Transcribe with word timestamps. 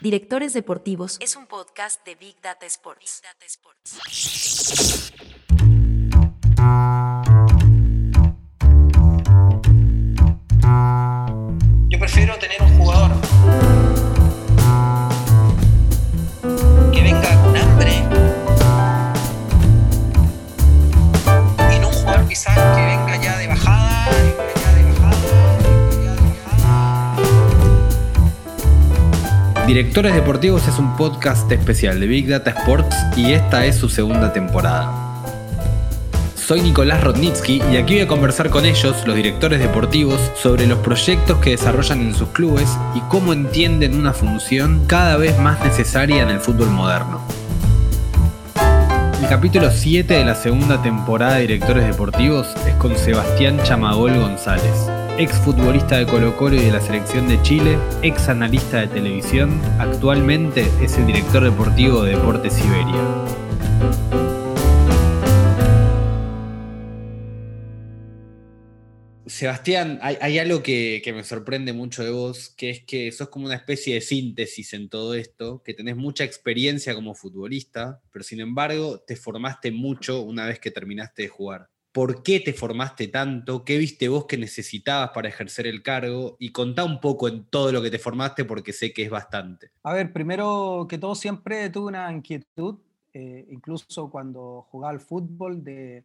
Directores 0.00 0.52
Deportivos 0.52 1.16
es 1.20 1.36
un 1.36 1.46
podcast 1.46 2.04
de 2.04 2.14
Big 2.16 2.40
Data 2.42 2.66
Sports. 2.66 3.22
Yo 11.88 11.98
prefiero 11.98 12.38
tener 12.38 12.62
un 12.62 12.78
jugador 12.78 13.12
que 16.92 17.02
venga 17.02 17.42
con 17.42 17.56
hambre 17.56 17.92
y 21.74 21.78
no 21.78 21.88
un 21.88 21.94
jugador 21.94 22.28
quizás 22.28 22.76
que 22.76 22.85
Directores 29.66 30.14
Deportivos 30.14 30.68
es 30.68 30.78
un 30.78 30.96
podcast 30.96 31.50
especial 31.50 31.98
de 31.98 32.06
Big 32.06 32.28
Data 32.28 32.50
Sports 32.50 32.96
y 33.16 33.32
esta 33.32 33.66
es 33.66 33.74
su 33.74 33.88
segunda 33.88 34.32
temporada. 34.32 34.92
Soy 36.36 36.60
Nicolás 36.60 37.02
Rodnitsky 37.02 37.60
y 37.72 37.76
aquí 37.76 37.94
voy 37.94 38.02
a 38.02 38.06
conversar 38.06 38.48
con 38.48 38.64
ellos, 38.64 39.04
los 39.04 39.16
directores 39.16 39.58
deportivos, 39.58 40.20
sobre 40.36 40.68
los 40.68 40.78
proyectos 40.78 41.38
que 41.38 41.50
desarrollan 41.50 42.00
en 42.00 42.14
sus 42.14 42.28
clubes 42.28 42.78
y 42.94 43.00
cómo 43.08 43.32
entienden 43.32 43.98
una 43.98 44.12
función 44.12 44.84
cada 44.86 45.16
vez 45.16 45.36
más 45.40 45.58
necesaria 45.64 46.22
en 46.22 46.28
el 46.28 46.38
fútbol 46.38 46.70
moderno. 46.70 47.20
El 49.20 49.28
capítulo 49.28 49.72
7 49.72 50.14
de 50.14 50.24
la 50.24 50.36
segunda 50.36 50.80
temporada 50.80 51.34
de 51.34 51.40
Directores 51.40 51.84
Deportivos 51.84 52.46
es 52.68 52.74
con 52.76 52.96
Sebastián 52.96 53.58
Chamagol 53.64 54.16
González, 54.16 54.88
ex 55.18 55.32
futbolista 55.38 55.96
de 55.96 56.06
Colo 56.06 56.36
Colo 56.36 56.56
y 56.56 56.64
de 56.64 56.70
la 56.70 56.80
selección 56.80 57.26
de 57.26 57.40
Chile, 57.40 57.78
ex 58.02 58.28
analista 58.28 58.80
de 58.80 58.88
televisión, 58.88 59.58
actualmente 59.78 60.66
es 60.82 60.98
el 60.98 61.06
director 61.06 61.42
deportivo 61.42 62.02
de 62.02 62.16
Deportes 62.16 62.52
Siberia. 62.52 63.02
Sebastián, 69.26 69.98
hay, 70.02 70.38
algo 70.38 70.62
que, 70.62 71.00
que 71.02 71.12
me 71.12 71.24
sorprende 71.24 71.72
mucho 71.72 72.04
de 72.04 72.10
vos, 72.10 72.50
que 72.50 72.70
es 72.70 72.84
que 72.84 73.10
sos 73.12 73.28
como 73.28 73.46
una 73.46 73.56
especie 73.56 73.94
de 73.94 74.00
síntesis 74.02 74.72
en 74.74 74.88
todo 74.88 75.14
esto, 75.14 75.62
que 75.62 75.74
tenés 75.74 75.96
mucha 75.96 76.24
experiencia 76.24 76.94
como 76.94 77.14
futbolista, 77.14 78.00
pero 78.12 78.22
sin 78.22 78.40
embargo 78.40 79.00
te 79.00 79.16
formaste 79.16 79.72
mucho 79.72 80.20
una 80.22 80.46
vez 80.46 80.58
que 80.58 80.70
terminaste 80.70 81.22
de 81.22 81.28
jugar. 81.28 81.68
¿Por 81.96 82.22
qué 82.22 82.40
te 82.40 82.52
formaste 82.52 83.08
tanto? 83.08 83.64
¿Qué 83.64 83.78
viste 83.78 84.10
vos 84.10 84.26
que 84.26 84.36
necesitabas 84.36 85.12
para 85.14 85.30
ejercer 85.30 85.66
el 85.66 85.82
cargo? 85.82 86.36
Y 86.38 86.52
contá 86.52 86.84
un 86.84 87.00
poco 87.00 87.26
en 87.26 87.46
todo 87.46 87.72
lo 87.72 87.80
que 87.80 87.90
te 87.90 87.98
formaste 87.98 88.44
porque 88.44 88.74
sé 88.74 88.92
que 88.92 89.04
es 89.04 89.08
bastante. 89.08 89.70
A 89.82 89.94
ver, 89.94 90.12
primero 90.12 90.84
que 90.90 90.98
todo 90.98 91.14
siempre 91.14 91.70
tuve 91.70 91.86
una 91.86 92.12
inquietud, 92.12 92.80
eh, 93.14 93.46
incluso 93.48 94.10
cuando 94.10 94.66
jugaba 94.70 94.90
al 94.90 95.00
fútbol, 95.00 95.64
de, 95.64 96.04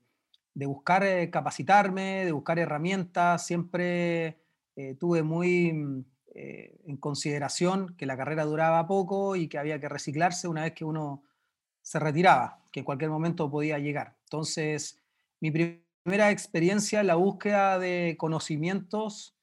de 0.53 0.65
buscar 0.65 1.03
eh, 1.03 1.29
capacitarme, 1.29 2.23
de 2.23 2.31
buscar 2.31 2.57
herramientas. 2.57 3.45
Siempre 3.45 4.37
eh, 4.77 4.95
tuve 4.97 5.23
muy 5.23 5.73
mm, 5.73 6.05
en 6.33 6.97
consideración 7.01 7.97
que 7.97 8.05
la 8.05 8.15
carrera 8.15 8.45
duraba 8.45 8.87
poco 8.87 9.35
y 9.35 9.49
que 9.49 9.57
había 9.57 9.81
que 9.81 9.89
reciclarse 9.89 10.47
una 10.47 10.61
vez 10.61 10.71
que 10.71 10.85
uno 10.85 11.25
se 11.81 11.99
retiraba, 11.99 12.63
que 12.71 12.79
en 12.79 12.85
cualquier 12.85 13.09
momento 13.09 13.51
podía 13.51 13.77
llegar. 13.77 14.15
Entonces, 14.23 15.00
mi 15.41 15.49
primera 15.49 16.29
experiencia 16.29 17.01
en 17.01 17.07
la 17.07 17.15
búsqueda 17.15 17.79
de 17.79 18.15
conocimientos 18.17 19.35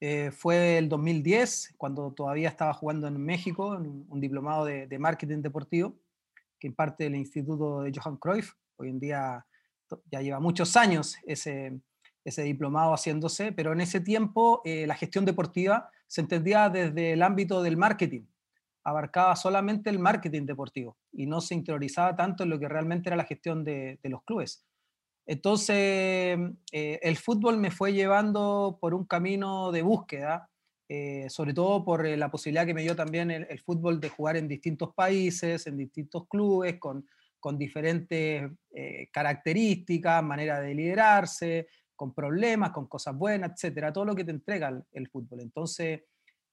eh, 0.00 0.32
fue 0.32 0.78
el 0.78 0.88
2010, 0.88 1.74
cuando 1.78 2.12
todavía 2.12 2.48
estaba 2.48 2.74
jugando 2.74 3.06
en 3.06 3.16
México, 3.16 3.76
en 3.76 4.04
un, 4.08 4.20
diplomado 4.20 4.64
de, 4.64 4.98
marketing 4.98 5.42
deportivo, 5.42 5.96
que 6.58 6.66
imparte 6.66 7.06
el 7.06 7.14
Instituto 7.14 7.82
de 7.82 7.92
Johan 7.94 8.16
Cruyff. 8.16 8.52
Hoy 8.76 8.90
en 8.90 8.98
día 8.98 9.46
ya 10.10 10.20
lleva 10.20 10.40
muchos 10.40 10.76
años 10.76 11.16
ese, 11.24 11.80
diplomado 12.24 12.92
haciéndose, 12.92 13.52
pero 13.52 13.72
en 13.72 13.80
ese 13.80 14.00
tiempo 14.00 14.60
eh, 14.64 14.88
la 14.88 14.96
gestión 14.96 15.24
deportiva 15.24 15.88
se 16.08 16.20
entendía 16.20 16.68
desde 16.68 17.12
el 17.12 17.22
ámbito 17.22 17.62
del 17.62 17.76
marketing, 17.76 18.26
abarcaba 18.82 19.36
solamente 19.36 19.88
el 19.88 20.00
marketing 20.00 20.46
deportivo 20.46 20.98
y 21.12 21.26
no 21.26 21.40
se 21.40 21.54
interiorizaba 21.54 22.16
tanto 22.16 22.42
en 22.42 22.50
lo 22.50 22.58
que 22.58 22.68
realmente 22.68 23.08
era 23.08 23.16
la 23.16 23.24
gestión 23.24 23.62
de 23.62 23.98
los 24.02 24.24
clubes. 24.24 24.66
Entonces, 25.26 26.38
eh, 26.72 26.98
el 27.02 27.16
fútbol 27.16 27.56
me 27.58 27.70
fue 27.70 27.92
llevando 27.92 28.78
por 28.80 28.94
un 28.94 29.06
camino 29.06 29.72
de 29.72 29.82
búsqueda, 29.82 30.50
eh, 30.88 31.28
sobre 31.30 31.54
todo 31.54 31.84
por 31.84 32.04
eh, 32.06 32.16
la 32.16 32.30
posibilidad 32.30 32.66
que 32.66 32.74
me 32.74 32.82
dio 32.82 32.94
también 32.94 33.30
el, 33.30 33.58
fútbol 33.60 34.00
de 34.00 34.10
jugar 34.10 34.36
en 34.36 34.48
distintos 34.48 34.92
países, 34.94 35.66
en 35.66 35.78
distintos 35.78 36.28
clubes, 36.28 36.78
con, 36.78 37.06
con 37.40 37.56
diferentes 37.58 38.50
características, 39.10 40.22
manera 40.22 40.60
de 40.60 40.74
liderarse, 40.74 41.68
con 41.96 42.12
problemas, 42.12 42.70
con 42.70 42.86
cosas 42.86 43.16
buenas, 43.16 43.52
etcétera, 43.52 43.92
todo 43.92 44.04
lo 44.04 44.14
que 44.14 44.24
te 44.24 44.30
entrega 44.30 44.68
el, 44.68 44.82
el 44.92 45.08
fútbol. 45.08 45.40
Entonces, 45.40 46.02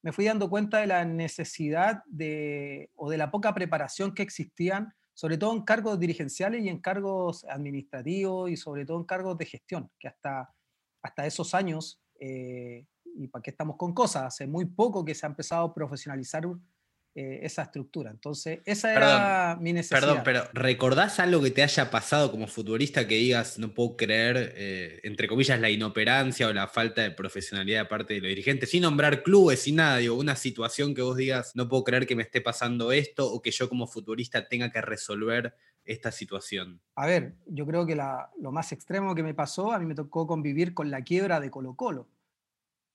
me 0.03 0.11
fui 0.11 0.25
dando 0.25 0.49
cuenta 0.49 0.79
de 0.79 0.87
la 0.87 1.05
necesidad 1.05 2.03
de, 2.07 2.89
o 2.95 3.09
de 3.09 3.17
la 3.17 3.31
poca 3.31 3.53
preparación 3.53 4.13
que 4.13 4.23
existían, 4.23 4.93
sobre 5.13 5.37
todo 5.37 5.53
en 5.53 5.63
cargos 5.63 5.99
dirigenciales 5.99 6.63
y 6.63 6.69
en 6.69 6.79
cargos 6.79 7.45
administrativos 7.45 8.49
y 8.49 8.57
sobre 8.57 8.85
todo 8.85 8.97
en 8.97 9.05
cargos 9.05 9.37
de 9.37 9.45
gestión, 9.45 9.89
que 9.99 10.07
hasta, 10.07 10.53
hasta 11.01 11.25
esos 11.25 11.53
años, 11.53 12.01
eh, 12.19 12.85
y 13.15 13.27
para 13.27 13.43
qué 13.43 13.51
estamos 13.51 13.75
con 13.77 13.93
cosas, 13.93 14.23
hace 14.23 14.47
muy 14.47 14.65
poco 14.65 15.03
que 15.03 15.13
se 15.13 15.25
ha 15.25 15.29
empezado 15.29 15.65
a 15.65 15.73
profesionalizar 15.73 16.45
eh, 17.13 17.39
esa 17.43 17.63
estructura. 17.63 18.09
Entonces, 18.11 18.59
esa 18.65 18.93
era 18.93 19.57
mi 19.59 19.73
necesidad. 19.73 19.99
Perdón, 19.99 20.21
pero 20.23 20.43
¿recordás 20.53 21.19
algo 21.19 21.41
que 21.41 21.51
te 21.51 21.61
haya 21.63 21.91
pasado 21.91 22.31
como 22.31 22.47
futbolista 22.47 23.07
que 23.07 23.15
digas, 23.15 23.59
no 23.59 23.73
puedo 23.73 23.97
creer, 23.97 24.53
eh, 24.55 24.99
entre 25.03 25.27
comillas, 25.27 25.59
la 25.59 25.69
inoperancia 25.69 26.47
o 26.47 26.53
la 26.53 26.67
falta 26.67 27.01
de 27.01 27.11
profesionalidad 27.11 27.81
de 27.81 27.85
parte 27.89 28.13
de 28.13 28.21
los 28.21 28.29
dirigentes, 28.29 28.69
sin 28.69 28.83
nombrar 28.83 29.23
clubes, 29.23 29.61
sin 29.61 29.75
nada, 29.75 29.97
digo, 29.97 30.15
una 30.15 30.35
situación 30.35 30.95
que 30.95 31.01
vos 31.01 31.17
digas, 31.17 31.51
no 31.55 31.67
puedo 31.67 31.83
creer 31.83 32.07
que 32.07 32.15
me 32.15 32.23
esté 32.23 32.39
pasando 32.41 32.91
esto 32.91 33.31
o 33.31 33.41
que 33.41 33.51
yo 33.51 33.67
como 33.67 33.87
futbolista 33.87 34.47
tenga 34.47 34.71
que 34.71 34.81
resolver 34.81 35.53
esta 35.83 36.11
situación? 36.11 36.79
A 36.95 37.05
ver, 37.07 37.35
yo 37.47 37.65
creo 37.65 37.85
que 37.85 37.95
la- 37.95 38.29
lo 38.39 38.51
más 38.51 38.71
extremo 38.71 39.15
que 39.15 39.23
me 39.23 39.33
pasó, 39.33 39.71
a 39.71 39.79
mí 39.79 39.85
me 39.85 39.95
tocó 39.95 40.27
convivir 40.27 40.73
con 40.73 40.91
la 40.91 41.01
quiebra 41.03 41.39
de 41.39 41.49
Colo 41.49 41.75
Colo. 41.75 42.01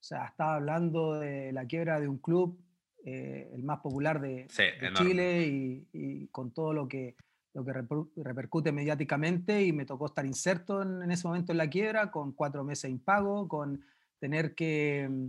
O 0.00 0.04
sea, 0.08 0.26
estaba 0.26 0.54
hablando 0.56 1.18
de 1.18 1.52
la 1.52 1.66
quiebra 1.66 1.98
de 2.00 2.06
un 2.08 2.18
club, 2.18 2.58
eh, 3.06 3.48
el 3.54 3.62
más 3.62 3.80
popular 3.80 4.20
de, 4.20 4.46
Sí, 4.50 4.64
de. 4.80 4.92
Chile 4.92 5.46
y, 5.46 5.86
y 5.92 6.26
con 6.28 6.50
todo 6.50 6.72
lo 6.74 6.86
que, 6.86 7.14
lo 7.54 7.64
que 7.64 7.72
reper- 7.72 8.10
repercute 8.16 8.72
mediáticamente 8.72 9.62
y 9.62 9.72
me 9.72 9.86
tocó 9.86 10.06
estar 10.06 10.26
inserto 10.26 10.82
en, 10.82 11.02
en 11.02 11.10
ese 11.10 11.26
momento 11.26 11.52
en 11.52 11.58
la 11.58 11.70
quiebra, 11.70 12.10
con 12.10 12.32
cuatro 12.32 12.64
meses 12.64 12.90
impago, 12.90 13.48
con 13.48 13.82
tener 14.18 14.54
que 14.54 15.06
mm, 15.08 15.26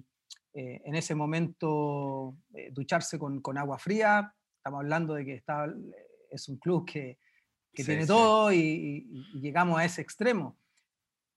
eh, 0.56 0.82
en 0.86 0.96
ese 0.96 1.14
momento 1.16 2.36
eh, 2.54 2.72
ducharse 2.74 3.18
con, 3.20 3.42
con 3.42 3.58
agua 3.58 3.78
fría. 3.78 4.34
Estamos 4.58 4.80
hablando 4.82 5.14
de 5.14 5.24
que 5.24 5.36
está, 5.36 5.74
es 6.32 6.50
un 6.50 6.58
club 6.58 6.86
que, 6.86 7.20
que 7.74 7.84
Sí, 7.84 7.90
tiene 7.92 8.02
sí. 8.02 8.08
todo 8.08 8.52
y, 8.52 8.58
y- 8.58 9.26
y 9.36 9.40
llegamos 9.40 9.78
a 9.80 9.86
ese 9.86 10.02
extremo. 10.02 10.58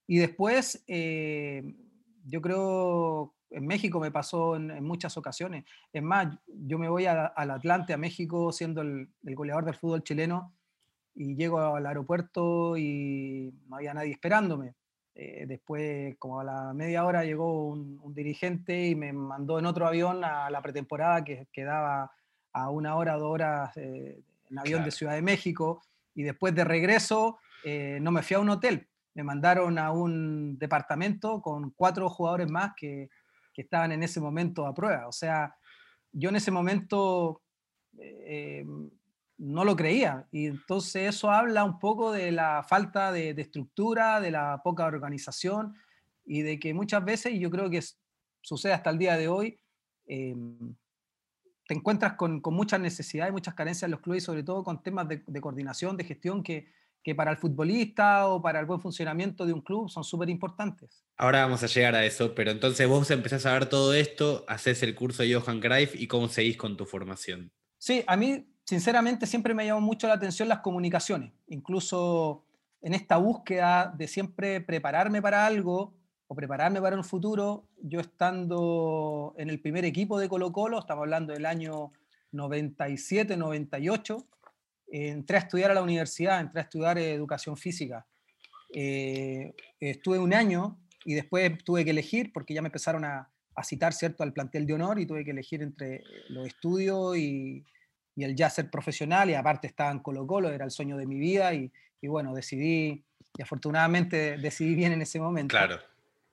Y 0.07 0.17
después, 0.17 0.83
eh, 0.87 1.63
yo 2.25 2.41
creo, 2.41 3.33
en 3.51 3.67
México 3.67 3.99
me 3.99 4.11
pasó 4.11 4.55
en, 4.55 4.71
en 4.71 4.83
muchas 4.83 5.17
ocasiones. 5.17 5.65
Es 5.93 6.01
más, 6.01 6.35
yo 6.47 6.79
me 6.79 6.89
voy 6.89 7.05
al 7.05 7.51
Atlante, 7.51 7.93
a 7.93 7.97
México, 7.97 8.51
siendo 8.51 8.81
el, 8.81 9.09
el 9.23 9.35
goleador 9.35 9.65
del 9.65 9.75
fútbol 9.75 10.03
chileno, 10.03 10.53
y 11.13 11.35
llego 11.35 11.59
al 11.59 11.85
aeropuerto 11.85 12.77
y 12.77 13.53
no 13.67 13.75
había 13.75 13.93
nadie 13.93 14.11
esperándome. 14.11 14.75
Eh, 15.13 15.45
después, 15.45 16.15
como 16.17 16.39
a 16.39 16.43
la 16.45 16.73
media 16.73 17.03
hora, 17.03 17.25
llegó 17.25 17.67
un, 17.67 17.99
un 18.01 18.13
dirigente 18.13 18.87
y 18.87 18.95
me 18.95 19.11
mandó 19.11 19.59
en 19.59 19.65
otro 19.65 19.85
avión 19.85 20.23
a 20.23 20.49
la 20.49 20.61
pretemporada 20.61 21.23
que 21.23 21.47
quedaba 21.51 22.11
a 22.53 22.69
una 22.69 22.95
hora, 22.95 23.17
dos 23.17 23.33
horas 23.33 23.75
eh, 23.75 24.23
en 24.49 24.59
avión 24.59 24.85
de. 24.85 24.91
Ciudad 24.91 25.15
de 25.15 25.21
México. 25.21 25.81
Y 26.15 26.23
después 26.23 26.55
de 26.55 26.63
regreso, 26.63 27.39
eh, 27.65 27.99
no 28.01 28.11
me 28.11 28.23
fui 28.23 28.35
a 28.35 28.39
un 28.39 28.49
hotel, 28.49 28.87
me 29.13 29.23
mandaron 29.23 29.77
a 29.77 29.91
un 29.91 30.57
departamento 30.57 31.41
con 31.41 31.71
cuatro 31.71 32.09
jugadores 32.09 32.49
más 32.49 32.71
que, 32.77 33.09
que 33.61 33.65
estaban 33.65 33.91
en 33.91 34.01
ese 34.01 34.19
momento 34.19 34.65
a 34.65 34.73
prueba. 34.73 35.07
O 35.07 35.11
sea, 35.11 35.55
yo 36.11 36.29
en 36.29 36.35
ese 36.35 36.49
momento 36.49 37.43
eh, 37.99 38.65
no 39.37 39.63
lo 39.63 39.75
creía. 39.75 40.27
Y 40.31 40.47
entonces 40.47 41.15
eso 41.15 41.29
habla 41.29 41.63
un 41.63 41.77
poco 41.77 42.11
de 42.11 42.31
la 42.31 42.63
falta 42.67 43.11
de, 43.11 43.35
de 43.35 43.41
estructura, 43.43 44.19
de 44.19 44.31
la 44.31 44.61
poca 44.63 44.85
organización 44.85 45.75
y 46.25 46.41
de 46.41 46.59
que 46.59 46.73
muchas 46.73 47.05
veces, 47.05 47.33
y 47.33 47.39
yo 47.39 47.51
creo 47.51 47.69
que 47.69 47.81
sucede 48.41 48.73
hasta 48.73 48.89
el 48.89 48.97
día 48.97 49.15
de 49.15 49.27
hoy, 49.27 49.59
eh, 50.07 50.35
te 51.67 51.75
encuentras 51.75 52.13
con, 52.13 52.41
con 52.41 52.55
muchas 52.55 52.79
necesidades, 52.79 53.31
muchas 53.31 53.53
carencias 53.53 53.83
en 53.83 53.91
los 53.91 54.01
clubes, 54.01 54.23
sobre 54.23 54.43
todo 54.43 54.63
con 54.63 54.81
temas 54.81 55.07
de 55.07 55.41
coordinación, 55.41 55.95
de 55.95 56.03
gestión, 56.03 56.43
que, 56.43 56.67
que 57.03 57.15
para 57.15 57.31
el 57.31 57.37
futbolista 57.37 58.27
o 58.27 58.41
para 58.41 58.59
el 58.59 58.65
buen 58.65 58.79
funcionamiento 58.79 59.45
de 59.45 59.53
un 59.53 59.61
club 59.61 59.89
son 59.89 60.03
súper 60.03 60.29
importantes. 60.29 61.03
Ahora 61.17 61.41
vamos 61.41 61.63
a 61.63 61.67
llegar 61.67 61.95
a 61.95 62.05
eso, 62.05 62.35
pero 62.35 62.51
entonces 62.51 62.87
vos 62.87 63.09
empezás 63.11 63.45
a 63.45 63.53
ver 63.53 63.67
todo 63.67 63.93
esto, 63.93 64.45
haces 64.47 64.83
el 64.83 64.95
curso 64.95 65.23
de 65.23 65.33
Johan 65.33 65.59
Cruyff 65.59 65.95
y 65.95 66.07
cómo 66.07 66.27
seguís 66.27 66.57
con 66.57 66.77
tu 66.77 66.85
formación. 66.85 67.51
Sí, 67.77 68.03
a 68.05 68.15
mí 68.15 68.47
sinceramente 68.65 69.25
siempre 69.25 69.53
me 69.53 69.65
llamó 69.65 69.81
mucho 69.81 70.07
la 70.07 70.13
atención 70.13 70.47
las 70.47 70.59
comunicaciones, 70.59 71.31
incluso 71.47 72.45
en 72.81 72.93
esta 72.93 73.17
búsqueda 73.17 73.93
de 73.95 74.07
siempre 74.07 74.61
prepararme 74.61 75.21
para 75.21 75.45
algo 75.45 75.95
o 76.27 76.35
prepararme 76.35 76.81
para 76.81 76.95
un 76.95 77.03
futuro, 77.03 77.67
yo 77.81 77.99
estando 77.99 79.33
en 79.37 79.49
el 79.49 79.59
primer 79.59 79.83
equipo 79.85 80.17
de 80.19 80.29
Colo 80.29 80.51
Colo, 80.51 80.79
estamos 80.79 81.03
hablando 81.03 81.33
del 81.33 81.45
año 81.45 81.91
97, 82.31 83.35
98, 83.35 84.25
entré 84.91 85.37
a 85.37 85.39
estudiar 85.39 85.71
a 85.71 85.73
la 85.73 85.81
universidad, 85.81 86.41
entré 86.41 86.59
a 86.59 86.63
estudiar 86.63 86.97
educación 86.97 87.57
física. 87.57 88.05
Eh, 88.73 89.53
estuve 89.79 90.19
un 90.19 90.33
año 90.33 90.79
y 91.05 91.13
después 91.13 91.57
tuve 91.63 91.83
que 91.83 91.91
elegir 91.91 92.31
porque 92.33 92.53
ya 92.53 92.61
me 92.61 92.67
empezaron 92.67 93.05
a, 93.05 93.29
a, 93.55 93.63
citar 93.63 93.93
cierto 93.93 94.23
al 94.23 94.33
plantel 94.33 94.65
de 94.65 94.73
honor 94.73 94.99
y 94.99 95.05
tuve 95.05 95.25
que 95.25 95.31
elegir 95.31 95.61
entre 95.61 96.03
los 96.29 96.47
estudios 96.47 97.17
y, 97.17 97.65
y 98.15 98.23
el 98.23 98.35
ya 98.35 98.49
ser 98.49 98.69
profesional 98.69 99.29
y 99.29 99.33
aparte 99.33 99.67
estaba 99.67 99.91
en 99.91 99.99
Colo 99.99 100.27
Colo, 100.27 100.49
era 100.49 100.65
el 100.65 100.71
sueño 100.71 100.97
de 100.97 101.07
mi 101.07 101.17
vida 101.17 101.53
y, 101.53 101.71
y 102.01 102.07
bueno, 102.07 102.33
decidí 102.33 103.03
y 103.37 103.41
afortunadamente 103.41 104.37
decidí 104.37 104.75
bien 104.75 104.91
en 104.91 105.01
ese 105.01 105.19
momento. 105.19 105.53
Claro. 105.53 105.79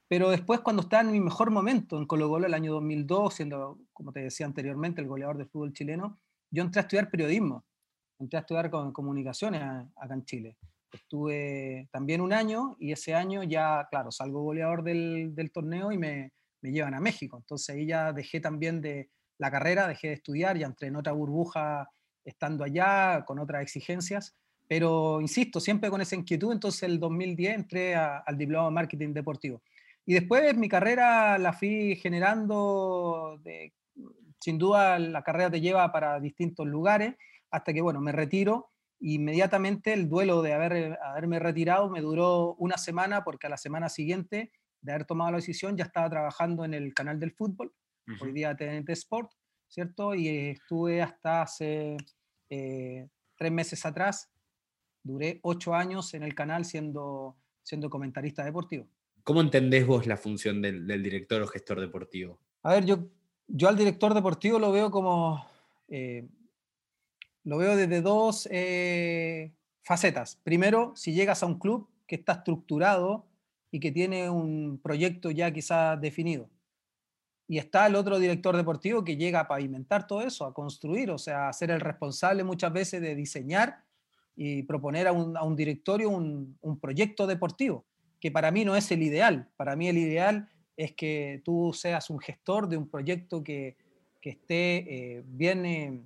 Pero 0.09 0.31
después 0.31 0.61
cuando 0.61 0.83
estaba 0.83 1.03
en 1.03 1.13
mi 1.13 1.21
mejor 1.21 1.51
momento 1.51 1.99
en 1.99 2.07
Colo 2.07 2.29
Colo 2.29 2.47
el 2.47 2.55
año 2.55 2.73
2002, 2.73 3.35
siendo, 3.35 3.79
como 3.93 4.13
te 4.13 4.21
decía 4.21 4.47
anteriormente, 4.47 5.01
el 5.01 5.07
goleador 5.07 5.37
del 5.37 5.49
fútbol 5.49 5.73
chileno, 5.73 6.19
yo 6.51 6.63
entré 6.63 6.81
a 6.81 6.83
estudiar 6.83 7.11
periodismo, 7.11 7.65
entré 8.19 8.39
a 8.39 8.41
estudiar 8.41 8.71
con 8.71 8.93
comunicaciones 8.93 9.63
acá 9.97 10.15
en 10.15 10.25
Chile. 10.25 10.57
Estuve 10.93 11.89
también 11.93 12.21
un 12.21 12.33
año 12.33 12.77
y 12.79 12.93
ese 12.93 13.15
año 13.15 13.43
ya, 13.43 13.87
claro, 13.91 14.11
salgo 14.11 14.43
goleador 14.43 14.83
del, 14.83 15.35
del 15.35 15.53
torneo 15.53 15.93
y 15.93 15.99
me, 15.99 16.33
me, 16.63 16.71
llevan 16.71 16.95
a 16.95 17.01
México. 17.01 17.37
Entonces 17.37 17.75
ahí 17.75 17.87
ya 17.87 18.13
dejé 18.13 18.41
también 18.41 18.81
de 18.81 19.11
la 19.39 19.51
carrera, 19.51 19.87
dejé 19.87 20.09
de 20.09 20.15
estudiar, 20.15 20.57
ya 20.57 20.67
entré 20.67 20.89
en 20.89 20.97
otra 20.97 21.13
burbuja 21.13 21.91
estando 22.25 22.65
allá, 22.65 23.25
con 23.27 23.39
otras 23.39 23.63
exigencias. 23.63 24.35
Pero 24.67 25.21
insisto, 25.21 25.61
siempre 25.61 25.91
con 25.91 26.01
esa 26.01 26.15
inquietud, 26.15 26.53
entonces 26.53 26.83
el 26.83 26.99
2010 27.01 27.55
entré 27.55 27.95
a, 27.95 28.19
al 28.19 28.37
diploma 28.37 28.67
de 28.67 28.75
marketing 28.75 29.13
deportivo. 29.15 29.63
Y 30.05 30.15
después 30.15 30.57
mi 30.57 30.69
carrera 30.69 31.37
la 31.39 31.53
fui 31.53 31.97
generando, 31.97 33.39
de, 33.43 33.75
sin 34.41 34.59
duda 34.59 34.99
la 34.99 35.23
carrera 35.23 35.51
te 35.51 35.61
lleva 35.61 35.91
para 35.93 36.19
distintos 36.21 36.67
lugares, 36.67 37.15
hasta 37.51 37.73
que, 37.73 37.81
bueno, 37.81 38.01
me 38.01 38.13
retiro. 38.13 38.71
Inmediatamente 39.01 39.93
el 39.93 40.09
duelo 40.09 40.43
de 40.43 40.53
haber, 40.55 40.99
haberme 41.03 41.39
retirado 41.39 41.89
me 41.89 42.01
duró 42.01 42.55
una 42.55 42.79
semana, 42.79 43.23
porque 43.25 43.47
a 43.47 43.51
la 43.51 43.57
semana 43.57 43.89
siguiente 43.89 44.53
de 44.81 44.93
haber 44.93 45.07
tomado 45.07 45.31
la 45.31 45.39
decisión 45.39 45.77
ya 45.77 45.85
estaba 45.85 46.11
trabajando 46.11 46.65
en 46.65 46.75
el 46.75 46.95
canal 46.95 47.19
del 47.19 47.33
fútbol, 47.33 47.73
uh 48.07 48.13
-huh. 48.13 48.23
hoy 48.23 48.33
día 48.33 48.57
TNT 48.57 48.91
Sport, 48.91 49.33
¿cierto? 49.69 50.15
Y 50.15 50.29
estuve 50.29 51.03
hasta 51.03 51.43
hace 51.43 51.97
eh, 52.51 53.09
tres 53.37 53.53
meses 53.53 53.85
atrás, 53.87 54.31
duré 55.03 55.41
ocho 55.43 55.75
años 55.75 56.15
en 56.15 56.23
el 56.23 56.35
canal 56.35 56.65
siendo, 56.65 57.37
siendo 57.63 57.91
comentarista 57.91 58.45
deportivo. 58.45 58.89
¿Cómo 59.23 59.41
entendés 59.41 59.87
vos 59.87 60.07
la 60.07 60.17
función 60.17 60.63
del, 60.63 60.87
del, 60.87 61.03
director 61.03 61.43
o 61.43 61.47
gestor 61.47 61.81
deportivo? 61.81 62.41
A 62.63 62.75
ver, 62.75 62.85
yo, 62.85 63.11
yo 63.47 63.69
al 63.69 63.77
director 63.77 64.15
deportivo 64.15 64.59
lo 64.59 64.73
veo 64.73 64.91
como, 64.91 65.47
eh, 65.89 66.27
lo 67.45 67.59
veo 67.59 67.77
desde 67.77 68.01
dos 68.01 68.49
eh, 68.51 69.53
facetas. 69.83 70.37
Primero, 70.43 70.93
si 70.97 71.13
llegas 71.13 71.43
a 71.43 71.47
un 71.47 71.59
club 71.59 71.89
que 72.07 72.17
está 72.17 72.33
estructurado 72.33 73.27
y 73.71 73.81
que 73.81 73.93
tiene 73.93 74.31
un 74.31 74.81
proyecto 74.83 75.31
ya 75.31 75.53
quizás 75.53 76.01
definido. 76.01 76.49
Y 77.47 77.59
está 77.59 77.87
el 77.87 77.95
otro 77.95 78.19
director 78.19 78.57
deportivo 78.57 79.05
que 79.05 79.17
llega 79.17 79.41
a 79.41 79.49
pavimentar 79.49 80.07
todo 80.07 80.23
eso, 80.23 80.45
a 80.45 80.53
construir, 80.53 81.11
o 81.11 81.19
sea, 81.19 81.49
a 81.49 81.53
ser 81.53 81.71
el 81.71 81.81
responsable 81.81 82.45
muchas 82.45 82.73
veces 82.73 83.01
de 83.01 83.15
diseñar 83.15 83.85
y 84.37 84.63
proponer 84.63 85.09
a 85.09 85.13
un, 85.13 85.37
a 85.37 85.43
un 85.43 85.57
directorio 85.57 86.11
un, 86.11 86.59
un 86.61 86.79
proyecto 86.79 87.27
deportivo 87.27 87.87
que 88.21 88.31
para 88.31 88.51
mí 88.51 88.65
no 88.65 88.77
es 88.77 88.91
el 88.91 89.03
ideal. 89.03 89.49
Para 89.57 89.77
mí 89.77 89.89
el 89.89 89.99
ideal 89.99 90.49
es 90.77 90.93
que 90.93 91.43
tú 91.45 91.73
seas 91.75 92.11
un 92.11 92.19
gestor 92.19 92.69
de 92.69 92.77
un 92.77 92.89
proyecto 92.89 93.43
que, 93.43 93.77
que 94.21 94.31
esté 94.31 94.77
eh, 95.17 95.23
bien, 95.27 95.67
eh, 95.67 96.01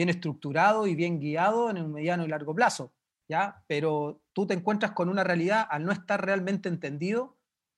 bien 0.00 0.08
estructurado 0.08 0.86
y 0.86 0.94
bien 0.94 1.20
guiado 1.20 1.68
en 1.68 1.76
un 1.76 1.92
mediano 1.92 2.24
y 2.24 2.28
largo 2.28 2.54
plazo, 2.54 2.90
¿ya? 3.28 3.62
Pero 3.66 4.22
tú 4.32 4.46
te 4.46 4.54
encuentras 4.54 4.92
con 4.92 5.10
una 5.10 5.24
realidad 5.24 5.66
al 5.68 5.84
no 5.84 5.92
estar 5.92 6.24
realmente 6.24 6.70
entendido 6.70 7.36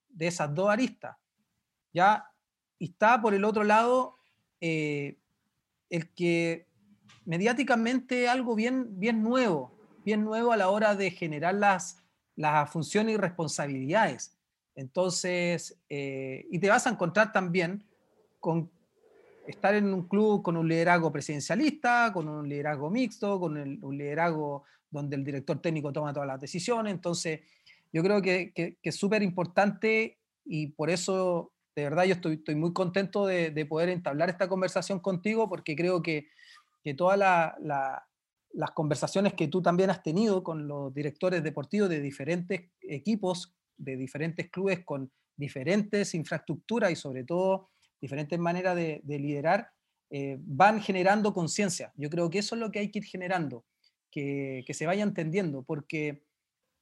de 0.09 0.29
esas 0.29 0.55
dos 0.55 0.71
aristas, 0.71 1.17
¿ya? 1.93 2.31
Y 2.79 2.91
está 2.91 3.21
por 3.21 3.35
el 3.35 3.45
otro 3.45 3.65
lado 3.65 4.19
eh, 4.61 5.19
el 5.91 6.11
que 6.15 6.69
mediáticamente 7.25 8.29
algo 8.29 8.55
bien, 8.55 9.01
bien 9.01 9.21
nuevo, 9.25 9.73
bien 10.05 10.23
nuevo 10.23 10.53
a 10.53 10.57
la 10.57 10.71
hora 10.71 10.95
de 10.95 11.11
generar 11.11 11.57
las, 11.57 12.05
las 12.37 12.71
funciones 12.71 13.17
y 13.17 13.19
responsabilidades. 13.19 14.39
Entonces, 14.77 15.77
eh, 15.89 16.47
y 16.53 16.61
te 16.61 16.69
vas 16.69 16.87
a 16.87 16.91
encontrar 16.91 17.33
también 17.33 17.85
con 18.39 18.71
estar 19.47 19.75
en 19.75 19.93
un 19.93 20.09
club 20.09 20.43
con 20.43 20.57
un 20.57 20.69
liderazgo 20.69 21.11
presidencialista, 21.13 22.13
con 22.13 22.29
un 22.29 22.49
liderazgo 22.49 22.91
mixto, 22.91 23.41
con 23.41 23.57
un 23.57 23.99
liderazgo 23.99 24.65
donde 24.91 25.17
el 25.17 25.25
director 25.25 25.61
técnico 25.61 25.93
toma 25.93 26.13
todas 26.13 26.29
las 26.29 26.41
decisiones. 26.41 26.93
Entonces, 26.93 27.41
yo 27.93 28.03
creo 28.03 28.23
que, 28.23 28.53
que, 28.53 28.79
es 28.83 28.97
súper 28.97 29.23
importante 29.23 30.19
y 30.45 30.69
por 30.69 30.91
eso, 30.91 31.53
de 31.75 31.85
verdad, 31.85 32.05
yo 32.05 32.15
estoy, 32.15 32.55
muy 32.55 32.73
contento 32.73 33.27
de, 33.27 33.51
de, 33.51 33.67
poder 33.67 33.89
entablar 33.89 34.31
esta 34.31 34.49
conversación 34.49 35.01
contigo 35.01 35.49
porque 35.49 35.75
creo 35.75 36.03
que, 36.03 36.29
que 36.83 36.95
toda 36.95 37.17
la, 37.17 37.57
la 37.61 38.07
las 38.53 38.73
conversaciones 38.73 39.35
que 39.35 39.49
tú 39.49 39.63
también 39.63 39.91
has 39.91 40.03
tenido 40.03 40.43
con 40.43 40.69
los 40.69 40.93
directores 40.95 41.43
deportivos 41.43 41.89
de 41.89 42.01
diferentes 42.01 42.71
equipos, 42.83 43.55
de 43.77 43.97
diferentes 43.97 44.51
clubes 44.51 44.85
con 44.85 45.11
diferentes 45.37 46.15
infraestructuras 46.15 46.93
y 46.93 46.97
sobre 46.97 47.25
todo 47.25 47.71
diferentes 48.03 48.39
maneras 48.39 48.77
de, 48.77 49.01
de 49.03 49.19
liderar, 49.19 49.71
eh, 50.11 50.37
van 50.41 50.83
generando 50.83 51.33
conciencia. 51.33 51.91
Yo 51.97 52.11
creo 52.11 52.29
que 52.29 52.41
eso 52.41 52.55
es 52.55 52.61
lo 52.61 52.71
que 52.71 52.81
hay 52.81 52.91
que 52.91 52.99
ir 52.99 53.07
generando, 53.07 53.65
que, 54.11 54.63
que, 54.67 54.75
se 54.75 54.85
vaya 54.85 55.03
entendiendo, 55.03 55.63
porque 55.63 56.23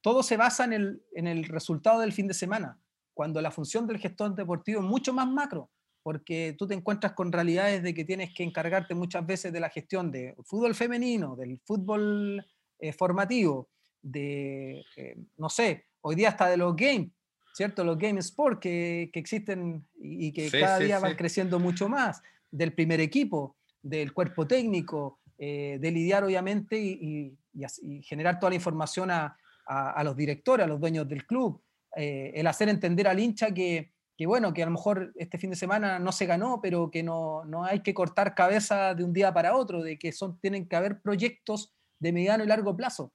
todo 0.01 0.21
se 0.21 0.35
basa 0.35 0.65
en 0.65 0.73
el, 0.73 1.03
en 1.13 1.27
el 1.27 1.45
resultado 1.45 2.01
del 2.01 2.11
fin 2.11 2.27
de 2.27 2.33
semana, 2.33 2.81
cuando 3.13 3.39
la 3.41 3.51
función 3.51 3.87
del 3.87 3.99
gestor 3.99 4.35
deportivo 4.35 4.81
es 4.81 4.85
mucho 4.85 5.13
más 5.13 5.29
macro 5.29 5.71
porque 6.03 6.55
tú 6.57 6.67
te 6.67 6.73
encuentras 6.73 7.13
con 7.13 7.31
realidades 7.31 7.83
de 7.83 7.93
que 7.93 8.05
tienes 8.05 8.33
que 8.33 8.43
encargarte 8.43 8.95
muchas 8.95 9.25
veces 9.25 9.53
de 9.53 9.59
la 9.59 9.69
gestión 9.69 10.11
del 10.11 10.35
fútbol 10.43 10.75
femenino, 10.75 11.35
del 11.35 11.59
fútbol 11.63 12.45
eh, 12.79 12.93
formativo, 12.93 13.69
de, 14.01 14.83
eh, 14.95 15.15
no 15.37 15.49
sé, 15.49 15.85
hoy 16.01 16.15
día 16.15 16.29
hasta 16.29 16.49
de 16.49 16.57
los 16.57 16.75
games, 16.75 17.11
¿cierto? 17.53 17.83
Los 17.83 17.97
game 17.97 18.19
sport 18.19 18.59
que, 18.59 19.09
que 19.13 19.19
existen 19.19 19.85
y 19.99 20.31
que 20.31 20.49
sí, 20.49 20.59
cada 20.59 20.77
sí, 20.77 20.85
día 20.85 20.97
sí. 20.97 21.03
van 21.03 21.15
creciendo 21.15 21.59
mucho 21.59 21.89
más, 21.89 22.21
del 22.49 22.73
primer 22.73 22.99
equipo, 22.99 23.57
del 23.81 24.13
cuerpo 24.13 24.47
técnico, 24.47 25.19
eh, 25.37 25.77
de 25.79 25.91
lidiar 25.91 26.23
obviamente 26.23 26.77
y, 26.79 27.37
y, 27.53 27.65
y, 27.81 28.03
generar 28.03 28.39
toda 28.39 28.51
la 28.51 28.55
información 28.55 29.11
a, 29.11 29.37
a, 29.65 29.91
a, 29.91 30.03
los 30.03 30.15
directores, 30.15 30.65
a 30.65 30.67
los 30.67 30.79
dueños 30.79 31.07
del 31.07 31.25
club, 31.25 31.61
eh, 31.95 32.31
el 32.35 32.47
hacer 32.47 32.69
entender 32.69 33.07
al 33.07 33.19
hincha 33.19 33.53
que 33.53 33.91
que 34.21 34.27
bueno, 34.27 34.53
que 34.53 34.61
a 34.61 34.67
lo 34.67 34.73
mejor 34.73 35.11
este 35.15 35.39
fin 35.39 35.49
de 35.49 35.55
semana 35.55 35.97
no 35.97 36.11
se 36.11 36.27
ganó, 36.27 36.61
pero 36.61 36.91
que 36.91 37.01
no, 37.01 37.43
no 37.45 37.63
hay 37.63 37.79
que 37.79 37.95
cortar 37.95 38.35
cabeza 38.35 38.93
de 38.93 39.03
un 39.03 39.13
día 39.13 39.33
para 39.33 39.55
otro, 39.55 39.81
de 39.81 39.97
que 39.97 40.11
son, 40.11 40.39
tienen 40.39 40.67
que 40.67 40.75
haber 40.75 41.01
proyectos 41.01 41.73
de 41.97 42.13
mediano 42.13 42.43
y 42.43 42.47
largo 42.47 42.77
plazo, 42.77 43.11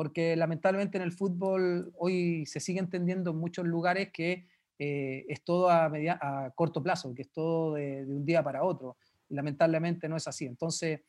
porque 0.00 0.34
lamentablemente 0.34 0.96
en 0.96 1.02
el 1.02 1.12
fútbol 1.12 1.92
hoy 1.98 2.46
se 2.46 2.58
sigue 2.58 2.78
entendiendo 2.78 3.32
en 3.32 3.36
muchos 3.36 3.66
lugares 3.66 4.08
que 4.10 4.46
eh, 4.78 5.26
es 5.28 5.44
todo 5.44 5.68
a, 5.68 5.90
media, 5.90 6.18
a, 6.22 6.52
corto 6.52 6.82
plazo, 6.82 7.14
que 7.14 7.20
es 7.20 7.30
todo 7.30 7.74
de, 7.74 8.06
de, 8.06 8.14
un 8.14 8.24
día 8.24 8.42
para 8.42 8.64
otro, 8.64 8.96
y 9.28 9.34
lamentablemente 9.34 10.08
no 10.08 10.16
es 10.16 10.26
así. 10.26 10.46
Entonces, 10.46 11.02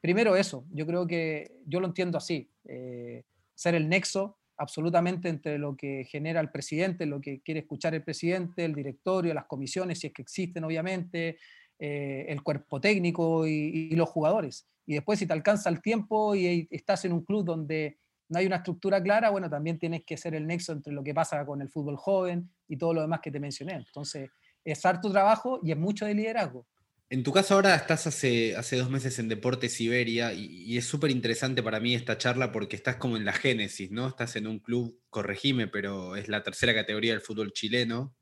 primero 0.00 0.36
eso, 0.36 0.64
yo 0.70 0.86
creo 0.86 1.08
que 1.08 1.56
yo 1.66 1.80
lo 1.80 1.88
entiendo 1.88 2.18
así, 2.18 2.48
eh, 2.66 3.24
ser 3.52 3.74
el 3.74 3.88
nexo 3.88 4.38
absolutamente 4.58 5.28
entre 5.28 5.58
lo 5.58 5.74
que 5.74 6.04
genera 6.04 6.40
el 6.40 6.52
presidente, 6.52 7.04
lo 7.04 7.20
que 7.20 7.40
quiere 7.40 7.58
escuchar 7.58 7.96
el 7.96 8.04
presidente, 8.04 8.64
el 8.64 8.76
directorio, 8.76 9.34
las 9.34 9.46
comisiones, 9.46 9.98
si 9.98 10.06
es 10.06 10.12
que 10.12 10.22
existen 10.22 10.62
obviamente, 10.62 11.38
eh, 11.80 12.26
el 12.28 12.44
cuerpo 12.44 12.80
técnico 12.80 13.44
y, 13.44 13.88
y, 13.90 13.96
los 13.96 14.08
jugadores. 14.08 14.68
Y 14.86 14.94
después 14.94 15.18
si 15.18 15.26
te 15.26 15.32
alcanza 15.32 15.68
el 15.68 15.82
tiempo 15.82 16.36
y 16.36 16.68
estás 16.70 17.04
en 17.06 17.12
un 17.12 17.24
club 17.24 17.44
donde 17.44 17.98
no 18.28 18.38
hay 18.38 18.46
una 18.46 18.56
estructura 18.56 19.02
clara, 19.02 19.30
bueno, 19.30 19.48
también 19.48 19.78
tienes 19.78 20.04
que 20.04 20.16
ser 20.16 20.34
el 20.34 20.46
nexo 20.46 20.72
entre 20.72 20.92
lo 20.92 21.02
que 21.04 21.14
pasa 21.14 21.44
con 21.44 21.60
el 21.60 21.68
fútbol 21.68 21.96
joven 21.96 22.50
y 22.68 22.76
todo 22.76 22.94
lo 22.94 23.00
demás 23.02 23.20
que 23.22 23.30
te 23.30 23.40
mencioné. 23.40 23.74
Entonces, 23.74 24.30
es 24.64 24.84
harto 24.84 25.10
trabajo 25.10 25.60
y 25.62 25.70
es 25.70 25.76
mucho 25.76 26.06
de 26.06 26.14
liderazgo. 26.14 26.66
En 27.08 27.22
tu 27.22 27.32
caso 27.32 27.54
ahora 27.54 27.76
estás 27.76 28.08
hace, 28.08 28.56
hace 28.56 28.76
dos 28.76 28.90
meses 28.90 29.20
en 29.20 29.28
Deportes 29.28 29.80
Iberia 29.80 30.32
y, 30.32 30.46
y 30.46 30.76
es 30.76 30.86
súper 30.86 31.12
interesante 31.12 31.62
para 31.62 31.78
mí 31.78 31.94
esta 31.94 32.18
charla 32.18 32.50
porque 32.50 32.74
estás 32.74 32.96
como 32.96 33.16
en 33.16 33.24
la 33.24 33.32
génesis, 33.32 33.92
¿no? 33.92 34.08
Estás 34.08 34.34
en 34.34 34.48
un 34.48 34.58
club, 34.58 35.00
corregime, 35.08 35.68
pero 35.68 36.16
es 36.16 36.26
la 36.26 36.42
tercera 36.42 36.74
categoría 36.74 37.12
del 37.12 37.20
fútbol 37.20 37.52
chileno, 37.52 38.16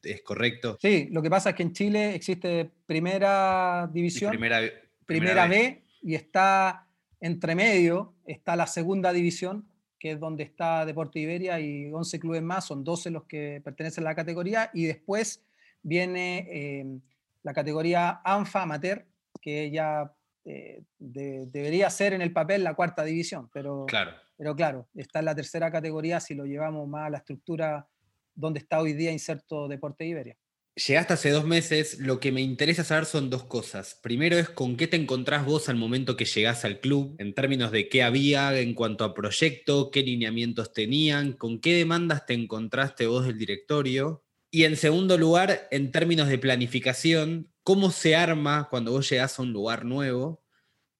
¿es 0.00 0.22
correcto? 0.22 0.78
Sí, 0.80 1.08
lo 1.10 1.22
que 1.22 1.30
pasa 1.30 1.50
es 1.50 1.56
que 1.56 1.64
en 1.64 1.72
Chile 1.72 2.14
existe 2.14 2.70
primera 2.86 3.90
división, 3.92 4.30
primera, 4.30 4.58
primera, 4.58 4.86
primera 5.06 5.48
B, 5.48 5.56
B, 5.56 5.84
y 6.02 6.14
está 6.14 6.86
entre 7.20 7.54
medio, 7.54 8.14
está 8.24 8.56
la 8.56 8.66
segunda 8.66 9.12
división, 9.12 9.68
que 9.98 10.12
es 10.12 10.20
donde 10.20 10.42
está 10.42 10.86
Deporte 10.86 11.20
Iberia 11.20 11.60
y 11.60 11.92
11 11.92 12.18
clubes 12.18 12.42
más, 12.42 12.64
son 12.64 12.82
12 12.82 13.10
los 13.10 13.24
que 13.24 13.60
pertenecen 13.62 14.04
a 14.04 14.10
la 14.10 14.14
categoría, 14.14 14.70
y 14.72 14.86
después 14.86 15.44
viene 15.82 16.46
eh, 16.50 16.98
la 17.42 17.52
categoría 17.52 18.20
ANFA 18.24 18.62
Amateur, 18.62 19.06
que 19.40 19.70
ya 19.70 20.12
eh, 20.44 20.82
debería 20.98 21.90
ser 21.90 22.14
en 22.14 22.22
el 22.22 22.32
papel 22.32 22.64
la 22.64 22.74
cuarta 22.74 23.04
división, 23.04 23.50
pero 23.52 23.84
claro. 23.86 24.12
pero 24.36 24.56
claro, 24.56 24.88
está 24.94 25.18
en 25.18 25.26
la 25.26 25.34
tercera 25.34 25.70
categoría 25.70 26.18
si 26.20 26.34
lo 26.34 26.46
llevamos 26.46 26.88
más 26.88 27.06
a 27.06 27.10
la 27.10 27.18
estructura 27.18 27.86
donde 28.34 28.60
está 28.60 28.80
hoy 28.80 28.94
día 28.94 29.12
inserto 29.12 29.68
Deporte 29.68 30.06
Iberia. 30.06 30.36
Llegaste 30.76 31.12
hace 31.12 31.30
dos 31.30 31.44
meses, 31.44 31.98
lo 31.98 32.20
que 32.20 32.30
me 32.30 32.40
interesa 32.40 32.84
saber 32.84 33.04
son 33.04 33.28
dos 33.28 33.44
cosas. 33.44 33.98
Primero 34.02 34.38
es 34.38 34.48
con 34.48 34.76
qué 34.76 34.86
te 34.86 34.96
encontrás 34.96 35.44
vos 35.44 35.68
al 35.68 35.76
momento 35.76 36.16
que 36.16 36.24
llegás 36.24 36.64
al 36.64 36.80
club, 36.80 37.16
en 37.18 37.34
términos 37.34 37.72
de 37.72 37.88
qué 37.88 38.02
había 38.02 38.58
en 38.58 38.74
cuanto 38.74 39.04
a 39.04 39.12
proyecto, 39.12 39.90
qué 39.90 40.02
lineamientos 40.02 40.72
tenían, 40.72 41.32
con 41.32 41.60
qué 41.60 41.74
demandas 41.74 42.24
te 42.24 42.34
encontraste 42.34 43.08
vos 43.08 43.26
del 43.26 43.36
directorio. 43.36 44.24
Y 44.52 44.64
en 44.64 44.76
segundo 44.76 45.18
lugar, 45.18 45.68
en 45.70 45.90
términos 45.90 46.28
de 46.28 46.38
planificación, 46.38 47.52
¿cómo 47.62 47.90
se 47.90 48.16
arma 48.16 48.68
cuando 48.70 48.92
vos 48.92 49.10
llegás 49.10 49.38
a 49.38 49.42
un 49.42 49.52
lugar 49.52 49.84
nuevo? 49.84 50.44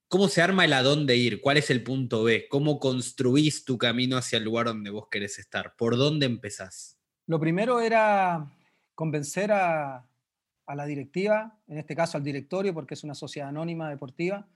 ¿Cómo 0.08 0.28
se 0.28 0.42
arma 0.42 0.64
el 0.64 0.72
a 0.72 0.82
dónde 0.82 1.16
ir? 1.16 1.40
¿Cuál 1.40 1.56
es 1.56 1.70
el 1.70 1.84
punto 1.84 2.24
B? 2.24 2.48
¿Cómo 2.48 2.80
construís 2.80 3.64
tu 3.64 3.78
camino 3.78 4.16
hacia 4.16 4.38
el 4.38 4.44
lugar 4.44 4.66
donde 4.66 4.90
vos 4.90 5.06
querés 5.08 5.38
estar? 5.38 5.74
¿Por 5.78 5.96
dónde 5.96 6.26
empezás? 6.26 6.98
Lo 7.26 7.38
primero 7.38 7.80
era 7.80 8.50
convencer 9.00 9.50
a, 9.50 10.04
la 10.69 10.85
directiva, 10.85 11.57
en 11.69 11.78
este 11.78 11.97
caso 11.97 12.19
al 12.19 12.23
directorio, 12.23 12.75
porque 12.75 12.92
es 12.92 13.02
una 13.02 13.14
sociedad 13.14 13.49
anónima 13.49 13.88
deportiva, 13.88 14.47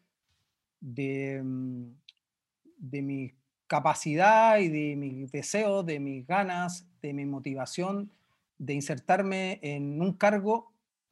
de, 0.82 1.40
mm, 1.42 1.84
de 2.76 3.02
mi 3.02 3.32
capacidad 3.66 4.58
y 4.58 4.68
de 4.68 4.96
mis 4.96 5.32
deseos, 5.32 5.86
de 5.86 5.98
mis 5.98 6.26
ganas, 6.26 6.86
de 7.00 7.14
mi 7.14 7.24
motivación 7.24 8.10
de 8.58 8.74
insertarme 8.74 9.60
en 9.62 10.02
un 10.02 10.12
cargo 10.12 10.70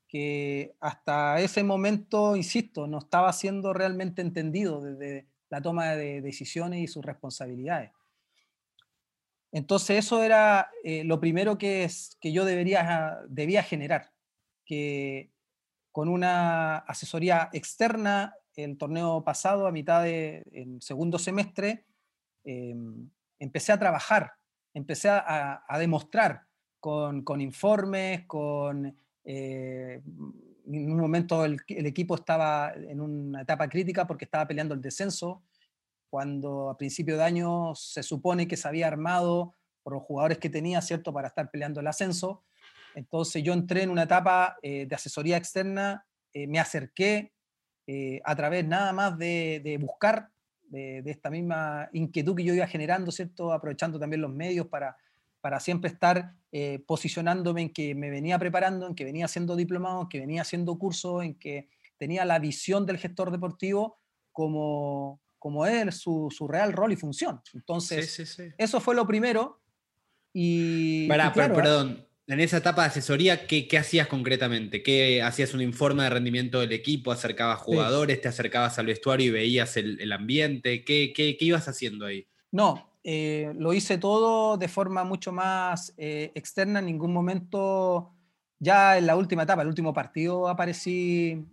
que 0.09 0.75
hasta 0.79 1.41
ese 1.41 1.65
momento, 1.65 2.37
insisto, 2.37 2.87
no 2.87 2.99
estaba 2.99 3.33
siendo 3.33 3.73
realmente 3.73 4.21
entendido 4.21 4.83
desde 4.83 5.25
la 5.49 5.63
toma 5.63 5.97
de 5.97 6.21
decisiones 6.21 6.81
y 6.81 6.87
sus 6.87 7.03
responsabilidades. 7.03 7.93
Entonces 9.53 9.99
eso 9.99 10.23
era 10.23 10.71
eh, 10.83 11.05
lo 11.05 11.21
primero 11.21 11.59
que, 11.59 11.85
es, 11.85 12.17
que 12.21 12.33
yo 12.33 12.47
debería, 12.47 13.19
debía 13.29 13.63
generar, 13.63 14.11
que 14.65 15.31
con 15.93 16.09
una 16.09 16.79
asesoría 16.79 17.51
externa, 17.53 18.35
el 18.57 18.79
torneo 18.79 19.23
pasado, 19.25 19.67
a 19.67 19.73
mitad 19.73 20.03
del 20.03 20.79
segundo 20.81 21.19
semestre, 21.19 21.85
em, 22.45 23.11
empecé 23.39 23.73
a 23.73 23.79
trabajar, 23.79 24.33
empecé 24.73 25.11
a, 25.11 25.63
demostrar 25.79 26.47
con, 26.81 27.41
informes, 27.41 28.25
con... 28.27 28.97
Eh, 29.25 30.03
en 30.65 30.93
un 30.93 30.99
momento 30.99 31.45
el, 31.45 31.61
equipo 31.69 32.15
estaba 32.15 32.73
en 32.75 33.01
una 33.01 33.43
etapa 33.43 33.69
crítica 33.69 34.07
porque 34.07 34.25
estaba 34.25 34.47
peleando 34.47 34.75
el 34.75 34.81
descenso, 34.81 35.43
cuando 36.13 36.69
a 36.69 36.77
principio 36.77 37.17
de 37.17 37.25
año 37.25 37.75
se 37.75 38.03
supone 38.03 38.47
que 38.47 38.59
se 38.59 38.69
había 38.69 38.87
armado 38.87 39.55
por 39.83 39.95
los 39.95 40.03
jugadores 40.03 40.37
que 40.37 40.51
tenía, 40.51 40.83
¿cierto?, 40.83 41.11
para 41.11 41.29
estar 41.29 41.51
peleando 41.51 41.81
el 41.81 41.87
ascenso. 41.87 42.45
Entonces 42.95 43.43
yo 43.43 43.55
entré 43.55 43.85
en 43.85 43.89
una 43.89 44.03
etapa 44.03 44.59
eh, 44.61 44.85
de 44.85 44.95
asesoría 44.95 45.39
externa, 45.39 46.05
eh, 46.35 46.47
me 46.47 46.59
acerqué 46.59 47.33
eh, 47.87 48.21
a 48.27 48.37
través 48.37 48.67
nada 48.67 48.93
más 48.93 49.17
de, 49.17 49.79
buscar, 49.81 50.29
de, 50.65 51.03
esta 51.07 51.31
misma 51.31 51.89
inquietud 51.95 52.37
que 52.37 52.45
yo 52.45 52.53
iba 52.53 52.67
generando, 52.67 53.11
¿cierto?, 53.11 53.51
aprovechando 53.51 53.99
también 53.99 54.21
los 54.21 54.35
medios 54.35 54.67
para, 54.67 54.99
para 55.41 55.61
siempre 55.61 55.89
estar 55.89 56.35
posicionándome 56.87 57.63
en 57.63 57.73
que 57.73 57.95
me 57.95 58.11
venía 58.11 58.39
preparando, 58.39 58.87
en 58.87 58.95
que 58.95 59.05
venía 59.07 59.25
haciendo 59.25 59.57
diplomado, 59.57 60.03
en 60.03 60.09
que 60.11 60.21
venía 60.21 60.43
haciendo 60.43 60.79
cursos, 60.79 61.25
en 61.25 61.39
que 61.39 61.71
tenía 61.97 62.27
la 62.27 62.39
visión 62.39 62.85
del 62.85 62.99
gestor 62.99 63.31
deportivo 63.31 63.99
como, 64.31 65.22
como 65.43 65.67
es 65.67 65.97
su, 65.97 66.29
su, 66.31 66.47
real 66.47 66.73
rol 66.73 66.93
y 66.93 66.97
función. 66.97 67.41
Entonces, 67.53 68.39
eso 68.57 68.81
fue 68.81 68.95
lo 68.95 69.05
primero. 69.05 69.61
Y, 70.33 71.11
¿eh? 71.11 71.31
perdón, 71.35 72.07
en 72.29 72.39
esa 72.39 72.59
etapa 72.59 72.83
de 72.83 72.89
asesoría, 72.91 73.49
¿qué, 73.49 73.67
¿qué, 73.67 73.77
hacías 73.77 74.07
concretamente? 74.07 74.85
¿Qué 74.85 75.21
hacías 75.21 75.53
un 75.53 75.61
informe 75.61 76.05
de 76.05 76.11
rendimiento 76.11 76.61
del 76.61 76.71
equipo? 76.71 77.11
¿Acercabas 77.11 77.59
jugadores? 77.59 78.21
¿Te 78.21 78.29
acercabas 78.29 78.79
al 78.79 78.87
vestuario 78.87 79.27
y 79.27 79.31
veías 79.31 79.77
el, 79.77 80.01
el 80.01 80.13
ambiente? 80.13 80.85
¿Qué, 80.85 81.13
¿Qué, 81.13 81.37
qué, 81.37 81.45
ibas 81.45 81.67
haciendo 81.67 82.07
ahí? 82.07 82.25
No, 82.53 82.89
eh, 83.03 83.53
lo 83.57 83.73
hice 83.73 83.99
todo 83.99 84.57
de 84.57 84.69
forma 84.69 85.03
mucho 85.03 85.33
más 85.33 85.93
eh, 85.97 86.31
externa. 86.37 86.79
En 86.79 86.87
ningún 86.87 87.13
momento, 87.13 88.13
ya 88.61 88.97
en 88.97 89.09
la 89.09 89.17
última 89.17 89.43
etapa, 89.43 89.63
el 89.63 89.69
último 89.69 89.93
partido, 89.93 90.47
aparecí 90.47 91.45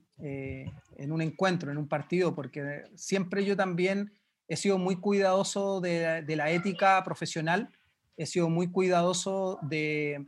en 1.00 1.12
un 1.12 1.22
encuentro, 1.22 1.72
en 1.72 1.78
un 1.78 1.88
partido, 1.88 2.36
porque 2.36 2.84
siempre 2.96 3.46
yo 3.46 3.56
también 3.56 4.14
he 4.48 4.58
sido 4.58 4.78
muy 4.78 4.98
cuidadoso 4.98 5.80
de, 5.80 6.24
la 6.36 6.52
ética 6.52 7.02
profesional, 7.04 7.70
he 8.18 8.26
sido 8.26 8.50
muy 8.50 8.70
cuidadoso 8.70 9.60
de, 9.62 10.28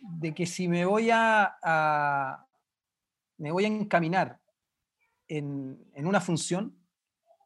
de 0.00 0.34
que 0.34 0.46
si 0.46 0.68
me 0.68 0.84
voy 0.84 1.08
a, 1.12 2.46
me 3.38 3.50
voy 3.50 3.64
a 3.64 3.68
encaminar 3.68 4.38
en, 5.28 5.78
en, 5.94 6.06
una 6.06 6.20
función 6.20 6.76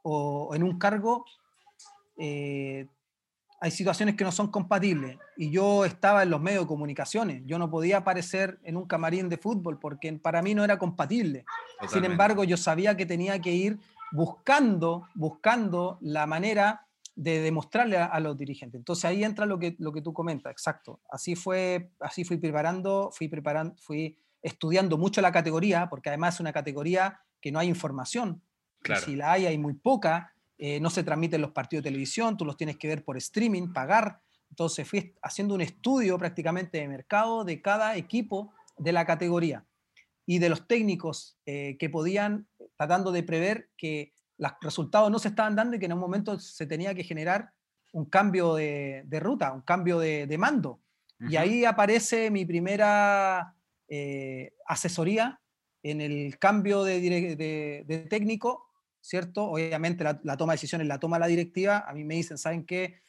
o 0.02 0.54
en 0.54 0.62
un 0.62 0.78
cargo, 0.78 1.25
eh, 2.16 2.87
hay 3.61 3.71
situaciones 3.71 4.17
que 4.17 4.25
no 4.25 4.33
son 4.33 4.49
compatibles. 4.49 5.19
Y 5.37 5.50
yo 5.50 5.85
estaba 5.85 6.23
en 6.23 6.31
los 6.31 6.40
medios 6.40 6.64
de 6.64 6.69
comunicaciones, 6.69 7.43
yo 7.45 7.59
no 7.59 7.71
podía 7.71 7.99
aparecer 7.99 8.59
en 8.64 8.76
un 8.76 8.87
camarín 8.87 9.29
de 9.29 9.37
fútbol 9.37 9.79
porque 9.79 10.12
para 10.14 10.40
mí 10.40 10.55
no 10.55 10.64
era 10.64 10.79
compatible. 10.79 11.45
Sin 11.88 12.05
embargo, 12.05 12.43
yo 12.45 12.57
sabía 12.57 12.97
que 12.97 13.05
tenía 13.05 13.38
que 13.40 13.52
ir 13.52 13.79
buscando, 14.12 15.07
buscando 15.14 15.99
la 16.00 16.26
manera 16.26 16.87
de 17.14 17.40
demostrarle 17.40 17.99
a, 17.99 18.19
los 18.19 18.38
dirigentes. 18.38 18.79
Entonces 18.79 19.05
ahí 19.05 19.25
entra 19.25 19.45
lo 19.45 19.59
que, 19.59 19.76
lo 19.79 19.93
que 19.93 20.00
tú 20.00 20.14
comentas, 20.14 20.50
exacto. 20.50 21.00
Así 21.11 21.37
fue, 21.37 21.90
así 22.00 22.25
fui 22.25 22.38
preparando, 22.38 23.11
fui 23.12 23.29
preparando, 23.29 23.76
fui 23.76 24.17
estudiando 24.40 24.97
mucho 24.97 25.21
la 25.21 25.31
categoría, 25.31 25.88
porque 25.90 26.09
además 26.09 26.35
es 26.35 26.40
una 26.40 26.52
categoría 26.52 27.21
que 27.43 27.52
no 27.52 27.59
hay 27.59 27.69
información. 27.69 28.43
Si 29.05 29.17
la 29.17 29.33
hay, 29.33 29.45
hay 29.45 29.59
muy 29.59 29.75
poca 29.75 30.33
eh, 30.62 30.79
no 30.79 30.90
se 30.90 31.02
transmiten 31.02 31.40
los 31.40 31.52
partidos 31.52 31.83
de 31.83 31.88
televisión, 31.88 32.37
tú 32.37 32.45
los 32.45 32.59
tienes 32.59 32.76
que 32.76 32.87
ver 32.87 33.02
por 33.02 33.17
streaming, 33.17 33.73
pagar. 33.73 34.21
Entonces 34.50 34.87
fui 34.87 35.14
haciendo 35.23 35.55
un 35.55 35.62
estudio 35.62 36.19
prácticamente 36.19 36.76
de 36.76 36.87
mercado 36.87 37.45
de 37.45 37.62
cada 37.62 37.97
equipo 37.97 38.52
de 38.76 38.93
la 38.93 39.07
categoría 39.07 39.64
y 40.26 40.38
de 40.38 40.50
los 40.50 40.69
técnicos 40.69 41.38
eh, 41.47 41.79
que 41.79 41.88
podían, 41.88 42.47
tratando 42.76 43.11
de 43.11 43.23
prever 43.23 43.71
que 43.79 44.12
los 44.37 44.52
resultados 44.61 45.11
no 45.11 45.19
se 45.19 45.29
estaban 45.29 45.57
dando 45.57 45.76
y 45.76 45.79
que 45.79 45.87
en 45.87 45.95
un 45.95 45.99
momento 45.99 46.38
se 46.38 46.67
tenía 46.67 46.95
que 46.95 47.05
generar 47.05 47.52
un 47.93 48.05
cambio 48.05 48.55
de, 48.55 49.02
ruta, 49.19 49.55
un 49.55 49.62
cambio 49.62 49.99
de, 49.99 50.37
mando. 50.38 50.83
Y 51.21 51.37
ahí 51.37 51.64
aparece 51.64 52.31
mi 52.31 52.45
primera 52.45 53.55
eh, 53.88 54.52
asesoría 54.67 55.40
en 55.83 56.02
el 56.02 56.38
cambio 56.38 56.85
de 56.85 58.07
técnico 58.11 58.70
¿cierto? 59.00 59.45
Obviamente 59.45 60.04
la, 60.04 60.37
toma 60.37 60.52
de 60.52 60.57
decisiones 60.57 60.87
la 60.87 60.99
toma 60.99 61.19
la 61.19 61.26
directiva. 61.26 61.85
A 61.87 61.95
mí 61.95 62.04
me 62.04 62.14
dicen, 62.14 62.38
¿saben 62.38 62.64
qué? 62.64 63.00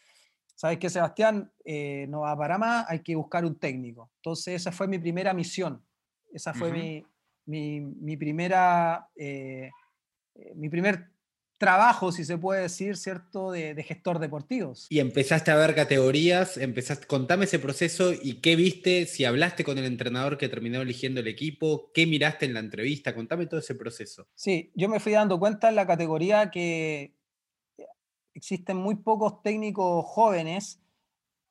¿Sabes 0.55 0.77
qué, 0.77 0.89
Sebastián? 0.89 1.51
Eh, 1.65 2.05
no 2.10 2.21
va 2.21 2.38
para 2.38 2.57
más, 2.57 2.86
hay 2.88 3.00
que 3.00 3.15
buscar 3.15 3.45
un 3.45 3.57
técnico. 3.57 4.12
Entonces, 4.17 4.62
esa 4.62 4.71
fue 4.71 4.88
mi 4.88 5.00
primera 5.00 5.33
misión. 5.33 5.83
Esa 6.31 6.53
fue 6.53 6.71
mi, 6.71 7.05
mi, 7.45 7.81
mi, 7.81 8.15
primera, 8.15 9.10
eh, 9.15 9.69
eh, 10.36 10.53
mi 10.55 10.69
primer 10.69 11.11
trabajo, 11.62 12.12
si 12.12 12.25
se 12.25 12.39
puede 12.39 12.63
decir, 12.63 12.98
¿cierto?, 12.98 13.51
de, 13.51 13.82
gestor 13.84 14.18
deportivos. 14.18 14.88
Y 14.89 15.00
empezaste 15.00 15.51
a 15.51 15.56
ver 15.56 15.75
categorías, 15.75 16.58
empezaste, 16.58 17.06
contame 17.06 17.46
ese 17.46 17.60
proceso 17.60 18.13
y 18.13 18.41
qué 18.41 18.56
viste, 18.56 19.06
si 19.06 19.25
hablaste 19.25 19.63
con 19.63 19.77
el 19.77 19.86
entrenador 19.86 20.39
que 20.39 20.50
terminó 20.50 20.82
eligiendo 20.82 21.20
el 21.20 21.27
equipo, 21.27 21.91
qué 21.94 22.08
miraste 22.08 22.48
en 22.48 22.56
la 22.56 22.62
entrevista, 22.62 23.13
contame 23.13 23.46
todo 23.46 23.60
ese 23.60 23.75
proceso. 23.75 24.27
Sí, 24.34 24.72
yo 24.74 24.89
me 24.89 25.00
fui 25.00 25.12
dando 25.12 25.39
cuenta 25.39 25.70
en 25.70 25.75
la 25.75 25.86
categoría 25.86 26.50
que 26.50 27.13
existen 28.34 28.77
muy 28.77 28.96
pocos 28.96 29.44
técnicos 29.44 30.03
jóvenes, 30.08 30.82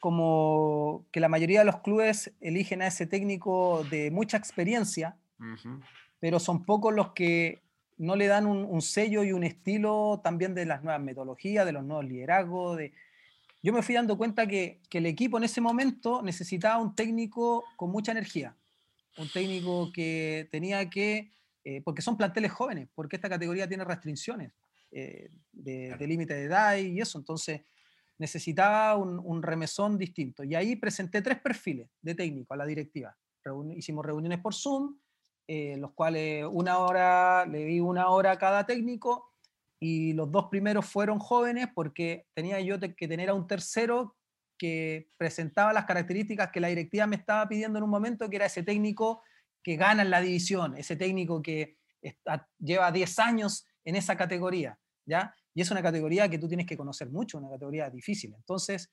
como 0.01 1.07
que 1.13 1.21
la 1.21 1.29
mayoría 1.29 1.61
de 1.61 1.67
los 1.67 1.83
clubes 1.83 2.33
eligen 2.41 2.83
a 2.83 2.89
ese 2.89 3.07
técnico 3.07 3.85
de 3.93 4.11
mucha 4.11 4.37
experiencia, 4.37 5.17
pero 6.19 6.41
son 6.41 6.65
pocos 6.65 6.93
los 6.93 7.13
que 7.13 7.63
no 8.01 8.17
le 8.17 8.29
dan 8.29 8.47
un, 8.47 8.81
sello 8.81 9.23
y 9.25 9.33
un 9.33 9.45
estilo 9.45 10.23
también 10.25 10.55
de 10.55 10.65
las 10.65 10.83
nuevas 10.83 11.03
metodologías, 11.03 11.67
de 11.67 11.73
los 11.73 11.85
nuevos 11.85 12.07
liderazgos. 12.07 12.79
De... 12.79 12.95
Yo 13.63 13.75
me 13.75 13.83
fui 13.83 13.95
dando 13.95 14.17
cuenta 14.17 14.47
que, 14.47 14.81
el 14.91 15.05
equipo 15.05 15.37
en 15.37 15.45
ese 15.45 15.61
momento 15.61 16.23
necesitaba 16.23 16.79
un 16.79 16.95
técnico 16.95 17.63
con 17.77 17.91
mucha 17.91 18.13
energía, 18.13 18.57
un 19.19 19.29
técnico 19.31 19.93
que 19.93 20.49
tenía 20.51 20.89
que 20.89 21.31
eh, 21.63 21.83
porque 21.83 22.01
son 22.01 22.17
planteles 22.17 22.53
jóvenes, 22.53 22.89
porque 22.95 23.17
esta 23.17 23.29
categoría 23.29 23.69
tiene 23.69 23.85
restricciones 23.85 24.51
eh, 24.91 25.29
de, 25.53 25.95
límite 26.07 26.33
de 26.33 26.45
edad 26.45 26.79
y 26.79 26.99
eso, 27.03 27.19
entonces 27.19 27.61
necesitaba 28.17 28.97
un, 28.97 29.43
remesón 29.43 29.99
distinto. 29.99 30.43
Y 30.43 30.55
ahí 30.55 30.75
presenté 30.77 31.21
tres 31.21 31.39
perfiles 31.39 31.91
de 32.01 32.15
técnico 32.15 32.55
a 32.55 32.57
la 32.57 32.65
directiva. 32.65 33.15
hicimos 33.77 34.07
reuniones 34.07 34.41
por 34.41 34.55
Zoom, 34.55 34.97
eh, 35.53 35.77
los 35.79 35.95
cuales 35.95 36.47
una 36.49 36.79
hora, 36.79 37.45
le 37.45 37.65
di 37.65 37.81
una 37.81 38.11
hora 38.11 38.31
a 38.31 38.39
cada 38.39 38.67
técnico 38.67 39.33
y 39.81 40.13
los 40.13 40.31
dos 40.31 40.47
primeros 40.49 40.87
fueron 40.87 41.19
jóvenes 41.19 41.67
porque 41.75 42.29
tenía 42.35 42.61
yo 42.61 42.79
que 42.79 43.09
tener 43.09 43.31
a 43.31 43.35
un 43.35 43.49
tercero 43.49 44.15
que 44.57 45.11
presentaba 45.17 45.73
las 45.73 45.87
características 45.87 46.53
que 46.53 46.61
la 46.61 46.69
directiva 46.69 47.09
me 47.09 47.17
estaba 47.17 47.49
pidiendo 47.49 47.79
en 47.79 47.83
un 47.83 47.91
momento, 47.91 48.31
que 48.31 48.37
era 48.37 48.47
ese 48.47 48.63
técnico 48.63 49.25
que 49.61 49.75
gana 49.75 50.03
en 50.03 50.11
la 50.11 50.21
división, 50.21 50.77
ese 50.77 50.95
técnico 50.95 51.43
que 51.43 51.79
lleva 52.61 52.93
10 52.93 53.19
años 53.19 53.67
en 53.85 53.97
esa 53.97 54.17
categoría, 54.17 54.79
¿ya? 55.05 55.35
Y 55.53 55.63
es 55.63 55.71
una 55.73 55.83
categoría 55.83 56.29
que 56.29 56.39
tú 56.39 56.47
tienes 56.47 56.67
que 56.67 56.77
conocer 56.77 57.11
mucho, 57.11 57.39
una 57.39 57.51
categoría 57.51 57.91
difícil. 57.91 58.33
Entonces, 58.37 58.93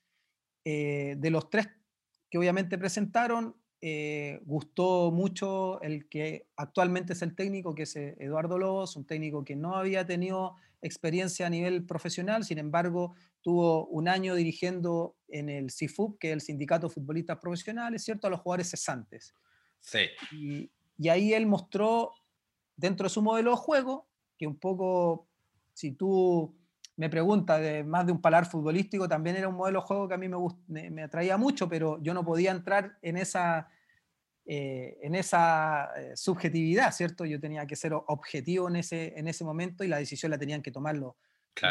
eh, 0.64 1.14
de 1.18 1.30
los 1.30 1.48
tres 1.50 1.68
que 2.28 2.36
obviamente 2.36 2.76
presentaron, 2.78 3.54
eh, 3.80 4.40
gustó 4.44 5.12
mucho 5.12 5.80
el 5.82 6.08
que 6.08 6.48
actualmente 6.56 7.12
es 7.12 7.22
el 7.22 7.36
técnico, 7.36 7.74
que 7.74 7.84
es 7.84 7.94
eh, 7.96 8.16
Eduardo 8.18 8.58
Lobos, 8.58 8.96
un 8.96 9.06
técnico 9.06 9.44
que 9.44 9.54
no 9.54 9.76
había 9.76 10.04
tenido 10.04 10.56
experiencia 10.82 11.46
a 11.46 11.50
nivel 11.50 11.86
profesional, 11.86 12.44
sin 12.44 12.58
embargo, 12.58 13.14
tuvo 13.40 13.86
un 13.86 14.08
año 14.08 14.34
dirigiendo 14.34 15.16
en 15.28 15.48
el 15.48 15.70
CIFUP, 15.70 16.18
que 16.18 16.28
es 16.28 16.34
el 16.34 16.40
Sindicato 16.40 16.88
de 16.88 16.94
Futbolistas 16.94 17.38
Profesionales, 17.38 18.04
¿cierto? 18.04 18.26
A 18.26 18.30
los 18.30 18.40
jugadores 18.40 18.70
cesantes. 18.70 19.34
Sí. 19.80 20.00
Y, 20.32 20.70
y 20.98 21.08
ahí 21.08 21.32
él 21.32 21.46
mostró, 21.46 22.12
dentro 22.76 23.04
de 23.04 23.10
su 23.10 23.22
modelo 23.22 23.52
de 23.52 23.56
juego, 23.56 24.08
que 24.36 24.46
un 24.46 24.58
poco, 24.58 25.28
si 25.72 25.92
tú 25.92 26.57
me 26.98 27.08
preguntas 27.08 27.60
de 27.60 27.84
más 27.84 28.04
de 28.04 28.10
un 28.10 28.20
palar 28.20 28.44
futbolístico, 28.44 29.08
también 29.08 29.36
era 29.36 29.48
un 29.48 29.54
modelo 29.54 29.80
de 29.80 29.86
juego 29.86 30.08
que 30.08 30.14
a 30.14 30.18
mí 30.18 30.28
me, 30.28 30.90
me, 30.90 31.02
atraía 31.04 31.36
mucho, 31.36 31.68
pero 31.68 32.02
yo 32.02 32.12
no 32.12 32.24
podía 32.24 32.50
entrar 32.50 32.98
en 33.02 33.16
esa, 33.16 33.68
eh, 34.44 34.98
en 35.00 35.14
esa 35.14 35.90
eh, 35.96 36.16
subjetividad, 36.16 36.90
¿cierto? 36.90 37.24
Yo 37.24 37.38
tenía 37.38 37.64
que 37.68 37.76
ser 37.76 37.92
objetivo 37.94 38.68
en 38.68 38.76
ese, 38.76 39.16
en 39.16 39.28
ese 39.28 39.44
momento 39.44 39.84
y 39.84 39.88
la 39.88 39.98
decisión 39.98 40.32
la 40.32 40.38
tenían 40.38 40.60
que 40.60 40.72
tomar 40.72 40.96
los, 40.96 41.14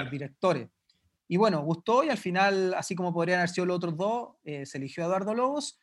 directores. 0.10 0.69
Y 1.27 1.36
bueno, 1.36 1.62
gustó 1.62 2.05
y 2.05 2.10
al 2.10 2.17
final, 2.17 2.74
así 2.75 2.96
como 2.96 3.13
podrían 3.13 3.39
haber 3.39 3.50
sido 3.50 3.65
los 3.65 3.77
otros 3.77 3.98
dos, 3.98 4.29
eh, 4.46 4.65
se 4.65 4.77
eligió 4.77 5.03
a 5.03 5.07
Eduardo 5.07 5.34
Lobos 5.34 5.77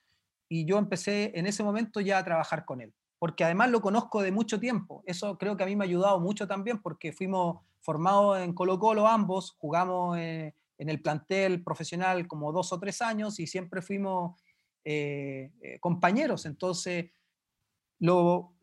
y 0.48 0.64
yo 0.64 0.78
empecé 0.78 1.32
en 1.38 1.46
ese 1.46 1.62
momento 1.62 2.00
ya 2.00 2.16
a 2.16 2.24
trabajar 2.24 2.64
con 2.64 2.80
él, 2.80 2.94
porque 3.18 3.44
además 3.44 3.70
lo 3.70 3.82
conozco 3.82 4.22
de 4.22 4.32
mucho 4.32 4.58
tiempo. 4.58 5.02
Eso 5.04 5.36
creo 5.36 5.54
que 5.54 5.64
a 5.64 5.66
mí 5.66 5.76
me 5.76 5.84
ha 5.84 5.88
ayudado 5.88 6.18
mucho 6.18 6.46
también 6.48 6.80
porque 6.80 7.12
fuimos 7.12 7.58
formados 7.84 8.40
en 8.40 8.54
Colo 8.54 8.78
Colo 8.78 9.06
ambos, 9.06 9.52
jugamos 9.58 10.16
eh, 10.18 10.54
en 10.78 10.88
el 10.88 11.02
plantel 11.02 11.62
profesional 11.62 12.26
como 12.26 12.50
dos 12.50 12.72
o 12.72 12.80
tres 12.80 13.02
años 13.02 13.38
y 13.38 13.46
siempre 13.46 13.82
fuimos 13.82 14.40
eh, 14.84 15.52
eh, 15.60 15.78
compañeros. 15.80 16.46
Entonces, 16.46 17.10
lo, 18.00 18.54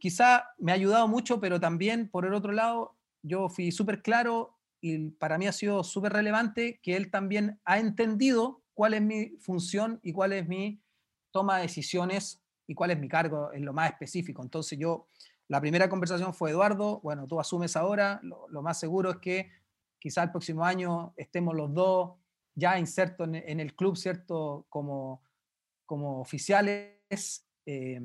quizá 0.00 0.48
me 0.58 0.72
ha 0.72 0.74
ayudado 0.74 1.06
mucho, 1.06 1.40
pero 1.40 1.60
también 1.60 2.10
por 2.10 2.26
el 2.26 2.34
otro 2.34 2.52
lado, 2.52 2.96
yo 3.22 3.48
fui 3.48 3.70
súper 3.70 4.02
claro 4.02 4.58
y 4.80 5.10
para 5.10 5.38
mí 5.38 5.46
ha 5.46 5.52
sido 5.52 5.84
súper 5.84 6.12
relevante 6.12 6.80
que 6.82 6.96
él 6.96 7.10
también 7.10 7.60
ha 7.64 7.78
entendido 7.78 8.62
cuál 8.74 8.94
es 8.94 9.02
mi 9.02 9.36
función 9.38 10.00
y 10.02 10.12
cuál 10.12 10.32
es 10.32 10.48
mi 10.48 10.82
toma 11.30 11.56
de 11.56 11.62
decisiones 11.62 12.42
y 12.66 12.74
cuál 12.74 12.90
es 12.90 12.98
mi 12.98 13.08
cargo 13.08 13.52
en 13.52 13.64
lo 13.64 13.72
más 13.72 13.90
específico. 13.90 14.42
Entonces 14.42 14.78
yo, 14.78 15.08
la 15.48 15.60
primera 15.60 15.88
conversación 15.88 16.32
fue, 16.32 16.50
Eduardo, 16.50 17.00
bueno, 17.00 17.26
tú 17.26 17.38
asumes 17.38 17.76
ahora, 17.76 18.20
lo, 18.22 18.62
más 18.62 18.78
seguro 18.78 19.10
es 19.10 19.16
que 19.18 19.50
quizá 19.98 20.22
el 20.22 20.30
próximo 20.30 20.64
año 20.64 21.12
estemos 21.16 21.54
los 21.54 21.72
dos 21.72 22.14
ya 22.54 22.78
insertos 22.78 23.28
en, 23.32 23.60
el 23.60 23.74
club, 23.74 23.96
¿cierto? 23.96 24.66
Como, 24.68 25.22
como 25.86 26.20
oficiales. 26.20 27.46
Eh, 27.66 28.00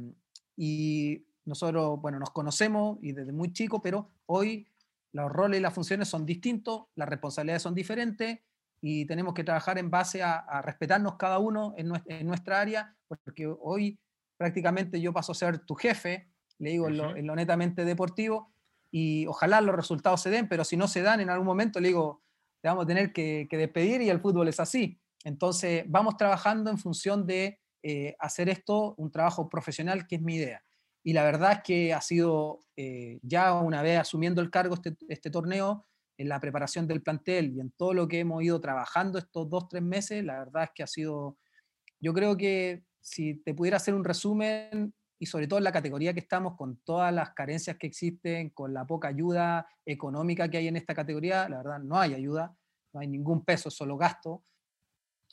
y 0.57 1.25
nosotros, 1.45 2.01
bueno, 2.01 2.19
nos 2.19 2.31
conocemos 2.31 2.97
y 3.01 3.13
desde 3.13 3.31
muy 3.31 3.53
chico, 3.53 3.81
pero 3.81 4.09
hoy 4.25 4.67
los 5.11 5.31
roles 5.31 5.59
y 5.59 5.63
las 5.63 5.73
funciones 5.73 6.07
son 6.07 6.25
distintos, 6.25 6.87
las 6.95 7.09
responsabilidades 7.09 7.63
son 7.63 7.73
diferentes 7.73 8.39
y 8.81 9.05
tenemos 9.05 9.33
que 9.33 9.43
trabajar 9.43 9.77
en 9.77 9.89
base 9.89 10.21
a, 10.23 10.61
respetarnos 10.61 11.15
cada 11.15 11.39
uno 11.39 11.73
en 11.77 12.27
nuestra, 12.27 12.61
área, 12.61 12.95
porque 13.07 13.47
hoy 13.47 13.99
prácticamente 14.37 15.01
yo 15.01 15.11
paso 15.11 15.31
a 15.31 15.35
ser 15.35 15.59
tu 15.59 15.75
jefe, 15.75 16.29
le 16.59 16.71
digo 16.71 16.87
en, 16.87 16.97
lo, 16.97 17.35
netamente 17.35 17.85
deportivo, 17.85 18.53
y 18.91 19.25
ojalá 19.27 19.61
los 19.61 19.75
resultados 19.75 20.21
se 20.21 20.29
den, 20.29 20.47
pero 20.47 20.63
si 20.63 20.77
no 20.77 20.87
se 20.87 21.01
dan 21.01 21.19
en 21.19 21.29
algún 21.29 21.45
momento, 21.45 21.79
le 21.79 21.89
digo, 21.89 22.23
te 22.61 22.67
vamos 22.67 22.85
a 22.85 22.87
tener 22.87 23.13
que, 23.13 23.47
despedir 23.51 24.01
y 24.01 24.09
el 24.09 24.19
fútbol 24.19 24.47
es 24.47 24.59
así. 24.59 24.99
Entonces, 25.23 25.83
vamos 25.87 26.17
trabajando 26.17 26.69
en 26.69 26.77
función 26.77 27.25
de 27.25 27.59
eh, 27.83 28.15
hacer 28.19 28.49
esto 28.49 28.95
un 28.97 29.11
trabajo 29.11 29.49
profesional, 29.49 30.07
que 30.07 30.15
es 30.15 30.21
mi 30.21 30.35
idea. 30.35 30.63
Y 31.03 31.13
la 31.13 31.23
verdad 31.23 31.53
es 31.53 31.59
que 31.63 31.93
ha 31.93 32.01
sido, 32.01 32.59
eh, 32.75 33.19
ya 33.21 33.53
una 33.53 33.81
vez 33.81 33.99
asumiendo 33.99 34.41
el 34.41 34.49
cargo 34.49 34.75
este, 34.75 34.95
este 35.07 35.29
torneo, 35.29 35.85
en 36.19 36.27
la 36.27 36.39
preparación 36.39 36.85
del 36.85 37.01
plantel 37.01 37.55
y 37.55 37.61
en 37.61 37.71
todo 37.71 37.93
lo 37.93 38.07
que 38.07 38.19
hemos 38.19 38.43
ido 38.43 38.59
trabajando 38.59 39.17
estos 39.17 39.49
dos, 39.49 39.69
tres 39.69 39.81
meses, 39.81 40.23
la 40.23 40.39
verdad 40.39 40.63
es 40.63 40.71
que 40.75 40.83
ha 40.83 40.87
sido, 40.87 41.37
yo 42.01 42.13
creo 42.13 42.35
que 42.35 42.83
si 42.99 43.35
te 43.35 43.53
pudiera 43.53 43.77
hacer 43.77 43.93
un 43.93 44.03
resumen, 44.03 44.93
y 45.19 45.25
sobre 45.25 45.47
todo 45.47 45.57
en 45.59 45.65
la 45.65 45.71
categoría 45.71 46.13
que 46.13 46.21
estamos, 46.21 46.55
con 46.55 46.77
todas 46.77 47.13
las 47.13 47.31
carencias 47.31 47.77
que 47.77 47.87
existen, 47.87 48.49
con 48.49 48.73
la 48.73 48.87
poca 48.87 49.09
ayuda 49.09 49.67
económica 49.85 50.49
que 50.49 50.57
hay 50.57 50.67
en 50.67 50.77
esta 50.77 50.95
categoría, 50.95 51.47
la 51.49 51.57
verdad 51.57 51.79
no 51.79 51.99
hay 51.99 52.13
ayuda, 52.13 52.55
no 52.93 53.01
hay 53.01 53.07
ningún 53.07 53.43
peso, 53.43 53.69
solo 53.69 53.97
gasto, 53.97 54.43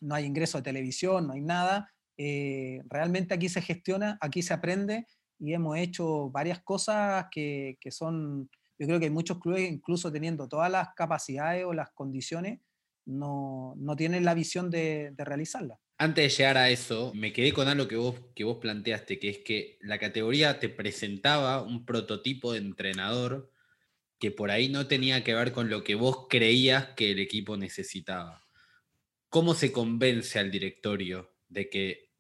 no 0.01 0.15
hay 0.15 0.25
ingreso 0.25 0.59
de 0.59 0.65
televisión, 0.65 1.29
no 1.29 1.35
hay 1.35 1.41
nada. 1.41 1.91
Eh, 2.19 2.83
realmente 2.89 3.33
aquí 3.33 3.49
se 3.49 3.63
gestiona, 3.63 4.19
aquí 4.21 4.43
se 4.43 4.55
aprende 4.55 5.07
y 5.39 5.55
hemos 5.55 5.79
hecho 5.79 6.31
varias 6.31 6.61
cosas 6.63 7.27
que, 7.31 7.79
que 7.81 7.91
son 7.91 8.51
yo 8.79 8.87
creo 8.87 8.99
que 8.99 9.07
hay 9.07 9.11
muchos 9.11 9.39
clubes, 9.39 9.71
incluso 9.71 10.13
teniendo 10.13 10.49
todas 10.49 10.71
las 10.71 10.89
capacidades 10.95 11.65
o 11.65 11.73
las 11.73 11.91
condiciones, 11.93 12.61
no, 13.07 13.75
no 13.77 13.97
tienen 13.97 14.25
la 14.25 14.35
visión 14.35 14.71
de, 14.71 15.13
de, 15.17 15.25
realizarla. 15.25 15.79
Antes 15.99 16.25
de 16.25 16.37
llegar 16.37 16.59
a 16.59 16.69
eso, 16.69 17.13
me 17.15 17.33
quedé 17.33 17.53
con 17.53 17.69
algo 17.69 17.89
que 17.89 17.97
vos, 17.97 18.21
que 18.35 18.45
vos 18.45 18.59
planteaste, 18.59 19.19
que 19.19 19.31
es 19.31 19.39
que 19.39 19.79
la 19.81 19.99
categoría 19.99 20.61
te 20.61 20.69
presentaba 20.69 21.63
un 21.63 21.87
prototipo 21.87 22.53
de 22.53 22.59
entrenador 22.59 23.51
que 24.19 24.31
por 24.31 24.51
ahí 24.51 24.69
no 24.69 24.87
tenía 24.87 25.25
que 25.25 25.35
ver 25.35 25.53
con 25.53 25.71
lo 25.71 25.85
que 25.85 25.95
vos 25.95 26.27
creías 26.29 26.89
que 26.97 27.13
el 27.13 27.19
equipo 27.19 27.57
necesitaba. 27.57 28.47
¿Cómo 29.31 29.55
se 29.55 29.73
convence 29.73 30.39
al 30.39 30.51
directorio 30.51 31.35
de 31.49 31.71
que 31.71 32.11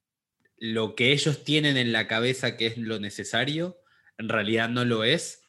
lo 0.56 0.94
que 0.94 1.12
ellos 1.12 1.44
tienen 1.44 1.76
en 1.76 1.92
la 1.92 2.06
cabeza 2.06 2.56
que 2.56 2.66
es 2.66 2.78
lo 2.78 2.98
necesario, 2.98 3.78
en 4.16 4.30
realidad 4.30 4.70
no 4.70 4.86
lo 4.86 5.04
es 5.04 5.42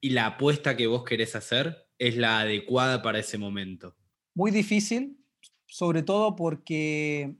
y 0.00 0.10
la 0.10 0.26
apuesta 0.26 0.76
que 0.76 0.86
vos 0.86 1.04
querés 1.04 1.36
hacer 1.36 1.88
es 1.98 2.16
la 2.16 2.40
adecuada 2.40 3.02
para 3.02 3.18
ese 3.18 3.36
momento? 3.36 3.96
Muy 4.34 4.50
difícil, 4.50 5.18
sobre 5.66 6.02
todo 6.02 6.36
porque 6.36 7.36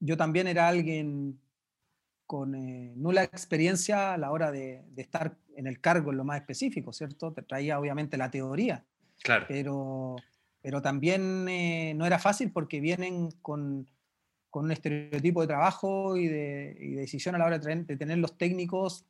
yo 0.00 0.16
también 0.16 0.48
era 0.48 0.66
alguien 0.66 1.38
con 2.26 2.54
eh, 2.54 2.92
nula 2.96 3.24
experiencia 3.24 4.14
a 4.14 4.18
la 4.18 4.30
hora 4.30 4.50
de, 4.50 4.82
estar 4.96 5.36
en 5.56 5.66
el 5.66 5.80
cargo 5.80 6.10
en 6.10 6.16
lo 6.16 6.24
más 6.24 6.40
específico, 6.40 6.92
¿cierto? 6.92 7.32
Te 7.32 7.42
traía 7.42 7.78
obviamente 7.78 8.16
la 8.16 8.30
teoría, 8.30 8.84
claro. 9.22 9.46
pero, 9.48 10.16
pero 10.62 10.80
también 10.80 11.48
eh, 11.48 11.92
no 11.94 12.06
era 12.06 12.18
fácil 12.18 12.50
porque 12.50 12.80
vienen 12.80 13.30
con, 13.42 13.88
con, 14.48 14.64
un 14.66 14.70
estereotipo 14.70 15.42
de 15.42 15.48
trabajo 15.48 16.16
y 16.16 16.28
de, 16.28 16.76
y 16.80 16.94
de 16.94 17.00
decisión 17.00 17.34
a 17.34 17.38
la 17.38 17.46
hora 17.46 17.58
de, 17.58 17.84
de 17.84 17.96
tener 17.96 18.18
los 18.18 18.38
técnicos 18.38 19.04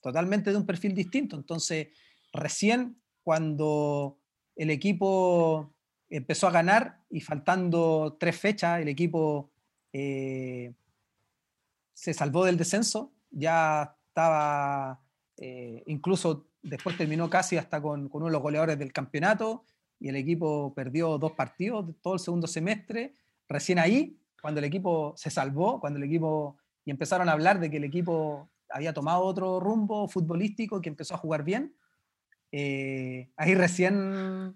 totalmente 0.00 0.50
de 0.50 0.56
un 0.56 0.66
perfil 0.66 0.94
distinto. 0.94 1.36
Entonces, 1.36 1.88
recién 2.32 2.96
cuando 3.24 4.20
el 4.54 4.70
equipo 4.70 5.74
empezó 6.08 6.46
a 6.46 6.52
ganar 6.52 7.00
y 7.10 7.20
faltando 7.20 8.16
tres 8.20 8.36
fechas, 8.38 8.80
el 8.80 8.86
equipo 8.88 9.50
eh, 9.98 10.74
se 11.94 12.12
salvó 12.12 12.44
del 12.44 12.58
descenso, 12.58 13.14
ya 13.30 13.96
estaba, 14.08 15.00
eh, 15.38 15.82
incluso 15.86 16.48
después 16.62 16.98
terminó 16.98 17.30
casi 17.30 17.56
hasta 17.56 17.80
con, 17.80 18.10
uno 18.12 18.26
de 18.26 18.32
los 18.32 18.42
goleadores 18.42 18.78
del 18.78 18.92
campeonato 18.92 19.64
y 19.98 20.10
el 20.10 20.16
equipo 20.16 20.74
perdió 20.74 21.16
dos 21.16 21.32
partidos 21.32 21.86
todo 22.02 22.12
el 22.12 22.20
segundo 22.20 22.46
semestre. 22.46 23.14
Recién 23.48 23.78
ahí, 23.78 24.20
cuando 24.42 24.58
el 24.58 24.64
equipo 24.64 25.14
se 25.16 25.30
salvó, 25.30 25.80
cuando 25.80 25.96
el 25.96 26.04
equipo, 26.04 26.58
y 26.84 26.90
empezaron 26.90 27.30
a 27.30 27.32
hablar 27.32 27.58
de 27.58 27.70
que 27.70 27.78
el 27.78 27.84
equipo 27.84 28.50
había 28.68 28.92
tomado 28.92 29.22
otro 29.22 29.60
rumbo 29.60 30.08
futbolístico, 30.08 30.82
que 30.82 30.90
empezó 30.90 31.14
a 31.14 31.18
jugar 31.18 31.42
bien, 31.42 31.74
eh, 32.52 33.30
ahí, 33.38 33.54
recién, 33.54 34.54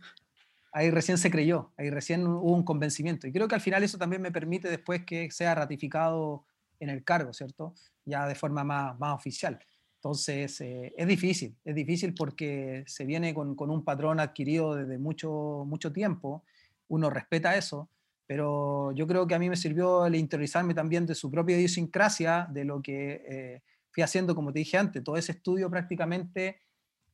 ahí 0.73 0.91
recién 0.91 1.19
se 1.19 1.31
creyó, 1.31 1.73
ahí 1.77 1.91
recién 1.91 2.27
hubo 2.27 2.53
un 2.53 2.65
convencimiento. 2.65 3.27
Y 3.27 3.33
creo 3.33 3.49
que 3.49 3.55
al 3.55 3.61
final 3.61 3.83
eso 3.83 3.99
también 3.99 4.23
me 4.23 4.33
permite 4.33 4.69
después 4.69 5.05
que 5.05 5.31
sea 5.31 5.55
ratificado 5.55 6.45
en 6.79 6.91
el 6.91 7.05
cargo, 7.05 7.33
¿cierto? 7.33 7.75
Ya 8.05 8.27
de 8.27 8.35
forma 8.35 8.65
más, 8.65 8.99
más 8.99 9.15
oficial. 9.15 9.59
Entonces, 9.97 10.61
eh, 10.63 10.95
es 10.97 11.07
difícil, 11.07 11.57
es 11.63 11.75
difícil 11.75 12.15
porque 12.15 12.85
se 12.87 13.05
viene 13.05 13.35
con, 13.35 13.55
con, 13.55 13.71
un 13.71 13.85
patrón 13.85 14.19
adquirido 14.19 14.75
desde 14.75 14.97
mucho, 14.97 15.65
mucho 15.67 15.93
tiempo, 15.93 16.43
uno 16.89 17.11
respeta 17.11 17.55
eso, 17.55 17.91
pero 18.27 18.93
yo 18.93 19.07
creo 19.07 19.27
que 19.27 19.35
a 19.35 19.39
mí 19.39 19.51
me 19.51 19.57
sirvió 19.57 20.07
el 20.07 20.15
interiorizarme 20.15 20.73
también 20.73 21.05
de 21.05 21.15
su 21.15 21.31
propia 21.31 21.57
idiosincrasia, 21.59 22.49
de 22.51 22.65
lo 22.65 22.81
que 22.81 23.23
eh, 23.29 23.63
fui 23.91 24.03
haciendo, 24.03 24.35
como 24.35 24.53
te 24.53 24.61
dije 24.61 24.79
antes, 24.79 25.05
todo 25.05 25.17
ese 25.17 25.33
estudio 25.33 25.69
prácticamente 25.69 26.61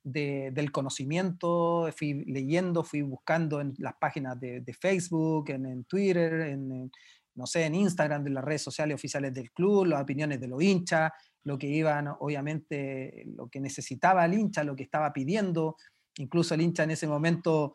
de, 0.07 0.53
del 0.53 0.71
conocimiento, 0.71 1.91
fui 1.97 2.25
leyendo, 2.27 2.85
fui 2.85 3.03
buscando 3.03 3.61
en 3.61 3.75
las 3.79 3.95
páginas 3.97 4.39
de, 4.39 4.77
Facebook, 4.81 5.51
en, 5.51 5.67
en 5.67 5.85
Twitter, 5.85 6.43
en, 6.43 6.93
no 7.35 7.47
sé, 7.47 7.65
en 7.65 7.75
Instagram, 7.75 8.23
de 8.23 8.31
las 8.31 8.45
redes 8.45 8.63
sociales 8.63 8.95
oficiales 8.95 9.35
del 9.35 9.51
club, 9.51 9.87
las 9.87 10.01
opiniones 10.01 10.41
de 10.41 10.47
los 10.47 10.63
hinchas, 10.63 11.11
lo 11.43 11.59
que 11.59 11.67
iban, 11.67 12.09
obviamente, 12.21 13.25
lo 13.37 13.49
que 13.49 13.59
necesitaba 13.59 14.25
el 14.25 14.35
hincha, 14.35 14.63
lo 14.63 14.77
que 14.77 14.85
estaba 14.85 15.13
pidiendo. 15.13 15.77
Incluso 16.19 16.55
el 16.55 16.61
hincha 16.61 16.85
en 16.85 16.93
ese 16.93 17.09
momento, 17.09 17.75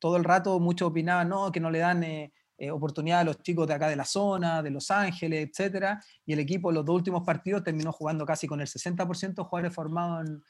todo 0.00 0.16
el 0.16 0.24
rato 0.24 0.58
muchos 0.58 0.88
opinaban, 0.88 1.28
no, 1.28 1.52
que 1.52 1.60
no 1.60 1.70
le 1.70 1.78
dan 1.78 2.02
eh, 2.02 2.32
eh, 2.58 2.70
oportunidad 2.72 3.20
a 3.20 3.24
los 3.24 3.40
chicos 3.42 3.68
de 3.68 3.74
acá 3.74 3.88
de 3.88 3.96
la 3.96 4.04
zona, 4.04 4.60
de 4.60 4.70
Los 4.70 4.90
Ángeles, 4.90 5.48
etcétera. 5.48 6.02
Y 6.26 6.32
el 6.32 6.40
equipo 6.40 6.72
los 6.72 6.84
dos 6.84 6.96
últimos 6.96 7.22
partidos 7.24 7.62
terminó 7.62 7.92
jugando 7.92 8.26
casi 8.26 8.48
con 8.48 8.60
el 8.60 8.66
60% 8.66 9.34
de 9.34 9.42
jugadores 9.44 9.72
formados 9.72 10.28
en, 10.28 10.42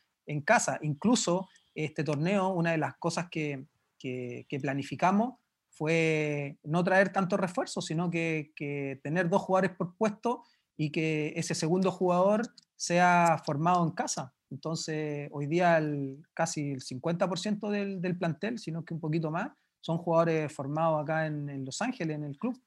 casa. 0.43 0.79
Incluso 0.83 1.49
este 1.75 2.05
torneo, 2.05 2.49
una 2.49 2.73
de 2.73 2.79
las 2.79 2.97
cosas 2.97 3.29
que, 3.31 3.67
que, 3.99 4.59
planificamos 4.61 5.35
fue 5.71 6.59
no 6.63 6.85
traer 6.85 7.13
tantos 7.13 7.41
refuerzos, 7.41 7.85
sino 7.87 8.11
que, 8.11 8.53
que, 8.55 9.01
tener 9.03 9.29
dos 9.29 9.43
jugadores 9.43 9.77
por 9.77 9.97
puesto 9.97 10.45
y 10.77 10.91
que 10.91 11.33
ese 11.37 11.55
segundo 11.55 11.91
jugador 11.91 12.43
sea 12.77 13.43
formado 13.45 13.85
en 13.85 13.93
casa. 13.93 14.35
Entonces, 14.51 15.29
hoy 15.33 15.47
día 15.47 15.83
casi 16.33 16.73
el 16.73 16.81
50% 16.81 17.71
del, 17.71 18.01
del, 18.01 18.17
plantel, 18.17 18.59
sino 18.59 18.85
que 18.85 18.95
un 18.95 19.01
poquito 19.01 19.31
más, 19.31 19.51
son 19.81 19.99
jugadores 19.99 20.53
formados 20.53 21.03
acá 21.03 21.27
en, 21.27 21.65
Los 21.65 21.83
Ángeles, 21.83 22.17
en 22.17 22.25
el 22.25 22.39
club. 22.39 22.59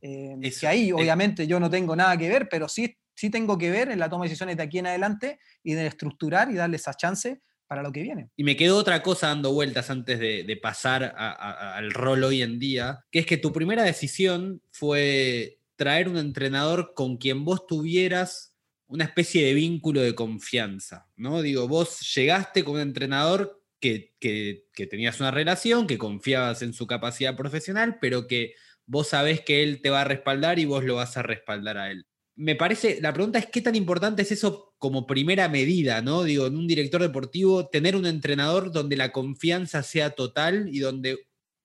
Eh, 0.00 0.36
que 0.58 0.66
ahí, 0.66 0.92
obviamente, 0.92 1.46
yo 1.46 1.60
no 1.60 1.70
tengo 1.70 1.94
nada 1.94 2.16
que 2.16 2.28
ver, 2.28 2.48
pero 2.48 2.68
sí, 2.68 2.96
sí 3.16 3.30
tengo 3.30 3.58
que 3.58 3.70
ver 3.70 3.90
en 3.90 3.98
la 3.98 4.08
toma 4.08 4.24
de 4.24 4.28
decisiones 4.28 4.56
de 4.56 4.62
aquí 4.62 4.78
en 4.78 4.86
adelante 4.86 5.40
y 5.64 5.74
de 5.74 5.86
estructurar 5.86 6.50
y 6.50 6.54
darle 6.54 6.76
esa 6.76 6.94
chance 6.94 7.40
para 7.66 7.82
lo 7.82 7.90
que 7.90 8.02
viene. 8.02 8.30
Y 8.36 8.44
me 8.44 8.56
quedó 8.56 8.76
otra 8.76 9.02
cosa 9.02 9.28
dando 9.28 9.52
vueltas 9.52 9.90
antes 9.90 10.20
de, 10.20 10.58
pasar 10.62 11.14
al 11.16 11.90
rol 11.90 12.22
hoy 12.22 12.42
en 12.42 12.58
día, 12.58 13.04
que 13.10 13.20
es 13.20 13.26
que 13.26 13.36
tu 13.36 13.52
primera 13.52 13.82
decisión 13.82 14.62
fue 14.70 15.58
traer 15.74 16.08
un 16.08 16.16
entrenador 16.16 16.92
con 16.94 17.16
quien 17.16 17.44
vos 17.44 17.66
tuvieras 17.66 18.54
una 18.88 19.04
especie 19.04 19.44
de 19.44 19.54
vínculo 19.54 20.00
de 20.00 20.14
confianza, 20.14 21.08
¿no? 21.16 21.42
Digo, 21.42 21.66
vos 21.66 22.14
llegaste 22.14 22.62
con 22.62 22.76
un 22.76 22.82
entrenador 22.82 23.60
que, 23.80 24.14
que, 24.20 24.86
tenías 24.86 25.18
una 25.20 25.32
relación, 25.32 25.86
que 25.86 25.98
confiabas 25.98 26.62
en 26.62 26.72
su 26.72 26.86
capacidad 26.86 27.36
profesional, 27.36 27.98
pero 28.00 28.26
que 28.28 28.54
vos 28.86 29.08
sabés 29.08 29.40
que 29.40 29.64
él 29.64 29.80
te 29.82 29.90
va 29.90 30.02
a 30.02 30.04
respaldar 30.04 30.58
y 30.60 30.64
vos 30.66 30.84
lo 30.84 30.96
vas 30.96 31.16
a 31.16 31.22
respaldar 31.22 31.78
a 31.78 31.90
él. 31.90 32.06
Me 32.36 32.54
parece, 32.54 33.00
la 33.00 33.12
pregunta 33.12 33.38
es 33.38 33.46
qué 33.46 33.62
tan 33.62 33.74
importante 33.74 34.22
es 34.22 34.30
eso 34.30 34.74
como 34.78 35.06
primera 35.06 35.48
medida, 35.48 36.02
¿no? 36.02 36.22
Digo, 36.22 36.46
en 36.46 36.56
un 36.56 36.66
director 36.66 37.00
deportivo, 37.00 37.68
tener 37.68 37.96
un 37.96 38.06
entrenador 38.06 38.72
donde 38.72 38.96
la 38.96 39.10
confianza 39.10 39.82
sea 39.82 40.10
total 40.10 40.68
y 40.70 40.80
donde 40.80 41.18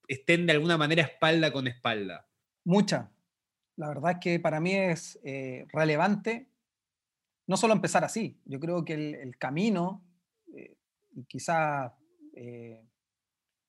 estén 0.07 0.45
de 0.45 0.53
alguna 0.53 0.77
manera 0.77 1.03
espalda 1.03 1.51
con 1.51 1.67
espalda. 1.67 2.25
Mucha, 2.63 3.11
la 3.75 3.89
verdad 3.89 4.11
es 4.11 4.17
que 4.21 4.39
para 4.39 4.59
mí 4.59 4.73
es 4.73 5.19
eh, 5.23 5.65
relevante 5.73 6.51
no 7.51 7.57
solo 7.57 7.73
empezar 7.73 8.05
así, 8.05 8.39
yo 8.45 8.61
creo 8.61 8.85
que 8.85 8.93
el, 8.93 9.37
camino, 9.37 10.01
eh, 10.55 10.77
y 11.11 11.25
quizá 11.25 11.93
eh, 12.33 12.81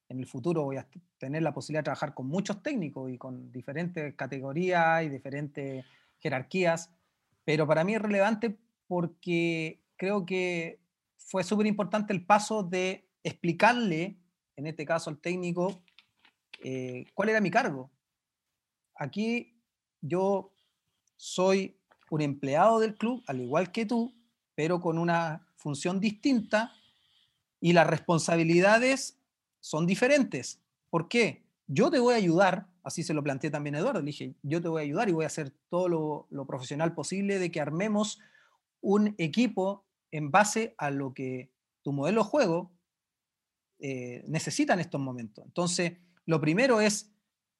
en 0.08 0.18
el 0.20 0.26
futuro 0.26 0.62
voy 0.62 0.76
a 0.76 0.86
tener 1.18 1.42
la 1.42 1.52
posibilidad 1.52 1.80
de 1.80 1.86
trabajar 1.86 2.14
con 2.14 2.28
muchos 2.28 2.62
técnicos 2.62 3.10
y 3.10 3.18
con 3.18 3.50
diferentes 3.50 4.14
categorías 4.14 5.02
y 5.02 5.08
diferentes 5.08 5.84
jerarquías, 6.22 6.90
pero 7.44 7.66
para 7.66 7.84
mí 7.84 7.94
es 7.94 8.00
relevante 8.00 8.56
porque 8.86 9.82
creo 9.96 10.24
que 10.24 10.80
fue 11.16 11.44
súper 11.44 11.66
importante 11.66 12.12
el 12.12 12.24
paso 12.24 12.62
de 12.62 13.08
explicarle, 13.22 14.16
en 14.56 14.66
este 14.66 14.84
caso 14.84 15.10
al 15.10 15.18
técnico, 15.18 15.82
cuál 17.14 17.28
era 17.28 17.40
mi 17.40 17.50
cargo. 17.50 17.90
Aquí 18.94 19.54
yo 20.00 20.52
soy 21.16 21.76
un 22.10 22.20
empleado 22.20 22.78
del 22.78 22.94
club, 22.94 23.22
al 23.26 23.40
igual 23.40 23.72
que 23.72 23.86
tú, 23.86 24.14
pero 24.54 24.80
con 24.80 24.98
una 24.98 25.46
función 25.56 25.98
distinta 25.98 26.72
y 27.60 27.72
las 27.72 27.86
responsabilidades 27.86 29.18
son 29.60 29.86
diferentes. 29.86 30.60
¿Por 30.90 31.08
qué? 31.08 31.44
Yo 31.66 31.90
te 31.90 32.00
voy 32.00 32.14
a 32.14 32.18
ayudar, 32.18 32.66
así 32.82 33.02
se 33.02 33.14
lo 33.14 33.22
planteé 33.22 33.50
también 33.50 33.74
a 33.74 33.78
Eduardo, 33.78 34.00
le 34.00 34.06
dije, 34.06 34.34
yo 34.42 34.60
te 34.60 34.68
voy 34.68 34.82
a 34.82 34.84
ayudar 34.84 35.08
y 35.08 35.12
voy 35.12 35.24
a 35.24 35.28
hacer 35.28 35.52
todo 35.68 35.88
lo, 36.30 36.46
profesional 36.46 36.94
posible 36.94 37.38
de 37.38 37.50
que 37.50 37.60
armemos 37.60 38.20
un 38.80 39.14
equipo 39.18 39.86
en 40.10 40.30
base 40.30 40.74
a 40.78 40.90
lo 40.90 41.14
que 41.14 41.50
tu 41.82 41.92
modelo 41.92 42.22
de 42.22 42.28
juego 42.28 42.72
eh, 43.78 44.24
necesita 44.26 44.74
en 44.74 44.80
estos 44.80 45.00
momentos. 45.00 45.44
Entonces, 45.44 45.94
lo 46.26 46.40
primero 46.40 46.80
es 46.80 47.12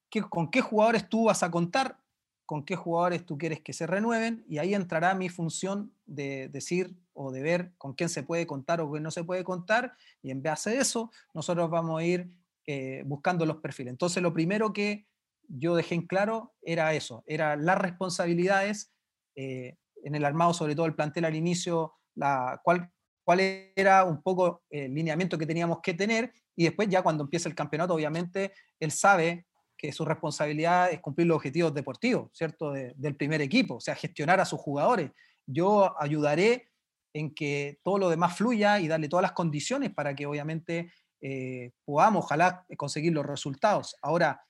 que, 0.09 0.21
con 0.21 0.51
qué 0.51 0.61
jugadores 0.61 1.09
tú 1.09 1.25
vas 1.25 1.43
a 1.43 1.51
contar 1.51 2.03
con 2.45 2.65
qué 2.65 2.75
jugadores 2.75 3.25
tú 3.25 3.37
quieres 3.37 3.61
que 3.61 3.73
se 3.73 3.87
renueven 3.87 4.43
y 4.47 4.57
ahí 4.57 4.73
entrará 4.73 5.15
mi 5.15 5.29
función 5.29 5.93
de 6.05 6.49
decir 6.49 6.95
o 7.13 7.31
de 7.31 7.41
ver 7.41 7.73
con 7.77 7.93
quién 7.93 8.09
se 8.09 8.23
puede 8.23 8.45
contar 8.45 8.81
o 8.81 8.91
quién 8.91 9.03
no 9.03 9.11
se 9.11 9.23
puede 9.23 9.43
contar 9.43 9.93
y 10.21 10.31
en 10.31 10.43
base 10.43 10.71
a 10.71 10.81
eso 10.81 11.11
nosotros 11.33 11.69
vamos 11.69 11.99
a 11.99 12.03
ir 12.03 12.29
eh, 12.65 13.03
buscando 13.05 13.45
los 13.45 13.57
perfiles. 13.57 13.91
Entonces 13.91 14.21
lo 14.21 14.33
primero 14.33 14.73
que 14.73 15.07
yo 15.55 15.75
dejé 15.75 15.95
en 15.95 16.07
claro 16.07 16.53
era 16.61 16.93
eso, 16.93 17.23
eran 17.27 17.65
las 17.65 17.77
responsabilidades 17.77 18.91
eh, 19.35 19.77
en 20.03 20.15
el 20.15 20.25
armado, 20.25 20.53
sobre 20.53 20.75
todo 20.75 20.85
el 20.85 20.95
plantel 20.95 21.25
al 21.25 21.35
inicio, 21.35 21.93
la, 22.15 22.59
cuál, 22.63 22.89
cuál 23.23 23.39
era 23.75 24.03
un 24.03 24.21
poco 24.21 24.63
el 24.69 24.93
lineamiento 24.93 25.37
que 25.37 25.45
teníamos 25.45 25.79
que 25.81 25.93
tener 25.93 26.33
y 26.55 26.65
después 26.65 26.89
ya 26.89 27.01
cuando 27.01 27.23
empieza 27.23 27.49
el 27.49 27.55
campeonato 27.55 27.93
obviamente 27.93 28.53
él 28.79 28.91
sabe 28.91 29.47
que 29.77 29.91
su 29.91 30.05
responsabilidad 30.05 30.91
es 30.91 31.01
cumplir 31.01 31.27
los 31.27 31.35
objetivos 31.35 31.73
deportivos, 31.73 32.29
¿cierto? 32.33 32.71
del 32.71 33.15
primer 33.15 33.41
equipo, 33.41 33.75
o 33.75 33.79
sea, 33.81 33.95
gestionar 33.95 34.39
a 34.39 34.45
sus 34.45 34.59
jugadores. 34.59 35.11
Yo 35.45 35.93
ayudaré 36.01 36.69
en 37.13 37.33
que 37.33 37.79
todo 37.83 37.97
lo 37.97 38.09
demás 38.09 38.37
fluya 38.37 38.79
y 38.79 38.87
darle 38.87 39.09
todas 39.09 39.23
las 39.23 39.33
condiciones 39.33 39.93
para 39.93 40.15
que 40.15 40.25
obviamente 40.25 40.91
eh, 41.21 41.71
podamos, 41.85 42.25
ojalá, 42.25 42.65
conseguir 42.77 43.13
los 43.13 43.25
resultados. 43.25 43.95
Ahora, 44.01 44.41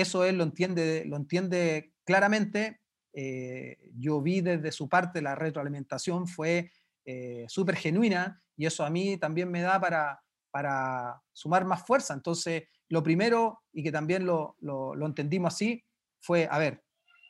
eso 0.00 0.24
él 0.24 0.36
lo 0.36 0.44
entiende, 0.44 1.04
lo 1.06 1.16
entiende 1.16 1.94
claramente. 2.04 2.80
Eh, 3.14 3.78
yo 3.94 4.20
vi 4.20 4.42
desde 4.42 4.70
su 4.70 4.90
parte 4.90 5.22
la 5.22 5.34
retroalimentación 5.34 6.26
fue 6.26 6.70
eh, 7.06 7.46
súper 7.48 7.76
genuina 7.76 8.42
y 8.58 8.66
eso 8.66 8.84
a 8.84 8.90
mí 8.90 9.16
también 9.16 9.50
me 9.50 9.62
da 9.62 9.80
para, 9.80 10.22
para 10.50 11.22
sumar 11.32 11.64
más 11.64 11.86
fuerza. 11.86 12.12
Entonces, 12.12 12.64
lo 12.88 13.02
primero, 13.02 13.62
y 13.72 13.82
que 13.82 13.90
también 13.90 14.26
lo, 14.26 14.56
entendimos 15.00 15.54
así, 15.54 15.82
fue, 16.20 16.46
a 16.50 16.58
ver, 16.58 16.84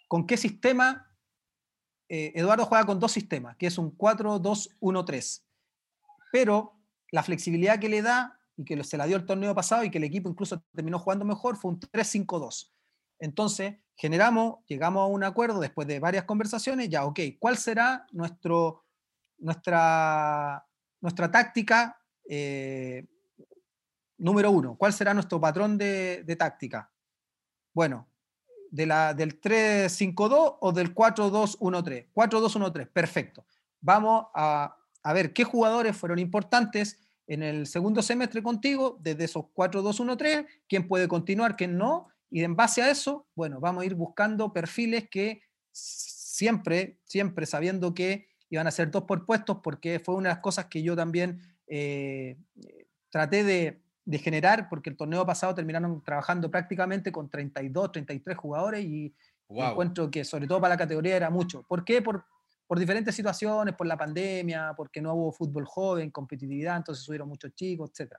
¿con 0.08 0.26
qué 0.26 0.36
sistema? 0.36 1.16
Eh, 2.08 2.32
Eduardo 2.34 2.66
juega 2.66 2.84
con 2.84 2.98
dos 2.98 3.12
sistemas, 3.12 3.56
que 3.56 3.66
es 3.66 3.78
un 3.78 3.96
4-2-1-3, 3.96 5.44
pero 6.32 6.80
la 7.12 7.22
flexibilidad 7.22 7.78
que 7.78 7.88
le 7.88 8.02
da 8.02 8.40
y 8.56 8.64
que 8.64 8.82
se 8.84 8.96
la 8.96 9.06
dio 9.06 9.16
el 9.16 9.26
torneo 9.26 9.54
pasado 9.54 9.84
y 9.84 9.90
que 9.90 9.98
el 9.98 10.04
equipo 10.04 10.28
incluso 10.28 10.62
terminó 10.74 10.98
jugando 10.98 11.24
mejor 11.24 11.56
fue 11.56 11.72
un 11.72 11.80
3-5-2. 11.80 12.70
Entonces, 13.18 13.76
generamos, 13.94 14.64
llegamos 14.66 15.02
a 15.02 15.06
un 15.06 15.24
acuerdo 15.24 15.60
después 15.60 15.86
de 15.88 16.00
varias 16.00 16.24
conversaciones, 16.24 16.88
ya, 16.88 17.04
ok, 17.04 17.20
¿cuál 17.38 17.56
será 17.56 18.06
nuestro, 18.12 18.84
nuestra, 19.38 20.66
nuestra 21.00 21.30
táctica 21.30 21.98
eh, 22.28 23.06
número 24.18 24.50
uno, 24.50 24.76
¿cuál 24.76 24.92
será 24.92 25.14
nuestro 25.14 25.40
patrón 25.40 25.76
de, 25.78 26.36
táctica? 26.38 26.90
Bueno, 27.72 28.08
de 28.70 28.86
la, 28.86 29.14
del 29.14 29.40
3-5-2 29.40 30.58
o 30.60 30.72
del 30.72 30.94
4-2-1-3. 30.94 32.08
4-2-1-3, 32.14 32.90
perfecto. 32.90 33.46
Vamos 33.80 34.26
a, 34.34 34.76
a, 35.02 35.12
ver 35.12 35.32
qué 35.32 35.44
jugadores 35.44 35.96
fueron 35.96 36.18
importantes 36.18 37.05
en 37.26 37.42
el 37.42 37.66
segundo 37.66 38.02
semestre 38.02 38.42
contigo, 38.42 38.98
desde 39.00 39.24
esos 39.24 39.44
4-2-1-3, 39.54 40.46
quién 40.68 40.86
puede 40.86 41.08
continuar, 41.08 41.56
quién 41.56 41.76
no, 41.76 42.08
y 42.30 42.42
en 42.44 42.56
base 42.56 42.82
a 42.82 42.90
eso, 42.90 43.26
bueno, 43.34 43.60
vamos 43.60 43.82
a 43.82 43.86
ir 43.86 43.94
buscando 43.94 44.52
perfiles 44.52 45.08
que 45.10 45.42
siempre, 45.72 46.98
siempre 47.04 47.46
sabiendo 47.46 47.94
que 47.94 48.28
iban 48.50 48.66
a 48.66 48.70
ser 48.70 48.90
dos 48.90 49.04
por 49.04 49.26
puestos, 49.26 49.58
porque 49.62 50.00
fue 50.00 50.14
una 50.14 50.28
de 50.28 50.34
las 50.34 50.42
cosas 50.42 50.66
que 50.66 50.82
yo 50.82 50.94
también 50.94 51.40
eh, 51.66 52.36
traté 53.10 53.42
de, 53.44 53.82
de 54.04 54.18
generar, 54.18 54.68
porque 54.68 54.90
el 54.90 54.96
torneo 54.96 55.26
pasado 55.26 55.54
terminaron 55.54 56.02
trabajando 56.02 56.50
prácticamente 56.50 57.10
con 57.10 57.28
32, 57.28 57.92
33 57.92 58.36
jugadores 58.36 58.84
y 58.84 59.14
encuentro 59.48 60.10
que 60.10 60.24
sobre 60.24 60.46
todo 60.46 60.60
para 60.60 60.74
la 60.74 60.78
categoría 60.78 61.16
era 61.16 61.30
mucho. 61.30 61.64
¿Por 61.64 61.84
qué? 61.84 62.02
Por, 62.02 62.24
por 62.66 62.78
diferentes 62.78 63.14
situaciones, 63.14 63.74
por 63.74 63.86
la 63.86 63.96
pandemia, 63.96 64.74
porque 64.76 65.00
no 65.00 65.14
hubo 65.14 65.32
fútbol 65.32 65.64
joven, 65.66 66.10
competitividad, 66.10 66.76
entonces 66.76 67.04
subieron 67.04 67.28
muchos 67.28 67.54
chicos, 67.54 67.90
etc. 67.90 68.14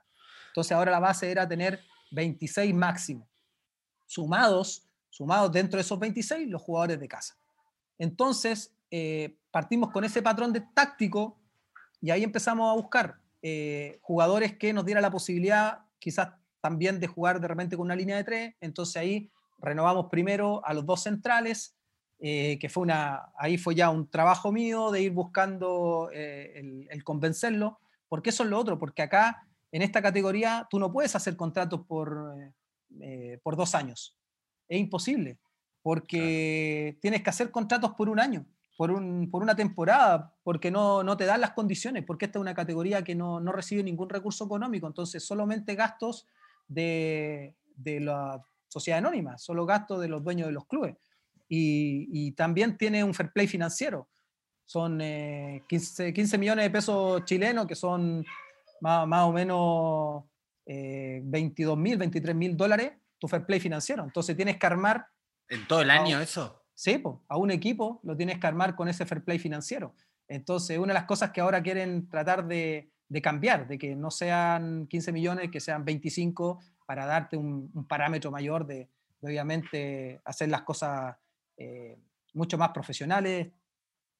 Entonces 0.48 0.72
ahora 0.72 0.90
la 0.90 1.00
base 1.00 1.30
era 1.30 1.46
tener 1.46 1.80
26 2.12 2.74
máximo, 2.74 3.28
sumados, 4.06 4.88
sumados 5.10 5.52
dentro 5.52 5.76
de 5.76 5.82
esos 5.82 5.98
26 5.98 6.48
los 6.48 6.62
jugadores 6.62 6.98
de 6.98 7.08
casa. 7.08 7.36
Entonces 7.98 8.74
eh, 8.90 9.36
partimos 9.50 9.90
con 9.90 10.04
ese 10.04 10.22
patrón 10.22 10.52
de 10.52 10.60
táctico 10.74 11.38
y 12.00 12.10
ahí 12.10 12.24
empezamos 12.24 12.70
a 12.70 12.74
buscar 12.74 13.20
eh, 13.42 13.98
jugadores 14.02 14.56
que 14.56 14.72
nos 14.72 14.84
dieran 14.84 15.02
la 15.02 15.10
posibilidad 15.10 15.80
quizás 15.98 16.30
también 16.60 17.00
de 17.00 17.06
jugar 17.06 17.40
de 17.40 17.48
repente 17.48 17.76
con 17.76 17.86
una 17.86 17.96
línea 17.96 18.16
de 18.16 18.24
tres, 18.24 18.54
entonces 18.60 18.96
ahí 18.96 19.30
renovamos 19.58 20.06
primero 20.10 20.64
a 20.64 20.74
los 20.74 20.86
dos 20.86 21.02
centrales, 21.02 21.76
eh, 22.20 22.58
que 22.58 22.68
fue 22.68 22.82
una, 22.82 23.32
ahí 23.36 23.58
fue 23.58 23.74
ya 23.74 23.90
un 23.90 24.10
trabajo 24.10 24.50
mío 24.50 24.90
de 24.90 25.02
ir 25.02 25.12
buscando 25.12 26.10
el, 26.12 26.88
el, 26.90 27.04
convencerlo, 27.04 27.78
porque 28.08 28.30
eso 28.30 28.42
es 28.42 28.50
lo 28.50 28.58
otro, 28.58 28.78
porque 28.78 29.02
acá 29.02 29.46
en 29.70 29.82
esta 29.82 30.02
categoría 30.02 30.66
tú 30.70 30.78
no 30.78 30.90
puedes 30.90 31.14
hacer 31.14 31.36
contratos 31.36 31.82
por, 31.86 32.34
eh, 33.00 33.38
por 33.42 33.56
dos 33.56 33.74
años. 33.74 34.16
Es 34.68 34.80
imposible, 34.80 35.38
porque 35.82 36.98
tienes 37.00 37.22
que 37.22 37.30
hacer 37.30 37.50
contratos 37.50 37.92
por 37.92 38.08
un 38.08 38.18
año, 38.18 38.46
por, 38.76 38.90
un, 38.90 39.30
por 39.30 39.42
una 39.42 39.54
temporada, 39.54 40.34
porque 40.42 40.70
no, 40.70 41.02
no, 41.02 41.16
te 41.16 41.24
dan 41.24 41.40
las 41.40 41.52
condiciones, 41.52 42.04
porque 42.04 42.26
esta 42.26 42.38
es 42.38 42.42
una 42.42 42.54
categoría 42.54 43.02
que 43.02 43.14
no, 43.14 43.40
no 43.40 43.52
recibe 43.52 43.82
ningún 43.82 44.08
recurso 44.08 44.44
económico, 44.44 44.86
entonces 44.86 45.24
solamente 45.24 45.74
gastos 45.74 46.26
de, 46.66 47.54
de 47.76 48.00
la 48.00 48.42
sociedad 48.68 48.98
anónima, 48.98 49.38
solo 49.38 49.64
gastos 49.66 50.00
de 50.00 50.08
los 50.08 50.22
dueños 50.22 50.48
de 50.48 50.52
los 50.52 50.66
clubes. 50.66 50.96
Y, 51.48 52.08
y 52.12 52.32
también 52.32 52.76
tiene 52.76 53.02
un 53.02 53.14
fair 53.14 53.32
play 53.32 53.46
financiero. 53.46 54.08
Son 54.66 54.98
15, 54.98 56.08
eh, 56.08 56.12
15 56.12 56.38
millones 56.38 56.64
de 56.66 56.70
pesos 56.70 57.24
chilenos, 57.24 57.66
que 57.66 57.74
son 57.74 58.24
más, 58.80 59.06
más 59.06 59.24
o 59.24 59.32
menos 59.32 60.24
eh, 60.66 61.20
22 61.24 61.78
mil, 61.78 61.96
23 61.96 62.36
mil 62.36 62.56
dólares 62.56 62.92
tu 63.18 63.26
fair 63.26 63.44
play 63.44 63.60
financiero. 63.60 64.04
Entonces 64.04 64.36
tienes 64.36 64.58
que 64.58 64.66
armar... 64.66 65.06
¿En 65.48 65.66
todo 65.66 65.82
el 65.82 65.90
año 65.90 66.20
eso? 66.20 66.62
Sí, 66.74 66.98
pues, 66.98 67.16
a 67.28 67.36
un 67.36 67.50
equipo 67.50 68.00
lo 68.04 68.16
tienes 68.16 68.38
que 68.38 68.46
armar 68.46 68.76
con 68.76 68.88
ese 68.88 69.06
fair 69.06 69.24
play 69.24 69.38
financiero. 69.38 69.94
Entonces, 70.28 70.78
una 70.78 70.88
de 70.88 71.00
las 71.00 71.06
cosas 71.06 71.30
que 71.30 71.40
ahora 71.40 71.62
quieren 71.62 72.08
tratar 72.08 72.46
de, 72.46 72.90
de 73.08 73.22
cambiar, 73.22 73.66
de 73.66 73.78
que 73.78 73.96
no 73.96 74.10
sean 74.10 74.86
15 74.86 75.10
millones, 75.12 75.50
que 75.50 75.60
sean 75.60 75.84
25, 75.84 76.60
para 76.86 77.06
darte 77.06 77.36
un, 77.36 77.70
un 77.74 77.88
parámetro 77.88 78.30
mayor 78.30 78.66
de, 78.66 78.88
de, 79.20 79.28
obviamente, 79.28 80.20
hacer 80.24 80.50
las 80.50 80.62
cosas 80.62 81.16
eh, 81.58 81.98
mucho 82.32 82.56
más 82.56 82.70
profesionales, 82.70 83.48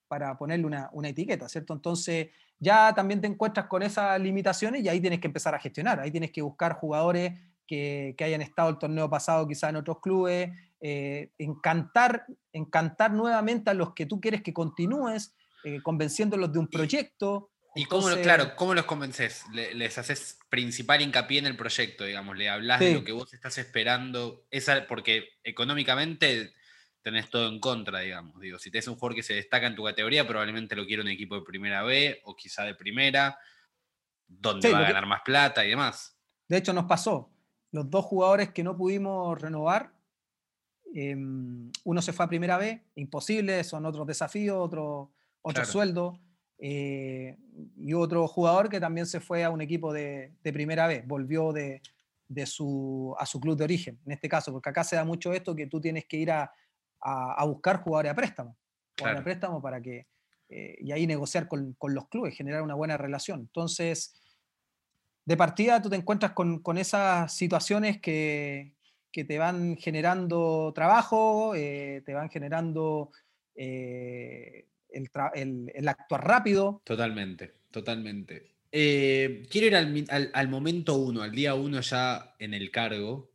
para 0.08 0.36
ponerle 0.36 0.66
una, 0.66 0.88
una, 0.92 1.08
etiqueta, 1.08 1.48
¿cierto? 1.48 1.74
Entonces 1.74 2.28
ya 2.58 2.94
también 2.94 3.20
te 3.20 3.26
encuentras 3.26 3.66
con 3.66 3.82
esas 3.82 4.18
limitaciones 4.20 4.82
y 4.82 4.88
ahí 4.88 5.00
tienes 5.00 5.20
que 5.20 5.26
empezar 5.26 5.54
a 5.54 5.60
gestionar, 5.60 6.00
ahí 6.00 6.10
tienes 6.10 6.32
que 6.32 6.42
buscar 6.42 6.74
jugadores 6.74 7.38
que, 7.66 8.14
que 8.16 8.24
hayan 8.24 8.40
estado 8.40 8.70
el 8.70 8.78
torneo 8.78 9.08
pasado 9.10 9.46
quizá 9.46 9.68
en 9.68 9.76
otros 9.76 10.00
clubes, 10.00 10.50
eh, 10.80 11.32
encantar, 11.38 12.26
encantar 12.52 13.12
nuevamente 13.12 13.70
a 13.70 13.74
los 13.74 13.94
que 13.94 14.06
tú 14.06 14.20
quieres 14.20 14.42
que 14.42 14.52
continúes, 14.52 15.34
eh, 15.64 15.82
convenciéndolos 15.82 16.52
de 16.52 16.58
un 16.60 16.68
proyecto. 16.68 17.50
¿Y 17.74 17.84
cómo, 17.84 18.08
claro, 18.22 18.56
cómo 18.56 18.74
los 18.74 18.86
convences? 18.86 19.44
Les 19.52 19.98
haces 19.98 20.38
principal 20.48 21.02
hincapié 21.02 21.38
en 21.40 21.46
el 21.46 21.56
proyecto, 21.56 22.04
digamos, 22.04 22.36
le 22.36 22.48
hablas 22.48 22.78
sí. 22.78 22.86
de 22.86 22.94
lo 22.94 23.04
que 23.04 23.12
vos 23.12 23.34
estás 23.34 23.58
esperando, 23.58 24.46
esa, 24.50 24.86
porque 24.88 25.28
económicamente 25.44 26.54
tenés 27.02 27.30
todo 27.30 27.48
en 27.48 27.60
contra, 27.60 28.00
digamos. 28.00 28.40
Digo, 28.40 28.58
si 28.58 28.70
tenés 28.70 28.88
un 28.88 28.94
jugador 28.94 29.14
que 29.16 29.22
se 29.22 29.34
destaca 29.34 29.66
en 29.66 29.74
tu 29.74 29.84
categoría, 29.84 30.26
probablemente 30.26 30.76
lo 30.76 30.86
quiera 30.86 31.02
un 31.02 31.08
equipo 31.08 31.36
de 31.36 31.42
primera 31.42 31.82
B 31.82 32.20
o 32.24 32.36
quizá 32.36 32.64
de 32.64 32.74
primera, 32.74 33.38
donde 34.26 34.68
sí, 34.68 34.72
va 34.72 34.80
a 34.80 34.82
ganar 34.82 35.04
que... 35.04 35.08
más 35.08 35.22
plata 35.24 35.64
y 35.64 35.70
demás. 35.70 36.18
De 36.48 36.56
hecho, 36.56 36.72
nos 36.72 36.84
pasó. 36.84 37.30
Los 37.70 37.90
dos 37.90 38.04
jugadores 38.04 38.50
que 38.50 38.64
no 38.64 38.76
pudimos 38.76 39.40
renovar, 39.40 39.92
eh, 40.94 41.14
uno 41.14 42.02
se 42.02 42.12
fue 42.12 42.24
a 42.24 42.28
primera 42.28 42.58
B, 42.58 42.82
imposible, 42.96 43.62
son 43.64 43.86
otros 43.86 44.06
desafíos, 44.06 44.56
otro, 44.58 45.12
otro 45.42 45.62
claro. 45.62 45.70
sueldo. 45.70 46.20
Eh, 46.60 47.36
y 47.76 47.94
otro 47.94 48.26
jugador 48.26 48.68
que 48.68 48.80
también 48.80 49.06
se 49.06 49.20
fue 49.20 49.44
a 49.44 49.50
un 49.50 49.60
equipo 49.60 49.92
de, 49.92 50.32
de 50.42 50.52
primera 50.52 50.88
B, 50.88 51.04
volvió 51.06 51.52
de, 51.52 51.80
de 52.26 52.46
su, 52.46 53.14
a 53.18 53.26
su 53.26 53.40
club 53.40 53.56
de 53.56 53.64
origen, 53.64 54.00
en 54.04 54.12
este 54.12 54.28
caso, 54.28 54.52
porque 54.52 54.68
acá 54.70 54.82
se 54.82 54.96
da 54.96 55.04
mucho 55.04 55.32
esto 55.32 55.54
que 55.54 55.66
tú 55.66 55.80
tienes 55.80 56.06
que 56.06 56.16
ir 56.16 56.30
a, 56.30 56.52
a, 57.00 57.34
a 57.34 57.44
buscar 57.44 57.82
jugadores 57.82 58.12
a 58.12 58.14
préstamo, 58.14 58.56
jugadores 58.96 58.96
claro. 58.96 59.18
a 59.20 59.24
préstamo 59.24 59.62
para 59.62 59.80
que, 59.80 60.06
eh, 60.48 60.76
y 60.80 60.92
ahí 60.92 61.06
negociar 61.06 61.46
con, 61.46 61.74
con, 61.74 61.94
los 61.94 62.08
clubes, 62.08 62.36
generar 62.36 62.62
una 62.62 62.74
buena 62.74 62.96
relación. 62.96 63.40
Entonces, 63.40 64.14
de 65.24 65.36
partida 65.36 65.82
tú 65.82 65.90
te 65.90 65.96
encuentras 65.96 66.32
con, 66.32 66.60
con 66.62 66.78
esas 66.78 67.34
situaciones 67.34 68.00
que, 68.00 68.74
que, 69.12 69.24
te 69.24 69.38
van 69.38 69.76
generando 69.76 70.72
trabajo, 70.74 71.54
eh, 71.54 72.02
te 72.06 72.14
van 72.14 72.30
generando 72.30 73.10
eh, 73.54 74.68
el, 74.90 75.10
el, 75.34 75.72
el, 75.74 75.88
actuar 75.88 76.26
rápido. 76.26 76.80
Totalmente, 76.84 77.54
totalmente. 77.70 78.54
Quiero 78.70 79.66
ir 79.66 79.76
al, 79.76 80.04
al, 80.08 80.30
al 80.32 80.48
momento 80.48 80.96
uno, 80.96 81.22
al 81.22 81.32
día 81.32 81.54
uno 81.54 81.80
ya 81.80 82.34
en 82.38 82.54
el 82.54 82.70
cargo. 82.70 83.30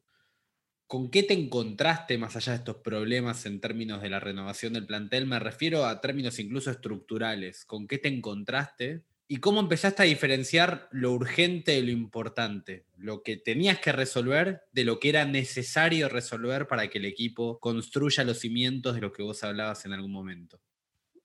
¿Con 0.93 1.10
qué 1.10 1.23
te 1.23 1.34
encontraste 1.34 2.19
más 2.19 2.36
allá 2.36 2.51
de 2.51 2.60
estos 2.60 2.75
problemas 2.75 3.47
en 3.47 3.60
términos 3.60 3.99
de 4.03 4.12
la 4.12 4.19
renovación 4.19 4.73
del 4.73 4.86
plantel? 4.86 5.25
Me 5.25 5.39
refiero 5.39 5.86
a 5.86 6.01
términos 6.01 6.38
incluso 6.38 6.69
estructurales. 6.69 7.65
¿Con 7.65 7.88
qué 7.88 7.97
te 7.97 8.10
encontraste? 8.10 9.01
¿Y 9.27 9.38
cómo 9.38 9.60
empezaste 9.60 10.03
a 10.03 10.06
diferenciar 10.06 10.89
lo 10.91 11.13
urgente 11.13 11.71
de 11.71 11.82
lo 11.82 11.89
importante? 11.89 12.86
Lo 12.95 13.23
que 13.23 13.38
tenías 13.38 13.79
que 13.79 13.91
resolver 13.91 14.65
de 14.71 14.84
lo 14.84 14.99
que 14.99 15.10
era 15.10 15.25
necesario 15.25 16.10
resolver 16.10 16.67
para 16.67 16.88
que 16.91 16.99
el 16.99 17.06
equipo 17.06 17.58
construya 17.60 18.23
los 18.23 18.38
cimientos 18.38 18.93
de 18.93 19.01
lo 19.01 19.12
que 19.12 19.23
vos 19.23 19.43
hablabas 19.43 19.86
en 19.86 19.93
algún 19.93 20.12
momento. 20.12 20.62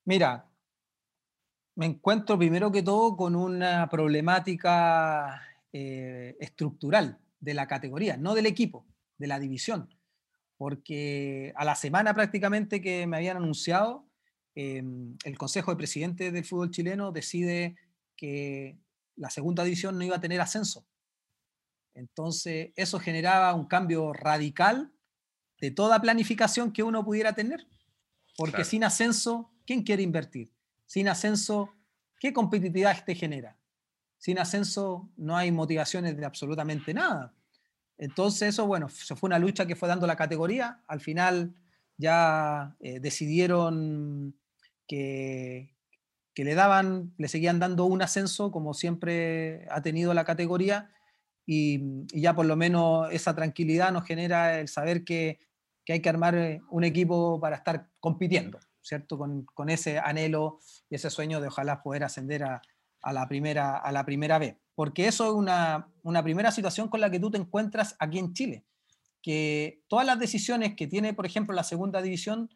Mira, 0.06 0.46
me 1.74 1.84
encuentro 1.84 2.38
primero 2.38 2.72
que 2.72 2.82
todo 2.82 3.14
con 3.18 3.36
una 3.36 3.86
problemática 3.90 5.42
eh, 5.70 6.38
estructural 6.40 7.18
de 7.38 7.52
la 7.52 7.66
categoría, 7.66 8.16
no 8.16 8.32
del 8.34 8.46
equipo 8.46 8.86
de 9.18 9.26
la 9.26 9.38
división, 9.38 9.94
porque 10.56 11.52
a 11.56 11.64
la 11.64 11.74
semana 11.74 12.14
prácticamente 12.14 12.80
que 12.80 13.06
me 13.06 13.16
habían 13.16 13.36
anunciado, 13.36 14.08
eh, 14.54 14.82
el 15.24 15.38
Consejo 15.38 15.70
de 15.70 15.76
Presidentes 15.76 16.32
del 16.32 16.44
fútbol 16.44 16.70
chileno 16.70 17.12
decide 17.12 17.76
que 18.16 18.78
la 19.16 19.30
segunda 19.30 19.64
división 19.64 19.98
no 19.98 20.04
iba 20.04 20.16
a 20.16 20.20
tener 20.20 20.40
ascenso. 20.40 20.86
Entonces, 21.94 22.70
eso 22.76 23.00
generaba 23.00 23.54
un 23.54 23.66
cambio 23.66 24.12
radical 24.12 24.92
de 25.60 25.70
toda 25.70 26.00
planificación 26.00 26.72
que 26.72 26.82
uno 26.82 27.04
pudiera 27.04 27.34
tener, 27.34 27.66
porque 28.36 28.56
claro. 28.56 28.70
sin 28.70 28.84
ascenso, 28.84 29.52
¿quién 29.66 29.82
quiere 29.82 30.02
invertir? 30.02 30.52
Sin 30.86 31.08
ascenso, 31.08 31.74
¿qué 32.20 32.32
competitividad 32.32 33.04
te 33.04 33.14
genera? 33.14 33.58
Sin 34.18 34.38
ascenso 34.38 35.10
no 35.16 35.36
hay 35.36 35.52
motivaciones 35.52 36.16
de 36.16 36.24
absolutamente 36.24 36.94
nada. 36.94 37.34
Entonces 37.98 38.50
eso, 38.50 38.66
bueno, 38.66 38.88
se 38.88 39.16
fue 39.16 39.26
una 39.26 39.40
lucha 39.40 39.66
que 39.66 39.76
fue 39.76 39.88
dando 39.88 40.06
la 40.06 40.16
categoría. 40.16 40.82
Al 40.86 41.00
final 41.00 41.54
ya 41.96 42.76
eh, 42.80 43.00
decidieron 43.00 44.38
que, 44.86 45.74
que, 46.32 46.44
le 46.44 46.54
daban, 46.54 47.12
le 47.18 47.28
seguían 47.28 47.58
dando 47.58 47.84
un 47.84 48.00
ascenso 48.00 48.52
como 48.52 48.72
siempre 48.72 49.66
ha 49.70 49.82
tenido 49.82 50.14
la 50.14 50.24
categoría 50.24 50.90
y, 51.44 52.06
y 52.12 52.20
ya 52.20 52.34
por 52.34 52.46
lo 52.46 52.54
menos 52.54 53.12
esa 53.12 53.34
tranquilidad 53.34 53.92
nos 53.92 54.04
genera 54.04 54.60
el 54.60 54.68
saber 54.68 55.04
que, 55.04 55.40
que, 55.84 55.94
hay 55.94 56.00
que 56.00 56.08
armar 56.08 56.36
eh, 56.36 56.60
un 56.70 56.84
equipo 56.84 57.40
para 57.40 57.56
estar 57.56 57.88
compitiendo, 57.98 58.60
¿cierto? 58.80 59.18
Con, 59.18 59.44
con 59.44 59.70
ese 59.70 59.98
anhelo 59.98 60.60
y 60.88 60.94
ese 60.94 61.10
sueño 61.10 61.40
de 61.40 61.48
ojalá 61.48 61.82
poder 61.82 62.04
ascender 62.04 62.44
a, 62.44 62.62
a 63.02 63.12
la 63.12 63.26
primera, 63.26 63.76
a 63.76 63.90
la 63.90 64.04
primera 64.04 64.38
B 64.38 64.56
porque 64.78 65.08
eso 65.08 65.26
es 65.26 65.32
una, 65.32 65.88
una, 66.04 66.22
primera 66.22 66.52
situación 66.52 66.86
con 66.86 67.00
la 67.00 67.10
que 67.10 67.18
tú 67.18 67.32
te 67.32 67.36
encuentras 67.36 67.96
aquí 67.98 68.20
en 68.20 68.32
Chile, 68.32 68.64
que 69.20 69.82
todas 69.88 70.06
las 70.06 70.20
decisiones 70.20 70.76
que 70.76 70.86
tiene, 70.86 71.14
por 71.14 71.26
ejemplo, 71.26 71.52
la 71.52 71.64
segunda 71.64 72.00
división 72.00 72.48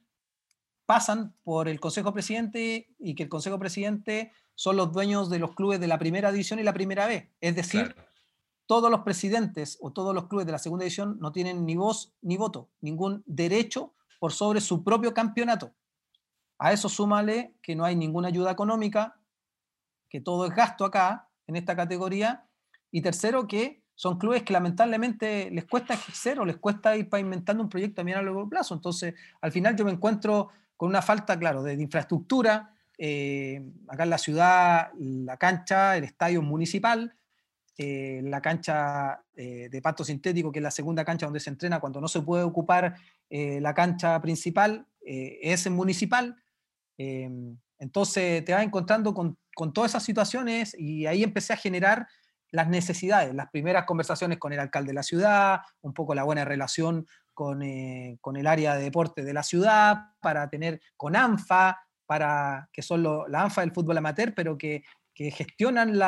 pasan 0.87 1.35
por 1.43 1.69
el 1.69 1.81
Consejo 1.81 2.13
Presidente 2.13 2.95
y 3.01 3.17
que 3.17 3.25
el 3.25 3.29
Consejo 3.29 3.59
Presidente 3.59 4.31
son 4.55 4.77
los 4.77 4.93
dueños 4.93 5.31
de 5.31 5.41
los 5.41 5.57
clubes 5.57 5.81
de 5.81 5.89
la 5.89 5.99
primera 5.99 6.31
división 6.31 6.61
y 6.61 6.63
la 6.63 6.73
primera 6.73 7.09
B. 7.09 7.29
Es 7.41 7.57
decir, 7.57 7.93
claro. 7.93 8.09
todos 8.67 8.89
los 8.89 9.01
presidentes 9.01 9.77
o 9.81 9.91
todos 9.91 10.15
los 10.15 10.29
clubes 10.29 10.47
de 10.47 10.53
la 10.53 10.61
segunda 10.61 10.85
división 10.85 11.19
no 11.19 11.33
tienen 11.33 11.67
ni 11.67 11.75
voz 11.75 12.15
ni 12.23 12.37
voto, 12.37 12.71
ningún 12.81 13.25
derecho 13.27 13.95
por 14.21 14.33
sobre 14.33 14.61
su 14.61 14.85
propio 14.85 15.13
campeonato. 15.13 15.73
A 16.57 16.73
eso 16.73 16.89
súmale 16.89 17.57
que 17.61 17.75
no 17.75 17.85
hay 17.85 17.97
ninguna 17.97 18.29
ayuda 18.29 18.53
económica, 18.53 19.21
que 20.09 20.21
todo 20.21 20.47
es 20.47 20.55
gasto 20.55 20.85
acá, 20.85 21.29
en 21.53 21.57
esta 21.57 21.77
categoría. 21.77 22.45
Y 22.91 23.01
tercero, 23.01 23.47
que 23.47 23.83
son 23.95 24.19
clubes 24.19 24.43
que 24.43 24.53
lamentablemente 24.53 25.51
les 25.51 25.65
cuesta 25.67 25.95
ejercer 25.95 26.41
o 26.41 26.45
les 26.45 26.57
cuesta 26.57 26.97
ir 26.97 27.09
pavimentando 27.09 27.63
un 27.63 27.69
proyecto 27.69 27.97
también 27.97 28.19
a 28.19 28.23
largo 28.23 28.49
plazo. 28.49 28.75
Entonces, 28.75 29.15
al 29.41 29.53
final 29.53 29.77
yo 29.77 29.85
me 29.85 29.93
encuentro 29.93 30.49
con 30.77 30.89
una 30.89 31.03
falta, 31.03 31.39
claro, 31.39 31.63
de, 31.63 31.77
de 31.77 31.83
infraestructura, 31.83 32.75
acá 33.89 34.03
en 34.05 34.11
la 34.11 34.19
ciudad, 34.19 34.91
la 34.99 35.37
cancha, 35.37 35.97
el 35.97 36.05
estadio 36.05 36.43
municipal, 36.43 37.17
la 37.79 38.41
cancha 38.41 39.25
de 39.35 39.81
pasto 39.83 40.05
sintético, 40.05 40.53
que 40.53 40.59
es 40.59 40.63
la 40.63 40.71
segunda 40.71 41.05
cancha 41.05 41.27
donde 41.27 41.41
se 41.41 41.51
entrena 41.51 41.81
cuando 41.81 42.01
no 42.01 42.09
se 42.09 42.23
puede 42.23 42.45
ocupar 42.45 42.95
la 43.31 43.75
cancha 43.75 44.21
principal, 44.21 44.87
es 45.01 45.71
municipal. 45.71 46.37
Entonces 47.83 48.45
te 48.45 48.53
vas 48.53 48.63
encontrando 48.63 49.13
con, 49.13 49.37
con 49.57 49.73
todas 49.73 49.91
esas 49.91 50.05
situaciones 50.05 50.73
y 50.79 51.07
ahí 51.07 51.25
empecé 51.25 51.53
a 51.53 51.57
generar 51.57 52.07
las 52.53 52.69
necesidades, 52.69 53.35
las 53.35 53.51
primeras 53.51 53.87
conversaciones 53.87 54.39
con 54.39 54.53
el 54.53 54.61
alcalde 54.61 54.91
de 54.91 54.95
la 54.95 55.03
ciudad, 55.03 55.63
un 55.81 55.93
poco 55.93 56.15
la 56.15 56.23
buena 56.23 56.45
relación 56.45 57.09
con, 57.35 57.61
eh, 57.63 58.19
con 58.21 58.37
el 58.37 58.47
área 58.47 58.77
de 58.77 58.85
deporte 58.85 59.25
de 59.25 59.33
la 59.33 59.43
ciudad, 59.43 59.97
para 60.21 60.49
tener 60.49 60.81
con 60.97 61.17
ANFA, 61.17 61.81
para, 62.07 62.69
que 62.73 62.83
son 62.83 63.03
la 63.03 63.43
ANFA 63.43 63.63
del 63.63 63.73
fútbol 63.73 63.99
amateur, 63.99 64.33
pero 64.33 64.57
que, 64.57 64.85
que 65.13 65.33
gestionan 65.33 65.99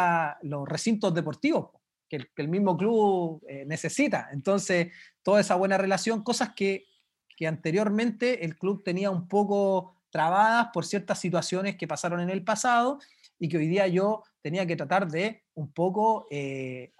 los 0.42 0.68
recintos 0.68 1.12
deportivos 1.12 1.70
que 2.08 2.28
el, 2.36 2.48
mismo 2.48 2.76
club 2.76 3.42
eh, 3.48 3.64
necesita. 3.66 4.28
Entonces, 4.30 4.92
toda 5.24 5.40
esa 5.40 5.56
buena 5.56 5.76
relación, 5.76 6.22
cosas 6.22 6.50
que, 6.54 6.84
que 7.36 7.48
anteriormente 7.48 8.44
el 8.44 8.56
club 8.56 8.84
tenía 8.84 9.10
un 9.10 9.26
poco 9.26 9.93
trabadas 10.14 10.68
por 10.72 10.86
ciertas 10.86 11.18
situaciones 11.18 11.74
que 11.74 11.88
pasaron 11.88 12.20
en 12.20 12.30
el 12.30 12.44
pasado 12.44 13.00
y 13.36 13.48
que 13.48 13.56
hoy 13.56 13.66
día 13.66 13.88
yo 13.88 14.22
tenía 14.42 14.64
que 14.64 14.76
tratar 14.76 15.08
de 15.08 15.42
un 15.54 15.72
poco 15.72 16.28
eh, 16.30 16.92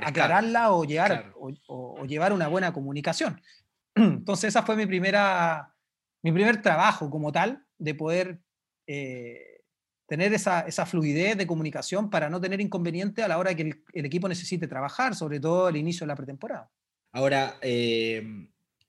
aclararla 0.00 0.70
o, 0.70 0.84
llegar, 0.84 1.32
o, 1.34 2.04
llevar 2.04 2.32
una 2.32 2.46
buena 2.46 2.72
comunicación. 2.72 3.42
Entonces 3.96 4.50
esa 4.50 4.62
fue 4.62 4.76
mi, 4.76 4.86
primera, 4.86 5.74
mi 6.22 6.30
primer 6.30 6.62
trabajo 6.62 7.10
como 7.10 7.32
tal, 7.32 7.66
de 7.78 7.96
poder 7.96 8.38
eh, 8.86 9.64
tener 10.06 10.32
esa, 10.32 10.60
esa, 10.60 10.86
fluidez 10.86 11.36
de 11.36 11.48
comunicación 11.48 12.10
para 12.10 12.30
no 12.30 12.40
tener 12.40 12.60
inconveniente 12.60 13.24
a 13.24 13.28
la 13.28 13.38
hora 13.38 13.56
que 13.56 13.62
el, 13.92 14.06
equipo 14.06 14.28
necesite 14.28 14.68
trabajar, 14.68 15.16
sobre 15.16 15.40
todo 15.40 15.66
al 15.66 15.76
inicio 15.76 16.04
de 16.04 16.08
la 16.08 16.16
pretemporada. 16.16 16.70
Ahora, 17.12 17.56
eh, 17.60 18.22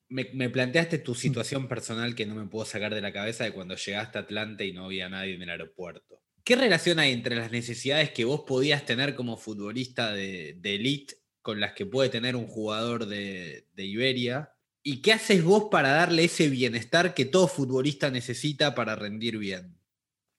me, 0.10 0.30
me, 0.34 0.50
planteaste 0.50 1.00
tu 1.00 1.16
situación 1.16 1.68
personal 1.68 2.16
que 2.16 2.26
no 2.26 2.36
me 2.36 2.48
puedo 2.48 2.66
sacar 2.66 2.94
de 2.94 3.02
la 3.02 3.14
cabeza 3.14 3.44
de 3.44 3.52
cuando 3.52 3.76
llegaste 3.76 4.18
a 4.18 4.22
Atlanta 4.22 4.64
y 4.64 4.74
no 4.74 4.86
había 4.86 5.10
nadie 5.10 5.36
en 5.36 5.42
el 5.42 5.50
aeropuerto. 5.50 6.24
¿Qué 6.44 6.58
relación 6.58 7.00
hay 7.00 7.14
entre 7.14 7.38
las 7.38 7.52
necesidades 7.52 8.12
que 8.12 8.26
vos 8.26 8.42
podías 8.42 8.86
tener 8.86 9.16
como 9.16 9.38
futbolista 9.38 10.12
de, 10.12 10.60
elite 10.62 11.16
con 11.42 11.62
las 11.62 11.74
que 11.74 11.86
puede 11.86 12.10
tener 12.10 12.36
un 12.36 12.48
jugador 12.48 13.06
de, 13.06 13.66
Iberia? 13.78 14.54
¿Y 14.82 15.02
qué 15.02 15.14
haces 15.14 15.42
vos 15.42 15.70
para 15.72 15.92
darle 15.92 16.26
ese 16.26 16.50
bienestar 16.50 17.14
que 17.14 17.24
todo 17.24 17.48
futbolista 17.48 18.10
necesita 18.10 18.76
para 18.76 18.98
rendir 18.98 19.38
bien? 19.38 19.80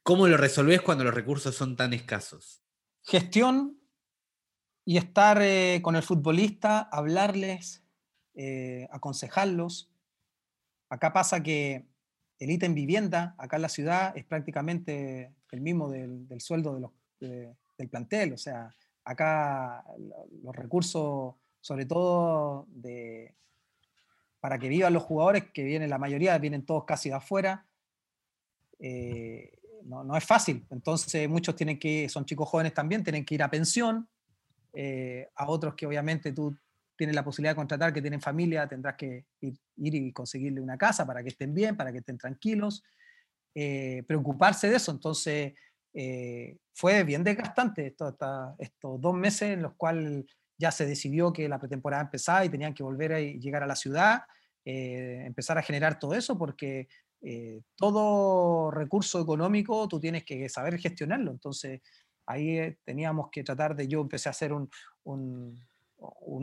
¿Cómo 0.02 0.28
lo 0.28 0.36
resolvés 0.36 0.82
cuando 0.82 1.04
los 1.04 1.14
recursos 1.14 1.54
son 1.54 1.74
tan 1.74 1.94
escasos? 1.94 2.62
Gestión 3.02 3.80
y 4.84 4.98
estar 4.98 5.40
eh, 5.40 5.80
con 5.80 5.96
el 5.96 6.02
futbolista, 6.02 6.80
hablarles, 6.80 7.82
eh, 8.34 8.88
aconsejarlos. 8.90 9.90
Acá 10.88 11.12
pasa 11.12 11.42
que 11.42 11.86
el 12.38 12.50
ítem 12.50 12.74
vivienda, 12.74 13.34
acá 13.38 13.56
en 13.56 13.62
la 13.62 13.68
ciudad, 13.68 14.16
es 14.16 14.24
prácticamente 14.24 15.32
el 15.50 15.60
mismo 15.60 15.88
del, 15.88 16.40
sueldo 16.40 16.92
del 17.20 17.88
plantel. 17.88 18.32
O 18.32 18.38
sea, 18.38 18.74
acá 19.04 19.84
los 20.42 20.54
recursos, 20.54 21.34
sobre 21.60 21.86
todo 21.86 22.66
de, 22.68 23.34
para 24.40 24.58
que 24.58 24.68
vivan 24.68 24.92
los 24.92 25.02
jugadores, 25.02 25.44
que 25.52 25.64
vienen 25.64 25.88
la 25.88 25.98
mayoría, 25.98 26.36
vienen 26.38 26.66
todos 26.66 26.84
casi 26.84 27.08
de 27.08 27.14
afuera, 27.14 27.66
eh, 28.78 29.58
no, 29.84 30.16
es 30.16 30.24
fácil. 30.24 30.66
Entonces 30.70 31.28
muchos 31.28 31.56
tienen 31.56 31.78
que, 31.78 32.08
son 32.08 32.24
chicos 32.24 32.48
jóvenes 32.48 32.74
también, 32.74 33.02
tienen 33.02 33.24
que 33.24 33.34
ir 33.34 33.42
a 33.42 33.50
pensión, 33.50 34.08
eh, 34.72 35.30
a 35.34 35.48
otros 35.48 35.74
que 35.74 35.86
obviamente 35.86 36.32
tú 36.32 36.54
tienes 36.96 37.14
la 37.14 37.24
posibilidad 37.24 37.52
de 37.52 37.56
contratar, 37.56 37.92
que 37.92 38.00
tienen 38.00 38.20
familia, 38.20 38.68
tendrás 38.68 38.96
que 38.96 39.26
ir, 39.40 39.54
ir 39.76 39.94
y 39.94 40.12
conseguirle 40.12 40.60
una 40.60 40.76
casa 40.76 41.06
para 41.06 41.22
que 41.22 41.30
estén 41.30 41.54
bien, 41.54 41.76
para 41.76 41.92
que 41.92 41.98
estén 41.98 42.18
tranquilos. 42.18 42.82
Eh, 43.54 44.02
preocuparse 44.06 44.68
de 44.68 44.76
eso. 44.76 44.90
Entonces, 44.90 45.54
eh, 45.92 46.56
fue 46.72 47.04
bien 47.04 47.22
desgastante 47.22 47.86
esto, 47.86 48.16
estos 48.58 49.00
dos 49.00 49.14
meses 49.14 49.50
en 49.50 49.62
los 49.62 49.74
cuales 49.76 50.24
ya 50.58 50.70
se 50.72 50.86
decidió 50.86 51.32
que 51.32 51.48
la 51.48 51.58
pretemporada 51.58 52.02
empezaba 52.02 52.44
y 52.44 52.48
tenían 52.48 52.74
que 52.74 52.82
volver 52.82 53.12
a 53.12 53.20
llegar 53.20 53.62
a 53.62 53.66
la 53.66 53.76
ciudad, 53.76 54.22
eh, 54.64 55.22
empezar 55.24 55.58
a 55.58 55.62
generar 55.62 55.98
todo 55.98 56.14
eso, 56.14 56.36
porque 56.38 56.88
todo 57.74 58.70
recurso 58.70 59.18
económico 59.18 59.88
tú 59.88 59.98
tienes 59.98 60.24
que 60.24 60.46
saber 60.50 60.78
gestionarlo. 60.78 61.30
Entonces, 61.30 61.80
ahí 62.26 62.76
teníamos 62.84 63.30
que 63.32 63.42
tratar 63.42 63.74
de, 63.74 63.88
yo 63.88 64.02
empecé 64.02 64.28
a 64.28 64.32
hacer 64.32 64.52
un 64.52 64.68
un 65.04 65.60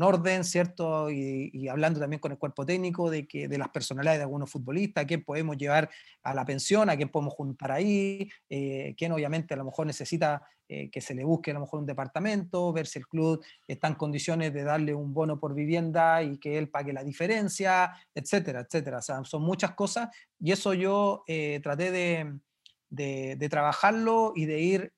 orden, 0.04 0.44
¿cierto? 0.44 1.10
Y, 1.10 1.68
hablando 1.68 2.00
también 2.00 2.20
con 2.20 2.32
el 2.32 2.38
cuerpo 2.38 2.66
técnico 2.66 3.10
de, 3.10 3.28
que, 3.28 3.48
de 3.48 3.58
las 3.58 3.70
personalidades 3.70 4.20
de 4.20 4.24
algunos 4.24 4.50
futbolistas, 4.50 5.04
a 5.04 5.08
quién 5.08 5.24
podemos 5.24 5.58
llevar 5.58 5.90
a 6.24 6.34
la 6.34 6.46
pensión, 6.46 6.90
a 6.90 6.96
quién 6.96 7.10
podemos 7.10 7.34
juntar 7.34 7.72
ahí, 7.72 8.30
eh, 8.50 8.96
quién 8.98 9.12
obviamente 9.12 9.54
a 9.54 9.58
lo 9.58 9.66
mejor 9.66 9.86
necesita 9.86 10.42
eh, 10.68 10.90
que 10.90 11.02
se 11.02 11.14
le 11.14 11.24
busque 11.24 11.52
a 11.52 11.54
lo 11.54 11.62
mejor 11.62 11.80
un 11.80 11.86
departamento, 11.86 12.72
ver 12.72 12.88
si 12.88 13.00
el 13.00 13.08
club 13.08 13.44
está 13.68 13.88
en 13.88 13.96
condiciones 13.96 14.54
de 14.54 14.64
darle 14.64 14.94
un 14.94 15.14
bono 15.14 15.40
por 15.40 15.54
vivienda 15.54 16.24
y 16.24 16.38
que 16.38 16.58
él 16.58 16.70
pague 16.70 16.94
la 16.94 17.04
diferencia, 17.04 17.92
etcétera, 18.16 18.62
etcétera. 18.62 19.00
O 19.00 19.02
sea, 19.02 19.24
son 19.26 19.44
muchas 19.44 19.72
cosas 19.72 20.10
y 20.40 20.52
eso 20.52 20.74
yo 20.74 21.24
eh, 21.28 21.60
traté 21.62 21.92
de, 21.92 22.40
de, 22.90 23.50
trabajarlo 23.50 24.34
y 24.36 24.46
de 24.46 24.60
ir 24.62 24.94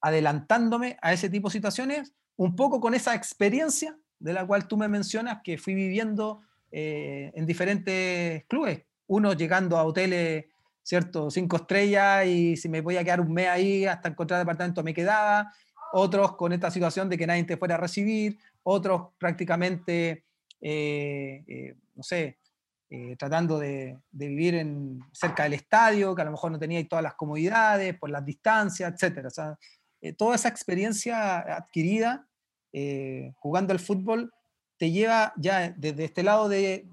adelantándome 0.00 0.96
a 1.02 1.12
ese 1.12 1.28
tipo 1.28 1.48
de 1.48 1.52
situaciones 1.52 2.12
un 2.38 2.54
poco 2.54 2.80
con 2.80 2.94
esa 2.94 3.14
experiencia 3.14 3.98
de 4.18 4.32
la 4.32 4.46
cual 4.46 4.66
tú 4.66 4.76
me 4.76 4.88
mencionas 4.88 5.40
que 5.42 5.58
fui 5.58 5.74
viviendo 5.74 6.40
eh, 6.70 7.32
en 7.34 7.46
diferentes 7.46 8.44
clubes. 8.46 8.82
Uno 9.08 9.32
llegando 9.32 9.76
a 9.76 9.84
hoteles, 9.84 10.46
¿cierto? 10.82 11.30
Cinco 11.30 11.56
estrellas 11.56 12.26
y 12.26 12.56
si 12.56 12.68
me 12.68 12.82
podía 12.82 13.02
quedar 13.02 13.20
un 13.20 13.32
mes 13.32 13.48
ahí 13.48 13.86
hasta 13.86 14.08
encontrar 14.08 14.38
departamento 14.38 14.84
me 14.84 14.94
quedaba. 14.94 15.52
Otros 15.92 16.36
con 16.36 16.52
esta 16.52 16.70
situación 16.70 17.08
de 17.08 17.18
que 17.18 17.26
nadie 17.26 17.42
te 17.42 17.56
fuera 17.56 17.74
a 17.74 17.78
recibir. 17.78 18.38
Otros 18.62 19.08
prácticamente, 19.18 20.24
eh, 20.60 21.42
eh, 21.46 21.76
no 21.96 22.02
sé, 22.04 22.38
tratando 23.18 23.58
de, 23.58 23.98
vivir 24.12 24.54
en, 24.54 25.00
cerca 25.12 25.42
del 25.42 25.54
estadio, 25.54 26.14
que 26.14 26.22
a 26.22 26.24
lo 26.24 26.30
mejor 26.30 26.52
no 26.52 26.58
tenía 26.58 26.86
todas 26.86 27.02
las 27.02 27.14
comodidades 27.14 27.98
por 27.98 28.10
las 28.10 28.24
distancias, 28.24 28.94
etc. 29.02 29.28
Toda 30.16 30.36
esa 30.36 30.48
experiencia 30.48 31.38
adquirida 31.38 32.27
eh, 32.72 33.32
jugando 33.36 33.72
al 33.72 33.78
fútbol 33.78 34.32
te 34.78 34.90
lleva 34.90 35.32
ya 35.36 35.70
desde 35.70 36.04
este 36.04 36.22
lado 36.22 36.48
de, 36.48 36.86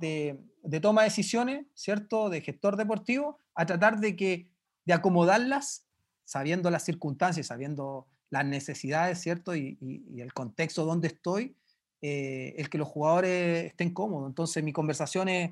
toma 0.81 1.03
de 1.03 1.09
decisiones, 1.09 1.65
¿cierto? 1.75 2.29
De 2.29 2.41
gestor 2.41 2.75
deportivo, 2.77 3.37
a 3.53 3.65
tratar 3.65 3.99
de, 3.99 4.15
que, 4.15 4.49
de 4.85 4.93
acomodarlas 4.93 5.85
sabiendo 6.23 6.71
las 6.71 6.83
circunstancias, 6.83 7.47
sabiendo 7.47 8.07
las 8.31 8.43
necesidades, 8.45 9.19
¿cierto? 9.19 9.55
Y, 9.55 9.77
el 10.17 10.33
contexto 10.33 10.83
donde 10.83 11.09
estoy, 11.09 11.55
eh, 12.01 12.55
el 12.57 12.69
que 12.69 12.79
los 12.79 12.87
jugadores 12.87 13.65
estén 13.65 13.93
cómodos. 13.93 14.29
Entonces 14.29 14.63
mi 14.63 14.73
conversación 14.73 15.29
es, 15.29 15.51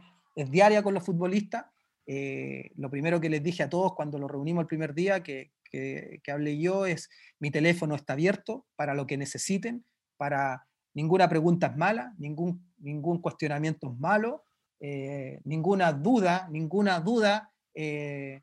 diaria 0.50 0.82
con 0.82 0.96
los 0.96 1.04
futbolistas. 1.04 1.66
Eh, 2.08 2.72
lo 2.76 2.90
primero 2.90 3.22
que 3.22 3.30
les 3.30 3.44
dije 3.44 3.64
a 3.64 3.70
todos 3.70 3.94
cuando 3.94 4.18
los 4.18 4.30
reunimos 4.30 4.64
el 4.64 4.68
primer 4.68 4.94
día 4.96 5.22
que, 5.22 5.52
que, 5.64 6.20
que 6.24 6.32
hablé 6.32 6.60
yo 6.60 6.88
es, 6.88 7.10
mi 7.40 7.52
teléfono 7.52 7.96
está 7.96 8.14
abierto 8.14 8.66
para 8.76 8.96
lo 8.96 9.06
que 9.06 9.16
necesiten 9.16 9.86
para 10.18 10.66
ninguna 10.94 11.28
pregunta 11.28 11.68
es 11.68 11.78
mala, 11.78 12.14
ningún, 12.18 12.74
ningún 12.80 13.20
cuestionamiento 13.22 13.92
es 13.92 14.00
malo, 14.00 14.44
eh, 14.86 15.40
ninguna 15.46 15.94
duda, 15.94 16.50
ninguna 16.52 17.00
duda, 17.00 17.54
eh, 17.74 18.42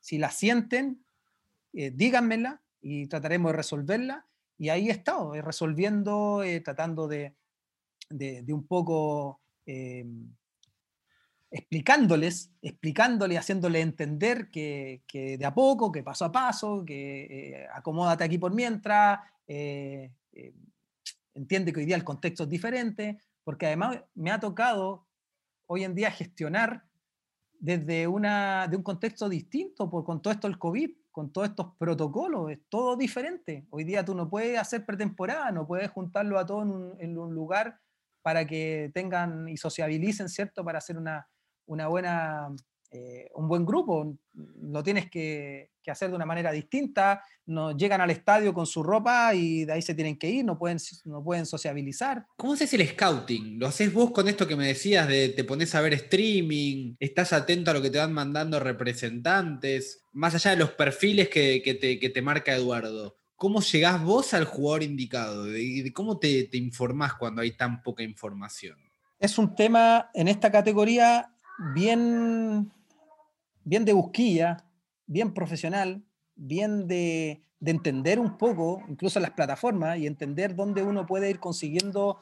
si 0.00 0.18
la 0.18 0.32
sienten, 0.32 1.04
eh, 1.72 1.92
díganmela 1.94 2.60
y 2.80 3.06
trataremos 3.06 3.52
de 3.52 3.56
resolverla. 3.56 4.26
Y 4.58 4.70
ahí 4.70 4.88
he 4.88 4.92
estado, 4.92 5.32
resolviendo, 5.40 6.42
tratando 6.64 7.06
de, 7.06 7.34
de, 8.08 8.44
un 8.52 8.66
poco 8.66 9.40
explicándoles, 11.50 12.50
explicándoles, 12.62 13.38
haciéndoles 13.38 13.82
entender 13.82 14.50
que, 14.50 15.02
que, 15.06 15.38
de 15.38 15.44
a 15.44 15.54
poco, 15.54 15.92
que 15.92 16.02
paso 16.02 16.24
a 16.24 16.32
paso, 16.32 16.84
que 16.84 17.66
acomódate 17.72 18.24
aquí 18.24 18.38
por 18.38 18.54
mientras, 18.54 19.20
entiende 21.36 21.72
que 21.72 21.80
hoy 21.80 21.86
día 21.86 21.96
el 21.96 22.04
contexto 22.04 22.44
es 22.44 22.48
diferente, 22.48 23.20
porque 23.44 23.66
además 23.66 24.02
me 24.14 24.30
ha 24.30 24.40
tocado 24.40 25.06
hoy 25.66 25.84
en 25.84 25.94
día 25.94 26.10
gestionar 26.10 26.84
desde 27.58 28.06
una, 28.06 28.66
de 28.68 28.76
un 28.76 28.82
contexto 28.82 29.28
distinto, 29.28 29.88
por, 29.88 30.04
con 30.04 30.20
todo 30.20 30.32
esto 30.32 30.46
el 30.46 30.58
COVID, 30.58 30.90
con 31.10 31.32
todos 31.32 31.48
estos 31.48 31.74
protocolos, 31.78 32.50
es 32.50 32.58
todo 32.68 32.96
diferente. 32.96 33.66
Hoy 33.70 33.84
día 33.84 34.04
tú 34.04 34.14
no 34.14 34.28
puedes 34.28 34.58
hacer 34.58 34.84
pretemporada, 34.84 35.50
no 35.50 35.66
puedes 35.66 35.90
juntarlo 35.90 36.38
a 36.38 36.44
todos 36.44 36.64
en 36.98 37.18
un, 37.18 37.34
lugar 37.34 37.80
para 38.22 38.46
que 38.46 38.90
tengan 38.92 39.48
y 39.48 39.56
sociabilicen, 39.56 40.28
¿cierto? 40.28 40.64
Para 40.64 40.78
hacer 40.78 40.98
una, 40.98 41.26
una 41.66 41.88
buena 41.88 42.48
eh, 42.90 43.30
un 43.34 43.48
buen 43.48 43.66
grupo, 43.66 44.16
lo 44.32 44.82
tienes 44.82 45.10
que, 45.10 45.70
hacer 45.90 46.10
de 46.10 46.16
una 46.16 46.26
manera 46.26 46.52
distinta, 46.52 47.22
no 47.46 47.76
llegan 47.76 48.00
al 48.00 48.10
estadio 48.10 48.52
con 48.52 48.66
su 48.66 48.82
ropa 48.82 49.34
y 49.34 49.64
de 49.64 49.72
ahí 49.72 49.82
se 49.82 49.94
tienen 49.94 50.18
que 50.18 50.28
ir, 50.28 50.44
no 50.44 50.58
pueden, 50.58 50.78
no 51.04 51.22
pueden 51.22 51.46
sociabilizar. 51.46 52.26
¿Cómo 52.36 52.54
haces 52.54 52.72
el 52.74 52.86
scouting? 52.88 53.58
¿Lo 53.58 53.66
haces 53.66 53.92
vos 53.92 54.10
con 54.10 54.28
esto 54.28 54.46
que 54.46 54.56
me 54.56 54.66
decías 54.66 55.08
de 55.08 55.30
te 55.30 55.44
pones 55.44 55.74
a 55.74 55.80
ver 55.80 55.94
streaming? 55.94 56.96
¿Estás 56.98 57.32
atento 57.32 57.70
a 57.70 57.74
lo 57.74 57.82
que 57.82 57.90
te 57.90 57.98
van 57.98 58.12
mandando 58.12 58.58
representantes? 58.60 60.02
Más 60.12 60.34
allá 60.34 60.52
de 60.52 60.56
los 60.56 60.70
perfiles 60.70 61.28
que, 61.28 62.10
te, 62.12 62.22
marca 62.22 62.54
Eduardo. 62.54 63.16
¿Cómo 63.36 63.60
llegás 63.60 64.02
vos 64.02 64.34
al 64.34 64.44
jugador 64.44 64.82
indicado? 64.82 65.56
¿Y 65.56 65.90
cómo 65.92 66.18
te, 66.18 66.44
te 66.44 66.56
informás 66.56 67.14
cuando 67.14 67.42
hay 67.42 67.52
tan 67.52 67.82
poca 67.82 68.02
información? 68.02 68.78
Es 69.18 69.38
un 69.38 69.54
tema 69.54 70.10
en 70.14 70.28
esta 70.28 70.50
categoría 70.50 71.30
bien 71.74 72.70
bien 73.66 73.84
de 73.84 73.92
busquilla, 73.92 74.64
bien 75.06 75.32
profesional, 75.32 76.02
bien 76.34 76.86
de, 76.86 77.42
entender 77.64 78.20
un 78.20 78.36
poco, 78.38 78.82
incluso 78.88 79.18
las 79.18 79.30
plataformas, 79.30 79.98
y 79.98 80.06
entender 80.06 80.54
dónde 80.54 80.82
uno 80.82 81.06
puede 81.06 81.30
ir 81.30 81.40
consiguiendo 81.40 82.18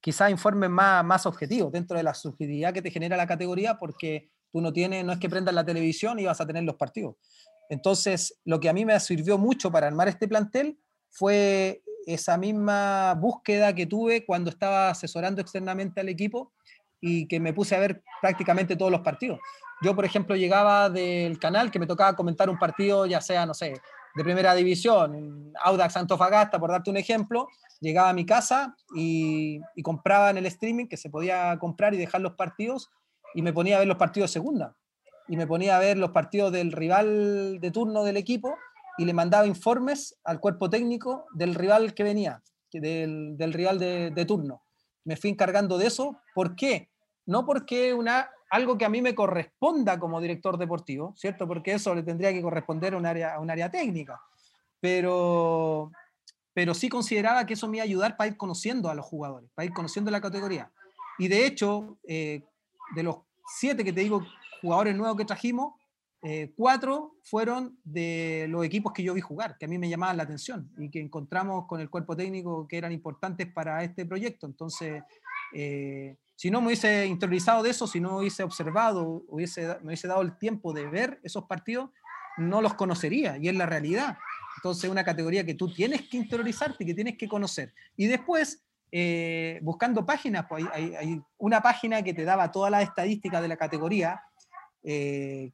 quizás 0.00 0.30
informes 0.30 0.68
más, 0.68 1.02
más 1.04 1.24
objetivos 1.24 1.72
dentro 1.72 1.96
de 1.96 2.02
la 2.02 2.12
subjetividad 2.12 2.74
que 2.74 2.82
te 2.82 2.90
genera 2.90 3.16
la 3.16 3.26
categoría, 3.26 3.78
porque 3.78 4.28
tú 4.52 4.60
no 4.60 4.72
tienes, 4.72 5.04
no 5.04 5.12
es 5.12 5.18
que 5.18 5.30
prendas 5.30 5.54
la 5.54 5.64
televisión 5.64 6.18
y 6.18 6.24
vas 6.26 6.40
a 6.40 6.46
tener 6.46 6.64
los 6.64 6.76
partidos. 6.76 7.16
Entonces, 7.70 8.38
lo 8.44 8.60
que 8.60 8.68
a 8.68 8.72
mí 8.72 8.84
me 8.84 8.98
sirvió 9.00 9.38
mucho 9.38 9.70
para 9.70 9.86
armar 9.86 10.08
este 10.08 10.28
plantel 10.28 10.78
fue 11.08 11.82
esa 12.06 12.36
misma 12.36 13.14
búsqueda 13.14 13.74
que 13.74 13.86
tuve 13.86 14.26
cuando 14.26 14.50
estaba 14.50 14.90
asesorando 14.90 15.40
externamente 15.40 16.00
al 16.00 16.08
equipo 16.08 16.52
y 17.00 17.26
que 17.26 17.40
me 17.40 17.52
puse 17.52 17.74
a 17.74 17.80
ver 17.80 18.02
prácticamente 18.20 18.76
todos 18.76 18.90
los 18.90 19.00
partidos. 19.00 19.38
Yo, 19.84 19.94
por 19.94 20.06
ejemplo, 20.06 20.34
llegaba 20.34 20.88
del 20.88 21.38
canal 21.38 21.70
que 21.70 21.78
me 21.78 21.86
tocaba 21.86 22.16
comentar 22.16 22.48
un 22.48 22.58
partido, 22.58 23.04
ya 23.04 23.20
sea, 23.20 23.44
no 23.44 23.52
sé, 23.52 23.74
de 24.14 24.24
primera 24.24 24.54
división, 24.54 25.52
Audax 25.62 25.98
Antofagasta, 25.98 26.58
por 26.58 26.70
darte 26.70 26.88
un 26.88 26.96
ejemplo, 26.96 27.48
llegaba 27.80 28.08
a 28.08 28.14
mi 28.14 28.24
casa 28.24 28.74
y, 28.96 29.60
compraba 29.82 30.30
en 30.30 30.38
el 30.38 30.46
streaming, 30.46 30.86
que 30.86 30.96
se 30.96 31.10
podía 31.10 31.58
comprar 31.58 31.92
y 31.92 31.98
dejar 31.98 32.22
los 32.22 32.32
partidos, 32.32 32.88
y 33.34 33.42
me 33.42 33.52
ponía 33.52 33.76
a 33.76 33.80
ver 33.80 33.88
los 33.88 33.98
partidos 33.98 34.30
de 34.30 34.32
segunda. 34.32 34.74
Y 35.28 35.36
me 35.36 35.46
ponía 35.46 35.76
a 35.76 35.80
ver 35.80 35.98
los 35.98 36.12
partidos 36.12 36.50
del 36.50 36.72
rival 36.72 37.58
de 37.60 37.70
turno 37.70 38.04
del 38.04 38.16
equipo 38.16 38.56
y 38.96 39.04
le 39.04 39.12
mandaba 39.12 39.46
informes 39.46 40.18
al 40.24 40.40
cuerpo 40.40 40.70
técnico 40.70 41.26
del 41.34 41.54
rival 41.54 41.92
que 41.92 42.04
venía, 42.04 42.42
del, 42.72 43.52
rival 43.52 43.78
de, 43.78 44.10
de 44.10 44.24
turno. 44.24 44.62
Me 45.04 45.16
fui 45.16 45.28
encargando 45.28 45.76
de 45.76 45.88
eso. 45.88 46.16
¿Por 46.34 46.56
qué? 46.56 46.90
No 47.26 47.44
porque 47.44 47.92
una 47.92 48.30
algo 48.54 48.78
que 48.78 48.84
a 48.84 48.88
mí 48.88 49.02
me 49.02 49.16
corresponda 49.16 49.98
como 49.98 50.20
director 50.20 50.56
deportivo, 50.56 51.12
¿cierto? 51.16 51.48
Porque 51.48 51.72
eso 51.72 51.92
le 51.92 52.04
tendría 52.04 52.32
que 52.32 52.40
corresponder 52.40 52.94
a 52.94 52.96
un 52.96 53.04
área, 53.04 53.34
a 53.34 53.40
un 53.40 53.50
área 53.50 53.68
técnica. 53.68 54.20
Pero, 54.78 55.90
pero 56.52 56.72
sí 56.72 56.88
consideraba 56.88 57.44
que 57.46 57.54
eso 57.54 57.66
me 57.66 57.78
iba 57.78 57.82
a 57.82 57.86
ayudar 57.86 58.16
para 58.16 58.28
ir 58.28 58.36
conociendo 58.36 58.88
a 58.88 58.94
los 58.94 59.04
jugadores, 59.04 59.50
para 59.56 59.66
ir 59.66 59.72
conociendo 59.72 60.08
la 60.12 60.20
categoría. 60.20 60.70
Y 61.18 61.26
de 61.26 61.46
hecho, 61.46 61.98
eh, 62.06 62.44
de 62.94 63.02
los 63.02 63.16
siete 63.44 63.82
que 63.82 63.92
te 63.92 64.02
digo 64.02 64.24
jugadores 64.62 64.94
nuevos 64.94 65.16
que 65.16 65.24
trajimos, 65.24 65.74
eh, 66.22 66.52
cuatro 66.56 67.16
fueron 67.24 67.76
de 67.82 68.46
los 68.48 68.64
equipos 68.64 68.92
que 68.92 69.02
yo 69.02 69.14
vi 69.14 69.20
jugar, 69.20 69.58
que 69.58 69.64
a 69.64 69.68
mí 69.68 69.78
me 69.78 69.88
llamaban 69.88 70.16
la 70.16 70.22
atención 70.22 70.70
y 70.78 70.92
que 70.92 71.00
encontramos 71.00 71.66
con 71.66 71.80
el 71.80 71.90
cuerpo 71.90 72.14
técnico 72.14 72.68
que 72.68 72.78
eran 72.78 72.92
importantes 72.92 73.52
para 73.52 73.82
este 73.82 74.06
proyecto. 74.06 74.46
Entonces, 74.46 75.02
eh, 75.52 76.16
si 76.36 76.50
no 76.50 76.60
me 76.60 76.68
hubiese 76.68 77.06
interiorizado 77.06 77.62
de 77.62 77.70
eso, 77.70 77.86
si 77.86 78.00
no 78.00 78.18
hubiese 78.18 78.42
observado, 78.42 79.24
hubiese, 79.28 79.66
me 79.80 79.88
hubiese 79.88 80.08
dado 80.08 80.22
el 80.22 80.36
tiempo 80.36 80.72
de 80.72 80.88
ver 80.88 81.20
esos 81.22 81.44
partidos, 81.44 81.90
no 82.36 82.60
los 82.60 82.74
conocería, 82.74 83.38
y 83.38 83.48
es 83.48 83.54
la 83.54 83.66
realidad. 83.66 84.18
Entonces, 84.56 84.90
una 84.90 85.04
categoría 85.04 85.44
que 85.44 85.54
tú 85.54 85.72
tienes 85.72 86.08
que 86.08 86.16
interiorizarte, 86.16 86.84
que 86.84 86.94
tienes 86.94 87.16
que 87.16 87.28
conocer. 87.28 87.72
Y 87.96 88.06
después, 88.06 88.64
eh, 88.90 89.60
buscando 89.62 90.04
páginas, 90.04 90.46
pues 90.48 90.64
hay, 90.72 91.20
una 91.38 91.60
página 91.60 92.02
que 92.02 92.14
te 92.14 92.24
daba 92.24 92.50
todas 92.50 92.70
las 92.70 92.82
estadísticas 92.82 93.40
de 93.40 93.48
la 93.48 93.56
categoría, 93.56 94.20
eh, 94.82 95.52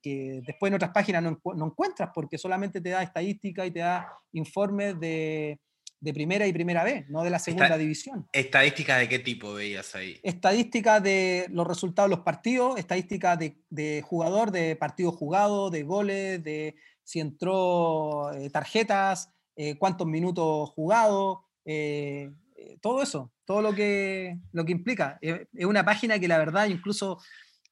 que 0.00 0.42
después 0.46 0.70
en 0.70 0.74
otras 0.74 0.92
páginas 0.92 1.22
no, 1.22 1.40
no, 1.54 1.66
encuentras, 1.66 2.10
porque 2.14 2.38
solamente 2.38 2.80
te 2.80 2.90
da 2.90 3.02
estadística 3.02 3.66
y 3.66 3.70
te 3.70 3.80
da 3.80 4.06
informes 4.32 4.98
de, 5.00 5.58
de 6.02 6.12
primera 6.12 6.48
y 6.48 6.52
primera 6.52 6.82
B, 6.82 7.06
no 7.08 7.22
de 7.22 7.30
la 7.30 7.38
segunda 7.38 7.78
división. 7.78 8.26
¿Estadísticas 8.32 8.98
de 8.98 9.08
qué 9.08 9.20
tipo 9.20 9.54
veías 9.54 9.94
ahí? 9.94 10.18
Estadísticas 10.24 11.00
de 11.00 11.46
los 11.50 11.64
resultados 11.64 12.10
de 12.10 12.16
los 12.16 12.24
partidos, 12.24 12.76
estadísticas 12.76 13.38
de, 13.38 14.02
jugador, 14.02 14.50
de 14.50 14.74
partidos 14.74 15.14
jugados, 15.14 15.70
de 15.70 15.84
goles, 15.84 16.42
de 16.42 16.74
si 17.04 17.20
entró 17.20 18.32
eh, 18.32 18.50
tarjetas, 18.50 19.30
eh, 19.54 19.78
cuántos 19.78 20.08
minutos 20.08 20.70
jugados, 20.70 21.38
eh, 21.64 22.32
todo 22.80 23.00
eso, 23.00 23.30
todo 23.44 23.62
lo 23.62 23.72
que, 23.72 24.40
lo 24.50 24.64
que 24.64 24.72
implica. 24.72 25.20
es 25.20 25.64
una 25.64 25.84
página 25.84 26.18
que 26.18 26.26
la 26.26 26.38
verdad 26.38 26.66
incluso 26.66 27.20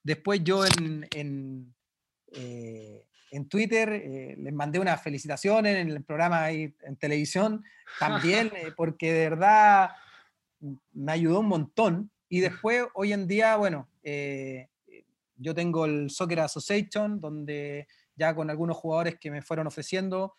después 0.05 0.41
yo 0.45 0.65
en 0.65 1.09
en 1.17 1.75
Twitter, 3.49 3.93
eh, 3.93 4.35
les 4.39 4.53
mandé 4.53 4.79
unas 4.79 5.01
felicitaciones 5.03 5.77
en 5.77 5.91
el 5.91 6.03
programa 6.03 6.43
ahí 6.45 6.75
en 6.83 6.97
televisión 6.97 7.65
también, 7.99 8.51
eh, 8.57 8.73
porque 8.77 9.13
de 9.13 9.31
verdad 9.31 9.91
me 10.93 11.13
ayudó 11.13 11.41
un 11.41 11.49
montón. 11.49 12.11
Y 12.29 12.41
después, 12.41 12.85
hoy 12.95 13.13
en 13.13 13.27
día, 13.27 13.57
bueno, 13.57 13.89
eh, 14.03 14.69
yo 15.37 15.55
tengo 15.55 15.85
el 15.85 16.11
Soccer 16.11 16.41
Association, 16.41 17.21
donde 17.21 17.87
ya 18.17 18.35
con 18.35 18.51
algunos 18.51 18.77
jugadores 18.77 19.19
que 19.19 19.31
me 19.31 19.43
fueron 19.43 19.67
ofreciendo, 19.67 20.35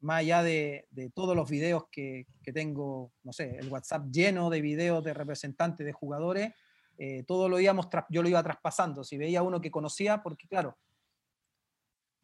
más 0.00 0.18
allá 0.18 0.42
de, 0.42 0.86
todos 1.14 1.34
los 1.34 1.48
videos 1.48 1.84
que, 1.90 2.26
que, 2.42 2.52
tengo, 2.52 3.12
no 3.22 3.32
sé, 3.32 3.56
el 3.58 3.68
WhatsApp 3.68 4.06
lleno 4.10 4.50
de 4.50 4.60
videos 4.60 5.02
de 5.04 5.14
representantes 5.14 5.84
de 5.84 5.92
jugadores, 5.92 6.52
todo 7.26 7.48
lo 7.48 7.60
íbamos, 7.60 7.88
yo 8.08 8.22
lo 8.22 8.28
iba 8.28 8.42
traspasando. 8.42 9.04
Si 9.04 9.18
veía 9.18 9.42
uno 9.42 9.60
que 9.60 9.70
conocía, 9.70 10.22
porque 10.22 10.48
claro, 10.48 10.78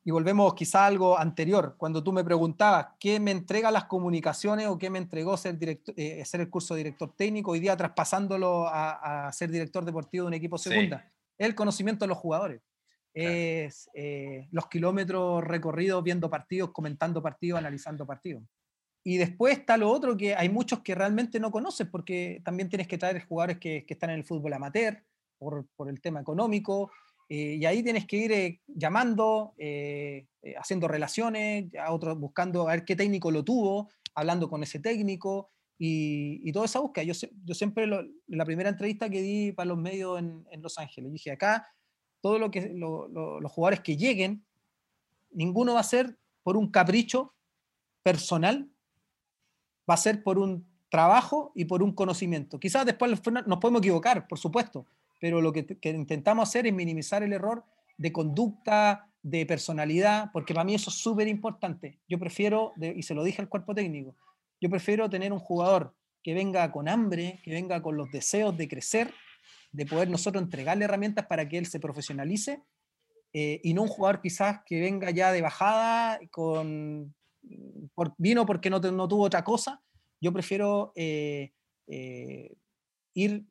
y 0.03 0.11
volvemos 0.11 0.55
quizá 0.55 0.85
a 0.85 0.87
algo 0.87 1.19
anterior, 1.19 1.75
cuando 1.77 2.03
tú 2.03 2.13
me 2.13 2.25
preguntabas 2.25 2.89
qué 2.99 3.21
me 3.21 3.33
entrega 3.33 3.71
las 3.71 3.85
comunicaciones 3.85 4.67
o 4.69 4.79
qué 4.79 4.89
me 4.89 4.99
entregó 4.99 5.37
ser, 5.37 5.59
director, 5.59 5.95
eh, 5.99 6.25
ser 6.25 6.41
el 6.41 6.49
curso 6.49 6.75
de 6.75 6.79
director 6.79 7.15
técnico, 7.15 7.51
hoy 7.51 7.61
día 7.61 7.77
traspasándolo 7.77 8.67
a, 8.67 9.31
ser 9.33 9.51
director 9.51 9.85
deportivo 9.85 10.25
de 10.25 10.29
un 10.29 10.35
equipo 10.35 10.57
segunda, 10.57 11.13
es 11.37 11.47
el 11.47 11.55
conocimiento 11.55 12.05
de 12.05 12.09
los 12.09 12.19
jugadores. 12.19 12.63
Es 13.13 13.91
eh, 13.93 14.49
los 14.53 14.69
kilómetros 14.69 15.45
recorridos 15.45 16.03
viendo 16.03 16.31
partidos, 16.31 16.71
comentando 16.71 17.21
partidos, 17.23 17.59
analizando 17.59 18.07
partidos. 18.07 18.45
Y 19.05 19.17
después 19.17 19.59
está 19.59 19.77
lo 19.77 19.91
otro 19.91 20.17
que 20.17 20.35
hay 20.35 20.49
muchos 20.49 20.81
que 20.81 20.95
realmente 20.95 21.41
no 21.41 21.51
conoces 21.51 21.89
porque 21.89 22.41
también 22.45 22.69
tienes 22.69 22.87
que 22.87 22.99
traer 22.99 23.25
jugadores 23.27 23.59
que, 23.59 23.85
que 23.85 23.95
están 23.95 24.11
en 24.11 24.17
el 24.17 24.25
fútbol 24.25 24.53
amateur 24.53 25.03
por, 25.39 25.67
por 25.75 25.89
el 25.89 26.01
tema 26.01 26.21
económico, 26.21 26.91
eh, 27.33 27.59
y 27.61 27.64
ahí 27.64 27.85
tienes 27.85 28.07
que 28.07 28.16
ir 28.16 28.33
eh, 28.33 28.61
llamando, 28.66 29.55
eh, 29.57 30.26
haciendo 30.59 30.89
relaciones, 30.89 31.72
a 31.76 31.93
otros, 31.93 32.18
buscando 32.18 32.68
a 32.68 32.72
ver 32.72 32.85
qué 32.85 32.97
técnico 32.97 33.31
lo 33.31 33.45
tuvo, 33.45 33.89
hablando 34.16 34.51
con 34.51 34.64
ese 34.64 34.81
técnico 34.81 35.49
y, 35.78 36.41
y 36.43 36.51
toda 36.51 36.64
esa 36.64 36.81
búsqueda. 36.81 37.05
Yo, 37.05 37.14
yo 37.45 37.55
siempre, 37.55 37.85
en 37.85 38.12
la 38.26 38.45
primera 38.45 38.68
entrevista 38.68 39.09
que 39.09 39.22
di 39.22 39.53
para 39.53 39.68
los 39.68 39.78
medios 39.78 40.18
en, 40.18 40.45
en 40.51 40.61
Los 40.61 40.76
Ángeles, 40.76 41.12
dije 41.12 41.31
acá, 41.31 41.68
todo 42.20 42.41
lo 42.41 42.51
que 42.51 42.72
los 42.74 43.53
jugadores 43.53 43.78
que 43.78 43.97
lleguen, 43.97 44.45
ninguno 45.31 45.74
va 45.74 45.81
a 45.81 45.85
ser 45.85 46.18
por 46.43 46.57
un 46.57 46.68
capricho 46.68 47.33
personal, 48.03 48.68
va 49.89 49.95
a 49.95 49.99
ser 49.99 50.24
por 50.24 50.37
un 50.37 50.66
trabajo 50.89 51.53
y 51.55 51.66
por 51.66 51.81
un 51.85 51.93
conocimiento. 51.93 52.59
Quizás 52.59 52.85
después 52.85 53.09
nos 53.47 53.59
podemos 53.61 53.81
equivocar, 53.81 54.26
por 54.26 54.39
supuesto, 54.41 54.85
pero 55.21 55.41
lo 55.41 55.53
que, 55.53 55.66
intentamos 55.85 56.49
hacer 56.49 56.66
es 56.66 56.73
minimizar 56.73 57.23
el 57.23 57.33
error 57.33 57.64
de 57.97 58.11
conducta, 58.11 59.07
de 59.23 59.45
personalidad, 59.45 60.31
porque 60.33 60.55
para 60.55 60.64
mí 60.64 60.75
eso 60.75 60.91
es 60.91 60.97
súper 60.97 61.29
importante. 61.29 62.01
Yo 62.09 62.18
prefiero, 62.18 62.73
y 62.81 63.03
se 63.03 63.14
lo 63.14 63.23
dije 63.23 63.43
al 63.43 63.49
cuerpo 63.49 63.75
técnico, 63.75 64.16
yo 64.61 64.71
prefiero 64.71 65.09
tener 65.09 65.33
un 65.33 65.39
jugador 65.39 65.95
que 66.23 66.35
venga 66.35 66.71
con 66.73 66.89
hambre, 66.89 67.41
que 67.45 67.53
venga 67.53 67.83
con 67.83 67.97
los 67.97 68.11
deseos 68.11 68.57
de 68.57 68.66
crecer, 68.66 69.12
de 69.73 69.87
poder 69.87 70.09
nosotros 70.09 70.43
entregarle 70.43 70.87
herramientas 70.87 71.27
para 71.27 71.49
que 71.49 71.59
él 71.59 71.66
se 71.66 71.81
profesionalice, 71.81 72.62
eh, 73.33 73.61
y 73.62 73.75
no 73.75 73.83
un 73.83 73.89
jugador 73.89 74.21
quizás 74.21 74.61
que 74.66 74.81
venga 74.81 75.11
ya 75.11 75.33
de 75.33 75.43
bajada, 75.43 76.18
con, 76.31 77.14
por, 77.95 78.14
vino 78.18 78.45
porque 78.47 78.71
no, 78.71 78.81
no 78.81 79.07
tuvo 79.07 79.25
otra 79.25 79.45
cosa. 79.45 79.83
Yo 80.21 80.33
prefiero 80.33 80.93
eh, 80.97 81.53
eh, 81.87 82.55
ir 83.14 83.47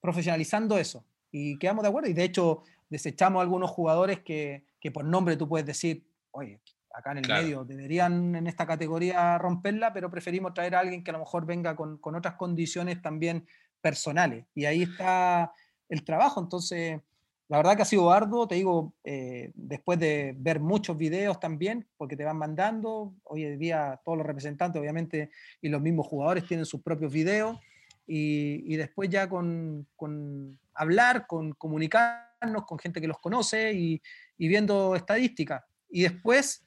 profesionalizando 0.00 0.78
eso. 0.78 1.04
Y 1.30 1.58
quedamos 1.58 1.82
de 1.82 1.88
acuerdo. 1.88 2.08
Y 2.08 2.14
de 2.14 2.24
hecho, 2.24 2.62
desechamos 2.88 3.42
algunos 3.42 3.70
jugadores 3.70 4.20
que, 4.20 4.64
que 4.80 4.90
por 4.90 5.04
nombre 5.04 5.36
tú 5.36 5.48
puedes 5.48 5.66
decir, 5.66 6.06
oye, 6.30 6.60
acá 6.94 7.12
en 7.12 7.18
el 7.18 7.28
medio 7.28 7.64
deberían 7.64 8.34
en 8.34 8.46
esta 8.46 8.66
categoría 8.66 9.36
romperla, 9.38 9.92
pero 9.92 10.10
preferimos 10.10 10.54
traer 10.54 10.74
a 10.74 10.80
alguien 10.80 11.04
que 11.04 11.10
a 11.10 11.12
lo 11.12 11.18
mejor 11.20 11.44
venga 11.44 11.76
con, 11.76 11.98
con 11.98 12.14
otras 12.14 12.34
condiciones 12.34 13.02
también 13.02 13.46
personales. 13.80 14.46
Y 14.54 14.64
ahí 14.64 14.82
está 14.82 15.52
el 15.88 16.04
trabajo. 16.04 16.40
Entonces, 16.40 17.00
la 17.48 17.58
verdad 17.58 17.76
que 17.76 17.82
ha 17.82 17.86
sido 17.86 18.10
arduo, 18.10 18.48
te 18.48 18.56
digo, 18.56 18.94
eh, 19.04 19.52
después 19.54 19.98
de 20.00 20.34
ver 20.36 20.58
muchos 20.58 20.96
videos 20.96 21.38
también, 21.38 21.86
porque 21.96 22.16
te 22.16 22.24
van 22.24 22.38
mandando, 22.38 23.14
hoy 23.22 23.44
en 23.44 23.58
día 23.58 24.00
todos 24.04 24.18
los 24.18 24.26
representantes 24.26 24.80
obviamente 24.80 25.30
y 25.60 25.68
los 25.68 25.80
mismos 25.80 26.08
jugadores 26.08 26.46
tienen 26.46 26.66
sus 26.66 26.82
propios 26.82 27.12
videos, 27.12 27.58
y, 28.06 28.72
y 28.72 28.76
después 28.76 29.08
ya 29.10 29.28
con, 29.28 29.86
con, 29.96 30.58
hablar, 30.74 31.26
con 31.26 31.52
comunicarnos 31.52 32.64
con 32.66 32.78
gente 32.78 33.00
que 33.00 33.08
los 33.08 33.18
conoce 33.18 33.72
y, 33.72 34.00
y 34.38 34.48
viendo 34.48 34.94
estadísticas. 34.94 35.64
Y 35.88 36.02
después, 36.02 36.66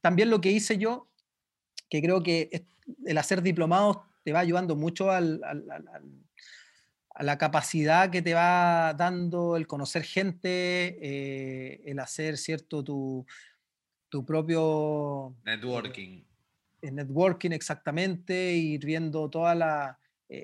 también 0.00 0.30
lo 0.30 0.40
que 0.40 0.50
hice 0.50 0.78
yo, 0.78 1.08
que 1.88 2.02
creo 2.02 2.22
que 2.22 2.66
el 3.06 3.18
hacer 3.18 3.42
diplomados 3.42 3.98
te 4.24 4.32
va 4.32 4.40
ayudando 4.40 4.76
mucho 4.76 5.10
al, 5.10 5.40
al, 5.44 5.70
al, 5.70 5.88
a 7.14 7.22
la 7.22 7.38
capacidad 7.38 8.10
que 8.10 8.22
te 8.22 8.34
va 8.34 8.94
dando 8.94 9.56
el 9.56 9.66
conocer 9.66 10.02
gente, 10.02 10.98
eh, 11.02 11.82
el 11.84 11.98
hacer, 11.98 12.36
¿cierto? 12.38 12.82
Tu, 12.82 13.26
tu 14.08 14.24
propio... 14.24 15.36
Networking. 15.44 16.24
El 16.80 16.94
networking, 16.96 17.50
exactamente, 17.50 18.52
ir 18.52 18.84
viendo 18.84 19.28
toda 19.28 19.54
la... 19.54 19.98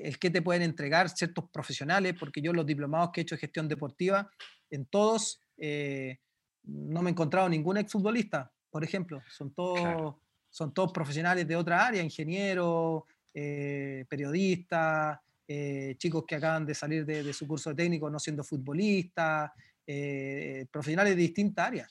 El 0.05 0.18
que 0.18 0.30
te 0.30 0.43
pueden 0.43 0.62
entregar 0.62 1.09
ciertos 1.09 1.49
profesionales, 1.51 2.14
porque 2.18 2.43
yo 2.43 2.53
los 2.53 2.66
diplomados 2.66 3.11
que 3.12 3.20
he 3.20 3.22
hecho 3.22 3.34
de 3.36 3.41
gestión 3.41 3.68
deportiva, 3.68 4.30
en 4.70 4.86
todos 4.86 5.41
eh, 5.57 6.18
no 6.64 7.03
me 7.03 7.11
he 7.11 7.12
encontrado 7.12 7.49
ningún 7.49 7.78
exfutbolista, 7.78 8.53
por 8.70 8.84
ejemplo. 8.84 9.22
Son 9.30 9.53
todos, 9.53 9.80
claro. 9.80 10.20
son 10.51 10.72
todos 10.72 10.93
profesionales 10.93 11.47
de 11.49 11.57
otra 11.57 11.86
área, 11.86 12.03
ingenieros, 12.03 13.03
eh, 13.32 14.05
periodistas, 14.09 15.18
eh, 15.47 15.95
chicos 15.97 16.24
que 16.26 16.34
acaban 16.34 16.66
de 16.66 16.74
salir 16.74 17.07
de, 17.07 17.22
de, 17.22 17.32
su 17.32 17.47
curso 17.47 17.70
de 17.70 17.76
técnico 17.76 18.11
no 18.11 18.18
siendo 18.18 18.45
futbolistas, 18.45 19.51
eh, 19.86 20.66
profesionales 20.70 21.16
de 21.16 21.22
distintas 21.22 21.66
áreas. 21.66 21.91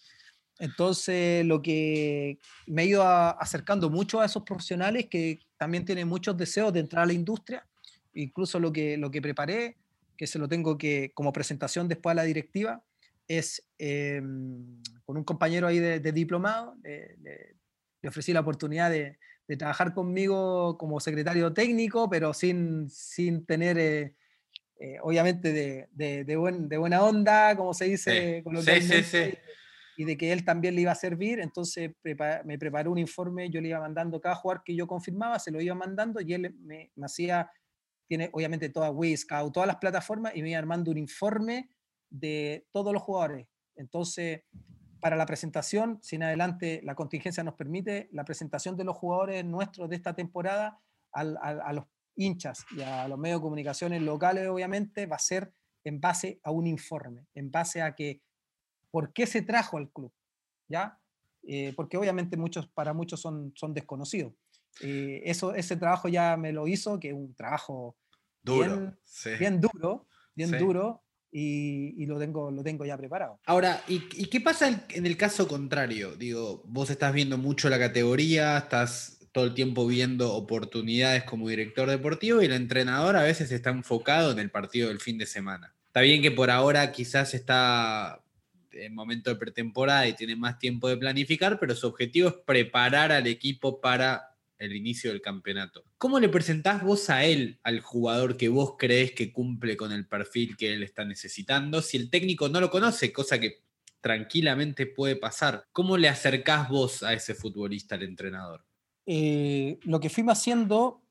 Entonces, 0.59 1.45
lo 1.45 1.61
que 1.61 2.37
me 2.67 2.83
he 2.83 2.85
ido 2.85 3.01
a, 3.01 3.31
acercando 3.31 3.89
mucho 3.89 4.21
a 4.21 4.25
esos 4.25 4.43
profesionales 4.43 5.07
que 5.09 5.39
también 5.57 5.85
tienen 5.85 6.07
muchos 6.07 6.37
deseos 6.37 6.71
de 6.73 6.81
entrar 6.81 7.03
a 7.03 7.07
la 7.07 7.13
industria, 7.13 7.65
incluso 8.21 8.59
lo 8.59 8.71
que, 8.71 8.97
lo 8.97 9.09
que 9.11 9.21
preparé, 9.21 9.77
que 10.17 10.27
se 10.27 10.39
lo 10.39 10.47
tengo 10.47 10.77
que 10.77 11.11
como 11.13 11.31
presentación 11.31 11.87
después 11.87 12.11
a 12.11 12.15
la 12.15 12.23
directiva, 12.23 12.83
es 13.27 13.67
eh, 13.77 14.21
con 15.05 15.17
un 15.17 15.23
compañero 15.23 15.67
ahí 15.67 15.79
de, 15.79 15.99
de 15.99 16.11
diplomado, 16.11 16.75
le, 16.83 17.17
le, 17.17 17.55
le 18.01 18.09
ofrecí 18.09 18.33
la 18.33 18.39
oportunidad 18.41 18.89
de, 18.89 19.17
de 19.47 19.57
trabajar 19.57 19.93
conmigo 19.93 20.77
como 20.77 20.99
secretario 20.99 21.53
técnico, 21.53 22.09
pero 22.09 22.33
sin, 22.33 22.89
sin 22.89 23.45
tener, 23.45 23.77
eh, 23.77 24.13
eh, 24.79 24.97
obviamente, 25.01 25.53
de, 25.53 26.23
de, 26.23 26.35
buen, 26.35 26.67
de, 26.67 26.77
buena 26.77 27.01
onda, 27.03 27.55
como 27.55 27.73
se 27.73 27.85
dice, 27.85 28.43
sí. 28.61 28.61
Sí, 28.61 28.81
sí, 28.81 29.03
sí. 29.03 29.33
y 29.97 30.03
de 30.03 30.17
que 30.17 30.33
él 30.33 30.43
también 30.43 30.75
le 30.75 30.81
iba 30.81 30.91
a 30.91 30.95
servir. 30.95 31.39
Entonces 31.39 31.91
me 32.43 32.59
preparó 32.59 32.91
un 32.91 32.97
informe, 32.97 33.49
yo 33.49 33.61
le 33.61 33.69
iba 33.69 33.79
mandando 33.79 34.19
cada 34.19 34.35
jugador 34.35 34.63
que 34.63 34.75
yo 34.75 34.85
confirmaba, 34.85 35.39
se 35.39 35.51
lo 35.51 35.61
iba 35.61 35.75
mandando 35.75 36.19
y 36.19 36.33
él 36.33 36.53
me, 36.59 36.91
me 36.93 37.05
hacía, 37.05 37.49
tiene 38.07 38.29
obviamente 38.33 38.69
toda 38.69 38.91
Wizcout, 38.91 39.53
todas 39.53 39.67
las 39.67 39.77
plataformas, 39.77 40.35
y 40.35 40.41
me 40.41 40.55
armando 40.55 40.91
un 40.91 40.97
informe 40.97 41.69
de 42.09 42.67
todos 42.71 42.93
los 42.93 43.01
jugadores. 43.01 43.47
Entonces, 43.75 44.43
para 44.99 45.15
la 45.15 45.25
presentación, 45.25 45.99
si 46.01 46.15
en 46.15 46.23
adelante 46.23 46.81
la 46.83 46.95
contingencia 46.95 47.43
nos 47.43 47.55
permite, 47.55 48.09
la 48.11 48.25
presentación 48.25 48.75
de 48.75 48.83
los 48.83 48.95
jugadores 48.95 49.45
nuestros 49.45 49.89
de 49.89 49.95
esta 49.95 50.15
temporada 50.15 50.79
al, 51.11 51.37
a, 51.41 51.73
los 51.73 51.85
hinchas 52.15 52.65
y 52.75 52.81
a 52.81 53.07
los 53.07 53.19
medios 53.19 53.39
de 53.39 53.43
comunicaciones 53.43 54.01
locales, 54.01 54.47
obviamente, 54.47 55.05
va 55.05 55.17
a 55.17 55.19
ser 55.19 55.53
en 55.83 56.01
base 56.01 56.39
a 56.43 56.51
un 56.51 56.67
informe, 56.67 57.27
en 57.35 57.51
base 57.51 57.81
a 57.81 57.93
que, 57.95 58.21
¿por 58.91 59.13
qué 59.13 59.27
se 59.27 59.41
trajo 59.41 59.77
al 59.77 59.91
club? 59.91 60.11
¿Ya? 60.67 60.99
Eh, 61.43 61.73
porque 61.75 61.97
obviamente 61.97 62.35
muchos, 62.35 62.67
para 62.67 62.93
muchos 62.93 63.21
son, 63.21 63.53
son 63.55 63.73
desconocidos. 63.73 64.33
Eh, 64.81 65.21
eso, 65.25 65.53
ese 65.53 65.75
trabajo 65.77 66.07
ya 66.07 66.37
me 66.37 66.51
lo 66.51 66.67
hizo, 66.67 66.99
que 66.99 67.09
es 67.09 67.13
un 67.13 67.33
trabajo 67.33 67.95
duro, 68.43 68.77
bien, 68.77 68.97
sí. 69.03 69.29
bien 69.39 69.61
duro, 69.61 70.07
bien 70.35 70.49
sí. 70.51 70.57
duro, 70.57 71.03
y, 71.31 72.01
y, 72.01 72.05
lo, 72.05 72.17
tengo, 72.19 72.51
lo 72.51 72.63
tengo 72.63 72.85
ya 72.85 72.97
preparado. 72.97 73.39
Ahora, 73.45 73.81
¿y, 73.87 74.03
¿y, 74.13 74.27
qué 74.27 74.39
pasa 74.39 74.85
en 74.89 75.05
el 75.05 75.17
caso 75.17 75.47
contrario? 75.47 76.15
Digo, 76.15 76.63
vos 76.65 76.89
estás 76.89 77.13
viendo 77.13 77.37
mucho 77.37 77.69
la 77.69 77.77
categoría, 77.77 78.57
estás 78.57 79.17
todo 79.31 79.45
el 79.45 79.53
tiempo 79.53 79.85
viendo 79.85 80.33
oportunidades 80.33 81.23
como 81.23 81.47
director 81.47 81.87
deportivo 81.89 82.41
y 82.41 82.45
el 82.45 82.53
entrenador 82.53 83.15
a 83.17 83.23
veces 83.23 83.51
está 83.51 83.69
enfocado 83.69 84.31
en 84.31 84.39
el 84.39 84.49
partido 84.49 84.87
del 84.87 84.99
fin 84.99 85.17
de 85.17 85.25
semana. 85.25 85.75
Está 85.85 86.01
bien 86.01 86.21
que 86.21 86.31
por 86.31 86.49
ahora 86.49 86.91
quizás 86.91 87.33
está 87.33 88.23
en 88.71 88.95
momento 88.95 89.29
de 89.29 89.35
pretemporada 89.35 90.07
y 90.07 90.13
tiene 90.13 90.35
más 90.35 90.59
tiempo 90.59 90.87
de 90.87 90.97
planificar, 90.97 91.59
pero 91.59 91.75
su 91.75 91.87
objetivo 91.87 92.29
es 92.29 92.35
preparar 92.45 93.11
al 93.11 93.27
equipo 93.27 93.81
para 93.81 94.36
el 94.59 94.75
inicio 94.75 95.11
del 95.11 95.21
campeonato. 95.21 95.83
¿Cómo 95.97 96.19
le 96.19 96.29
presentás 96.29 96.83
vos 96.83 97.09
a 97.09 97.23
él, 97.23 97.59
al 97.63 97.79
jugador 97.79 98.37
que 98.37 98.49
vos 98.49 98.75
crees 98.77 99.11
que 99.11 99.31
cumple 99.31 99.77
con 99.77 99.91
el 99.91 100.07
perfil 100.07 100.57
que 100.57 100.73
él 100.73 100.83
está 100.83 101.05
necesitando? 101.05 101.81
Si 101.81 101.97
el 101.97 102.09
técnico 102.09 102.49
no 102.49 102.59
lo 102.59 102.69
conoce, 102.69 103.13
cosa 103.13 103.39
que 103.39 103.61
tranquilamente 104.01 104.85
puede 104.85 105.15
pasar, 105.15 105.65
¿cómo 105.71 105.97
le 105.97 106.09
acercás 106.09 106.69
vos 106.69 107.03
a 107.03 107.13
ese 107.13 107.33
futbolista, 107.33 107.95
al 107.95 108.03
entrenador? 108.03 108.63
Eh, 109.05 109.79
lo 109.83 109.99
que 109.99 110.09
fuimos 110.09 110.37
haciendo, 110.37 111.01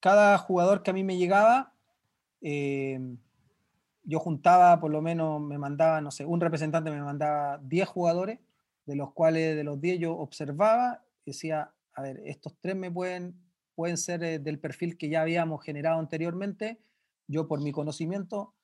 cada 0.00 0.36
jugador 0.38 0.82
que 0.82 0.90
a 0.90 0.94
mí 0.94 1.04
me 1.04 1.16
llegaba, 1.16 1.74
eh, 2.40 2.98
yo 4.04 4.20
juntaba, 4.20 4.78
por 4.78 4.90
lo 4.90 5.02
menos 5.02 5.40
me 5.40 5.58
mandaba, 5.58 6.00
no 6.00 6.10
sé, 6.10 6.24
un 6.24 6.40
representante 6.40 6.90
me 6.90 7.02
mandaba 7.02 7.58
10 7.62 7.88
jugadores, 7.88 8.38
de 8.84 8.94
los 8.94 9.12
cuales 9.12 9.56
de 9.56 9.64
los 9.64 9.80
10 9.80 9.98
yo 9.98 10.16
observaba 10.16 11.02
decía, 11.24 11.72
a 11.96 12.02
ver, 12.02 12.20
estos 12.24 12.54
tres 12.60 12.76
me 12.76 12.90
pueden, 12.90 13.34
pueden 13.74 13.96
ser 13.96 14.22
eh, 14.22 14.38
del 14.38 14.60
perfil 14.60 14.96
que 14.96 15.08
ya 15.08 15.22
habíamos 15.22 15.64
generado 15.64 15.98
anteriormente, 15.98 16.78
yo 17.26 17.48
por 17.48 17.60
mi 17.60 17.72
conocimiento, 17.72 18.54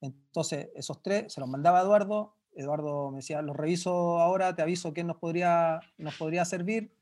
entonces 0.00 0.68
esos 0.74 1.02
tres 1.02 1.32
se 1.32 1.40
los 1.40 1.48
mandaba 1.48 1.80
Eduardo, 1.80 2.34
Eduardo 2.52 3.10
me 3.10 3.18
decía, 3.18 3.42
los 3.42 3.56
reviso 3.56 4.18
ahora, 4.18 4.54
te 4.54 4.62
aviso 4.62 4.92
quién 4.92 5.06
nos 5.06 5.16
podría, 5.18 5.80
nos 5.98 6.16
podría 6.16 6.44
servir, 6.44 6.92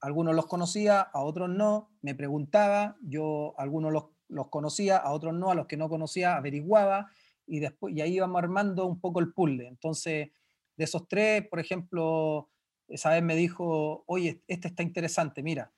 algunos 0.00 0.34
los 0.34 0.46
conocía, 0.46 1.00
a 1.00 1.22
otros 1.22 1.50
no, 1.50 1.90
me 2.00 2.14
preguntaba, 2.14 2.96
yo 3.02 3.54
algunos 3.58 3.92
los, 3.92 4.04
los 4.28 4.48
conocía, 4.48 4.96
a 4.96 5.12
otros 5.12 5.34
no, 5.34 5.50
a 5.50 5.54
los 5.54 5.66
que 5.66 5.76
no 5.76 5.88
conocía 5.88 6.36
averiguaba, 6.36 7.10
y, 7.46 7.60
después, 7.60 7.94
y 7.94 8.00
ahí 8.00 8.14
íbamos 8.14 8.42
armando 8.42 8.86
un 8.86 8.98
poco 8.98 9.20
el 9.20 9.32
puzzle. 9.32 9.66
Entonces, 9.68 10.30
de 10.76 10.84
esos 10.84 11.06
tres, 11.06 11.46
por 11.48 11.60
ejemplo, 11.60 12.48
esa 12.88 13.10
vez 13.10 13.22
me 13.22 13.36
dijo, 13.36 14.04
oye, 14.06 14.42
este 14.48 14.68
está 14.68 14.82
interesante, 14.82 15.42
mira, 15.42 15.72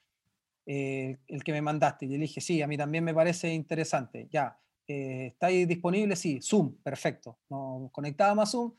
eh, 0.66 1.18
el 1.28 1.44
que 1.44 1.52
me 1.52 1.62
mandaste. 1.62 2.06
Y 2.06 2.08
le 2.08 2.18
dije, 2.18 2.40
sí, 2.40 2.62
a 2.62 2.66
mí 2.66 2.76
también 2.76 3.04
me 3.04 3.14
parece 3.14 3.52
interesante. 3.52 4.28
Ya, 4.30 4.58
eh, 4.88 5.26
¿está 5.32 5.48
disponible? 5.48 6.14
Sí, 6.16 6.40
Zoom, 6.40 6.76
perfecto. 6.82 7.38
Nos 7.50 7.90
conectábamos 7.90 8.48
a 8.48 8.50
Zoom, 8.50 8.72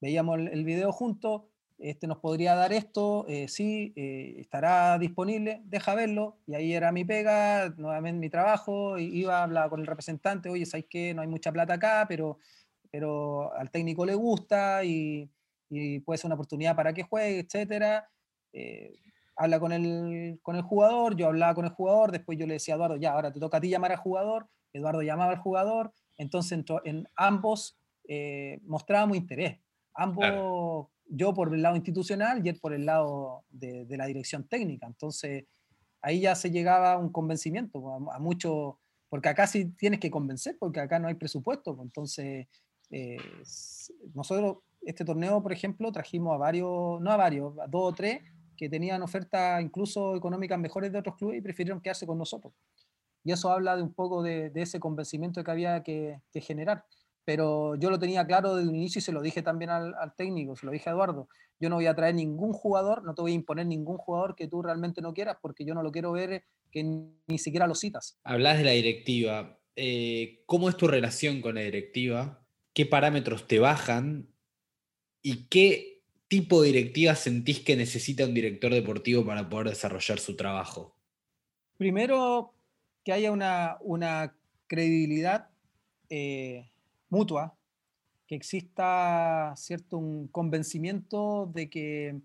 veíamos 0.00 0.38
el, 0.38 0.64
video 0.64 0.90
juntos, 0.92 1.42
este 1.78 2.06
nos 2.06 2.18
podría 2.18 2.54
dar 2.54 2.72
esto, 2.72 3.26
eh, 3.28 3.46
sí, 3.48 3.92
eh, 3.96 4.36
estará 4.38 4.98
disponible, 4.98 5.62
deja 5.64 5.94
verlo. 5.94 6.38
Y 6.46 6.54
ahí 6.54 6.72
era 6.74 6.90
mi 6.90 7.04
pega, 7.04 7.68
nuevamente 7.76 8.18
mi 8.18 8.30
trabajo, 8.30 8.98
iba 8.98 9.38
a 9.38 9.44
hablar 9.44 9.70
con 9.70 9.80
el 9.80 9.86
representante, 9.86 10.48
oye, 10.48 10.66
¿sabes 10.66 10.86
qué? 10.88 11.14
No 11.14 11.22
hay 11.22 11.28
mucha 11.28 11.52
plata 11.52 11.74
acá, 11.74 12.06
pero, 12.08 12.38
pero 12.90 13.52
al 13.54 13.70
técnico 13.70 14.04
le 14.04 14.14
gusta 14.14 14.84
y 14.84 15.30
y 15.74 16.00
puede 16.00 16.18
ser 16.18 16.28
una 16.28 16.34
oportunidad 16.34 16.76
para 16.76 16.92
que 16.92 17.02
juegue, 17.02 17.40
etcétera. 17.40 18.06
Eh, 18.52 18.92
habla 19.36 19.58
con 19.58 19.72
el, 19.72 20.38
con 20.42 20.54
el 20.54 20.62
jugador, 20.62 21.16
yo 21.16 21.28
hablaba 21.28 21.54
con 21.54 21.64
el 21.64 21.70
jugador, 21.70 22.12
después 22.12 22.38
yo 22.38 22.46
le 22.46 22.54
decía 22.54 22.74
a 22.74 22.76
Eduardo, 22.76 22.96
ya, 22.96 23.12
ahora 23.12 23.32
te 23.32 23.40
toca 23.40 23.56
a 23.56 23.60
ti 23.60 23.70
llamar 23.70 23.92
al 23.92 23.96
jugador, 23.96 24.48
Eduardo 24.74 25.00
llamaba 25.00 25.32
al 25.32 25.38
jugador, 25.38 25.94
entonces 26.18 26.62
en, 26.84 27.08
ambos 27.16 27.78
eh, 28.06 28.60
mostrábamos 28.64 29.16
interés, 29.16 29.58
ambos, 29.94 30.26
claro. 30.26 30.90
yo 31.06 31.32
por 31.32 31.54
el 31.54 31.62
lado 31.62 31.76
institucional 31.76 32.44
y 32.44 32.50
él 32.50 32.58
por 32.60 32.74
el 32.74 32.84
lado 32.84 33.44
de, 33.48 33.86
de, 33.86 33.96
la 33.96 34.04
dirección 34.04 34.46
técnica, 34.46 34.86
entonces 34.86 35.46
ahí 36.02 36.20
ya 36.20 36.34
se 36.34 36.50
llegaba 36.50 36.92
a 36.92 36.98
un 36.98 37.10
convencimiento, 37.10 38.10
a, 38.10 38.16
a 38.16 38.18
mucho, 38.18 38.78
porque 39.08 39.30
acá 39.30 39.46
sí 39.46 39.72
tienes 39.78 40.00
que 40.00 40.10
convencer, 40.10 40.58
porque 40.60 40.80
acá 40.80 40.98
no 40.98 41.08
hay 41.08 41.14
presupuesto, 41.14 41.78
entonces 41.80 42.46
eh, 42.92 43.16
nosotros 44.12 44.58
este 44.84 45.04
torneo, 45.04 45.42
por 45.42 45.52
ejemplo, 45.52 45.92
trajimos 45.92 46.34
a 46.34 46.38
varios, 46.38 47.00
no 47.00 47.10
a 47.10 47.16
varios, 47.16 47.58
a 47.58 47.66
dos 47.66 47.92
o 47.92 47.94
tres 47.94 48.20
que 48.56 48.68
tenían 48.68 49.02
ofertas 49.02 49.62
incluso 49.62 50.14
económicas 50.14 50.58
mejores 50.58 50.92
de 50.92 50.98
otros 50.98 51.16
clubes 51.16 51.38
y 51.38 51.42
prefirieron 51.42 51.80
quedarse 51.80 52.06
con 52.06 52.18
nosotros. 52.18 52.52
Y 53.24 53.32
eso 53.32 53.50
habla 53.50 53.76
de 53.76 53.82
un 53.82 53.94
poco 53.94 54.22
de, 54.22 54.50
de 54.50 54.62
ese 54.62 54.80
convencimiento 54.80 55.42
que 55.44 55.50
había 55.50 55.82
que, 55.82 56.20
que, 56.32 56.40
generar. 56.40 56.84
Pero 57.24 57.76
yo 57.76 57.88
lo 57.88 57.98
tenía 57.98 58.26
claro 58.26 58.56
desde 58.56 58.68
un 58.68 58.74
inicio 58.74 58.98
y 58.98 59.02
se 59.02 59.12
lo 59.12 59.22
dije 59.22 59.42
también 59.42 59.70
al, 59.70 59.94
al, 59.94 60.14
técnico, 60.16 60.56
se 60.56 60.66
lo 60.66 60.72
dije 60.72 60.90
a 60.90 60.92
Eduardo. 60.92 61.28
Yo 61.60 61.68
no 61.68 61.76
voy 61.76 61.86
a 61.86 61.94
traer 61.94 62.16
ningún 62.16 62.52
jugador, 62.52 63.04
no 63.04 63.14
te 63.14 63.22
voy 63.22 63.32
a 63.32 63.36
imponer 63.36 63.66
ningún 63.66 63.96
jugador 63.96 64.34
que 64.34 64.48
tú 64.48 64.62
realmente 64.62 65.00
no 65.00 65.14
quieras, 65.14 65.36
porque 65.40 65.64
yo 65.64 65.74
no 65.74 65.84
lo 65.84 65.92
quiero 65.92 66.10
ver 66.10 66.44
que 66.72 66.82
ni 66.82 67.38
siquiera 67.38 67.68
lo 67.68 67.76
citas. 67.76 68.18
Hablas 68.24 68.58
de 68.58 68.64
la 68.64 68.72
directiva. 68.72 69.60
Eh, 69.76 70.42
¿Cómo 70.46 70.68
es 70.68 70.76
tu 70.76 70.88
relación 70.88 71.40
con 71.40 71.54
la 71.54 71.60
directiva? 71.60 72.44
¿Qué 72.74 72.86
parámetros 72.86 73.46
te 73.46 73.60
bajan 73.60 74.31
¿Y 75.22 75.44
qué 75.44 76.00
tipo 76.28 76.62
de 76.62 76.68
directiva 76.68 77.14
sentís 77.14 77.60
que 77.60 77.76
necesita 77.76 78.24
un 78.24 78.34
director 78.34 78.72
deportivo 78.72 79.24
para 79.24 79.48
poder 79.48 79.68
desarrollar 79.68 80.18
su 80.18 80.36
trabajo? 80.36 80.94
Primero, 81.78 82.52
que 83.04 83.12
haya 83.12 83.32
una, 83.32 84.34
credibilidad 84.66 85.50
eh, 86.08 86.70
mutua, 87.10 87.54
que 88.26 88.34
exista 88.34 89.52
cierto 89.56 89.98
un 89.98 90.28
convencimiento 90.28 91.50
de 91.52 91.68
que 91.68 92.20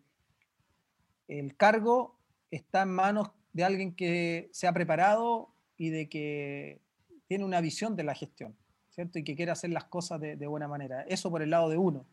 el 1.28 1.56
cargo 1.58 2.16
está 2.52 2.84
en 2.84 2.90
manos 2.90 3.30
de 3.52 3.64
alguien 3.64 3.94
que 3.94 4.50
se 4.52 4.68
ha 4.68 4.74
preparado 4.74 5.50
y 5.78 5.90
de 5.90 6.08
que 6.08 6.80
tiene 7.28 7.44
una 7.44 7.60
visión 7.62 7.96
de 7.96 8.04
la 8.04 8.16
gestión, 8.16 8.56
¿cierto? 8.90 9.20
Y 9.20 9.24
que 9.24 9.36
quiere 9.36 9.52
hacer 9.52 9.72
las 9.72 9.86
cosas 9.86 10.22
de, 10.22 10.48
buena 10.48 10.68
manera. 10.68 11.02
Eso 11.04 11.30
por 11.30 11.42
el 11.42 11.50
lado 11.50 11.70
de 11.70 11.78
uno. 11.78 12.06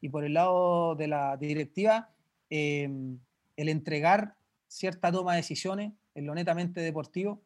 Y 0.00 0.08
por 0.08 0.24
el 0.24 0.34
lado 0.34 0.94
de 0.94 1.08
la 1.08 1.36
directiva, 1.36 2.12
em, 2.50 3.18
el 3.56 3.68
entregar 3.68 4.36
cierta 4.68 5.10
toma 5.10 5.32
de 5.32 5.38
decisiones 5.38 5.92
en 6.14 6.26
lo 6.26 6.34
netamente 6.34 6.80
deportivo 6.80 7.42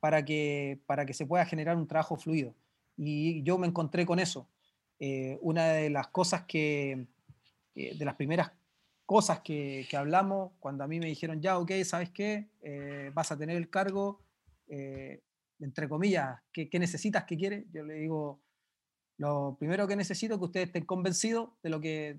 para 0.00 0.24
que, 0.24 0.80
para 0.86 1.06
que 1.06 1.14
se 1.14 1.26
pueda 1.26 1.46
generar 1.46 1.76
un 1.76 1.86
trabajo 1.86 2.16
fluido. 2.16 2.54
Y 2.96 3.42
yo 3.42 3.58
me 3.58 3.66
encontré 3.66 4.06
con 4.06 4.18
eso. 4.18 4.48
Eh, 4.98 5.38
una 5.42 5.68
de 5.68 5.90
las 5.90 6.08
cosas 6.08 6.44
que, 6.44 7.06
de 7.74 8.04
las 8.04 8.14
primeras 8.14 8.52
cosas 9.04 9.40
que, 9.40 9.86
hablamos, 9.96 10.52
cuando 10.58 10.84
a 10.84 10.88
mí 10.88 10.98
me 10.98 11.06
dijeron, 11.06 11.40
ya, 11.40 11.58
ok, 11.58 11.72
¿sabes 11.84 12.10
qué? 12.10 12.48
Eh, 12.62 13.10
vas 13.14 13.30
a 13.30 13.38
tener 13.38 13.56
el 13.56 13.70
cargo, 13.70 14.20
eh, 14.68 15.22
entre 15.60 15.88
comillas, 15.88 16.40
¿qué, 16.52 16.68
necesitas? 16.78 17.24
¿Qué 17.24 17.36
quieres? 17.36 17.64
Yo 17.72 17.84
le 17.84 17.94
digo, 17.94 18.40
lo 19.18 19.56
primero 19.58 19.86
que 19.86 19.96
necesito 19.96 20.34
es 20.34 20.38
que 20.38 20.44
ustedes 20.44 20.66
estén 20.68 20.84
convencidos 20.84 21.50
de, 21.62 21.70
lo 21.70 21.80
que, 21.80 22.14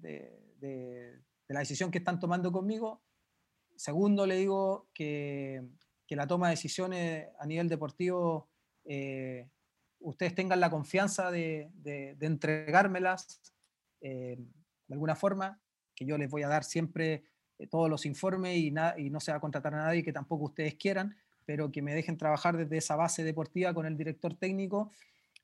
de, 0.60 1.22
la 1.48 1.60
decisión 1.60 1.92
que 1.92 2.00
están 2.00 2.20
tomando 2.20 2.52
conmigo. 2.52 3.02
Segundo, 3.76 4.26
le 4.26 4.38
digo 4.38 4.88
que, 4.94 5.64
la 6.10 6.28
toma 6.28 6.48
de 6.48 6.56
decisiones 6.56 7.28
a 7.40 7.46
nivel 7.46 7.70
deportivo, 7.70 8.50
eh, 8.86 9.48
ustedes 10.00 10.34
tengan 10.34 10.60
la 10.60 10.70
confianza 10.70 11.32
de, 11.32 11.70
entregármelas 12.20 13.42
de 14.00 14.94
alguna 14.94 15.16
forma 15.16 15.60
que 15.96 16.06
yo 16.06 16.18
les 16.18 16.30
voy 16.30 16.44
a 16.44 16.48
dar 16.48 16.64
siempre 16.64 17.24
eh, 17.58 17.68
todos 17.68 17.90
los 17.90 18.06
informes 18.06 18.56
y, 18.58 18.68
y 18.98 19.10
no 19.10 19.20
se 19.20 19.32
va 19.32 19.38
a 19.38 19.42
contratar 19.42 19.74
a 19.74 19.84
nadie 19.84 20.04
que 20.04 20.14
tampoco 20.14 20.46
ustedes 20.46 20.76
quieran, 20.76 21.18
pero 21.46 21.72
que 21.72 21.82
me 21.82 21.94
dejen 21.94 22.18
trabajar 22.18 22.56
desde 22.56 22.78
esa 22.78 22.96
base 22.96 23.24
deportiva 23.24 23.74
con 23.74 23.86
el 23.86 23.98
director 23.98 24.36
técnico. 24.36 24.92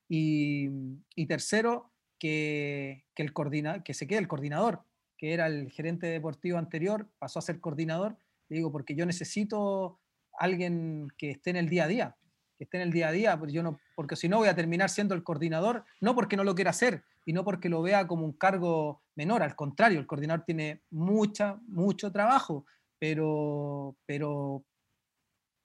Y, 0.08 1.26
tercero, 1.28 1.92
que, 2.20 3.06
el 3.16 3.34
coordina, 3.34 3.84
que 3.84 3.94
se 3.94 4.08
quede 4.08 4.20
el 4.20 4.28
coordinador, 4.28 4.84
que 5.18 5.34
era 5.34 5.48
el 5.48 5.72
gerente 5.72 6.08
deportivo 6.08 6.58
anterior, 6.58 7.10
pasó 7.20 7.40
a 7.40 7.44
ser 7.44 7.60
coordinador. 7.60 8.18
Le 8.50 8.58
digo, 8.58 8.72
porque 8.72 8.96
yo 8.96 9.06
necesito 9.06 10.00
alguien 10.38 11.08
que 11.18 11.32
esté 11.32 11.50
en 11.50 11.58
el 11.58 11.70
día 11.70 11.86
a 11.86 11.88
día, 11.88 12.18
que 12.58 12.66
esté 12.66 12.78
en 12.78 12.84
el 12.84 12.92
día 12.92 13.08
a 13.10 13.12
día, 13.12 13.40
porque, 13.40 13.64
no, 13.64 13.80
porque 13.96 14.16
si 14.16 14.30
no 14.30 14.38
voy 14.38 14.48
a 14.48 14.56
terminar 14.56 14.90
siendo 14.90 15.16
el 15.16 15.24
coordinador, 15.24 15.86
no 16.02 16.16
porque 16.16 16.38
no 16.38 16.44
lo 16.44 16.56
quiera 16.56 16.72
hacer, 16.72 17.04
y 17.26 17.34
no 17.34 17.44
porque 17.44 17.70
lo 17.70 17.82
vea 17.82 18.08
como 18.08 18.26
un 18.26 18.34
cargo 18.34 19.02
menor, 19.16 19.44
al 19.44 19.56
contrario, 19.56 20.00
el 20.00 20.08
coordinador 20.08 20.44
tiene 20.46 20.82
mucha, 20.90 21.60
mucho 21.68 22.12
trabajo, 22.12 22.66
pero, 23.00 23.96
pero 24.06 24.66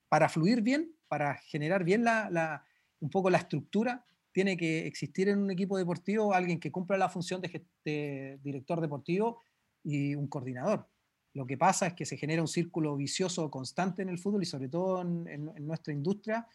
para 0.09 0.28
fluir 0.28 0.62
bien, 0.62 0.95
para 1.09 1.34
generar 1.34 1.84
bien 1.84 2.05
la, 2.05 2.64
un 3.01 3.11
poco 3.11 3.30
la 3.30 3.39
estructura, 3.39 4.05
tiene 4.39 4.57
que 4.57 4.86
existir 4.86 5.28
en 5.28 5.41
un 5.41 5.51
equipo 5.51 5.76
deportivo 5.76 6.32
alguien 6.32 6.61
que 6.61 6.70
cumpla 6.70 6.97
la 6.97 7.09
función 7.09 7.41
de, 7.41 8.39
director 8.41 8.80
deportivo 8.80 9.43
y 9.82 10.14
un 10.14 10.28
coordinador. 10.28 10.86
Lo 11.34 11.45
que 11.45 11.59
pasa 11.59 11.89
es 11.89 11.95
que 11.95 12.07
se 12.07 12.16
genera 12.16 12.41
un 12.41 12.47
círculo 12.47 12.95
vicioso 12.95 13.51
constante 13.51 14.03
en 14.03 14.11
el 14.11 14.20
fútbol 14.20 14.45
y 14.45 14.47
sobre 14.47 14.68
todo 14.68 15.03
en 15.03 15.66
nuestra 15.66 15.93
industria, 15.93 16.47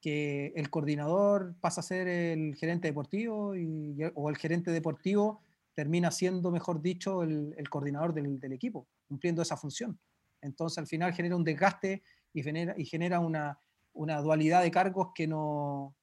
que 0.00 0.52
el 0.56 0.68
coordinador 0.68 1.54
pasa 1.60 1.80
a 1.80 1.84
ser 1.84 2.08
el 2.08 2.56
gerente 2.56 2.88
deportivo 2.88 3.54
y, 3.54 3.96
o 4.16 4.30
el 4.30 4.36
gerente 4.36 4.72
deportivo 4.72 5.40
termina 5.74 6.10
siendo, 6.10 6.50
mejor 6.50 6.82
dicho, 6.82 7.22
el, 7.22 7.54
coordinador 7.70 8.14
del, 8.14 8.52
equipo, 8.52 8.88
cumpliendo 9.06 9.42
esa 9.42 9.56
función. 9.56 9.96
Entonces 10.42 10.76
al 10.78 10.88
final 10.88 11.12
genera 11.12 11.36
un 11.36 11.44
desgaste 11.44 12.02
y 12.32 12.42
genera, 12.42 12.74
y 12.76 12.84
genera 12.84 13.20
una, 13.20 13.60
dualidad 13.94 14.64
de 14.64 14.72
cargos 14.72 15.10
que, 15.14 15.28
no, 15.28 15.94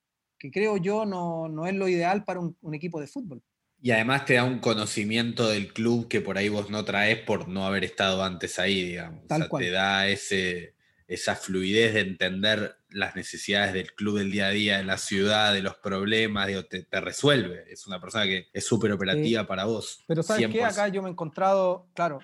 que 0.46 0.52
creo 0.52 0.78
yo 0.78 1.06
no, 1.06 1.48
no 1.50 1.66
es 1.66 1.74
lo 1.74 1.88
ideal 1.88 2.24
para 2.24 2.40
un, 2.40 2.56
equipo 2.74 3.00
de 3.00 3.08
fútbol. 3.08 3.42
Y 3.82 3.92
además 3.92 4.26
te 4.26 4.36
da 4.36 4.44
un 4.44 4.60
conocimiento 4.60 5.48
del 5.48 5.74
club 5.74 6.08
que 6.08 6.22
por 6.22 6.38
ahí 6.38 6.50
vos 6.50 6.70
no 6.70 6.86
traes 6.86 7.20
por 7.20 7.48
no 7.48 7.66
haber 7.66 7.84
estado 7.84 8.24
antes 8.24 8.58
ahí, 8.60 8.84
digamos. 8.84 9.28
Tal 9.28 9.48
cual. 9.48 9.64
Te 9.64 9.72
da 9.72 10.08
ese, 10.08 10.76
esa 11.08 11.36
fluidez 11.36 11.94
de 11.94 12.02
entender 12.02 12.78
las 12.90 13.16
necesidades 13.16 13.74
del 13.74 13.94
club 13.94 14.20
del 14.20 14.32
día 14.32 14.48
a 14.48 14.52
día, 14.52 14.78
de 14.78 14.84
la 14.84 14.98
ciudad, 14.98 15.54
de 15.54 15.62
los 15.62 15.76
problemas, 15.76 16.50
te, 16.70 17.02
resuelve. 17.02 17.66
Es 17.72 17.86
una 17.86 18.00
persona 18.00 18.26
que 18.26 18.48
es 18.54 18.66
súper 18.66 18.92
operativa 18.92 19.46
para 19.46 19.66
vos. 19.66 20.04
Pero 20.08 20.24
¿sabes 20.24 20.48
qué? 20.50 20.64
Acá 20.64 20.88
yo 20.88 21.02
me 21.02 21.10
he 21.10 21.12
encontrado, 21.12 21.90
claro, 21.94 22.20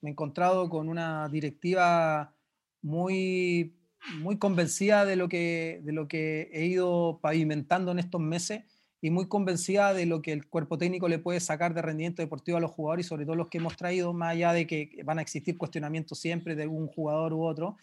me 0.00 0.10
he 0.10 0.12
encontrado 0.12 0.68
con 0.68 0.88
una 0.88 1.28
directiva 1.28 2.34
muy, 2.82 3.79
muy 4.18 4.38
convencida 4.38 5.04
de 5.04 5.16
lo, 5.16 5.28
que, 5.28 5.80
de 5.84 5.92
lo 5.92 6.08
que 6.08 6.50
he 6.52 6.66
ido 6.66 7.18
pavimentando 7.22 7.92
en 7.92 7.98
estos 7.98 8.20
meses 8.20 8.62
y 9.02 9.10
muy 9.10 9.28
convencida 9.28 9.94
de 9.94 10.06
lo 10.06 10.20
que 10.20 10.32
el 10.32 10.46
cuerpo 10.46 10.76
técnico 10.76 11.08
le 11.08 11.18
puede 11.18 11.40
sacar 11.40 11.74
de 11.74 11.82
rendimiento 11.82 12.22
deportivo 12.22 12.58
a 12.58 12.60
los 12.60 12.70
jugadores 12.70 13.06
y 13.06 13.08
sobre 13.08 13.24
todo 13.24 13.36
los 13.36 13.48
que 13.48 13.58
hemos 13.58 13.76
traído, 13.76 14.12
más 14.12 14.32
allá 14.32 14.52
de 14.52 14.66
que 14.66 15.00
van 15.04 15.18
a 15.18 15.22
existir 15.22 15.56
cuestionamientos 15.56 16.18
siempre 16.18 16.54
de 16.54 16.64
algún 16.64 16.86
jugador 16.88 17.32
u 17.32 17.42
otro. 17.42 17.76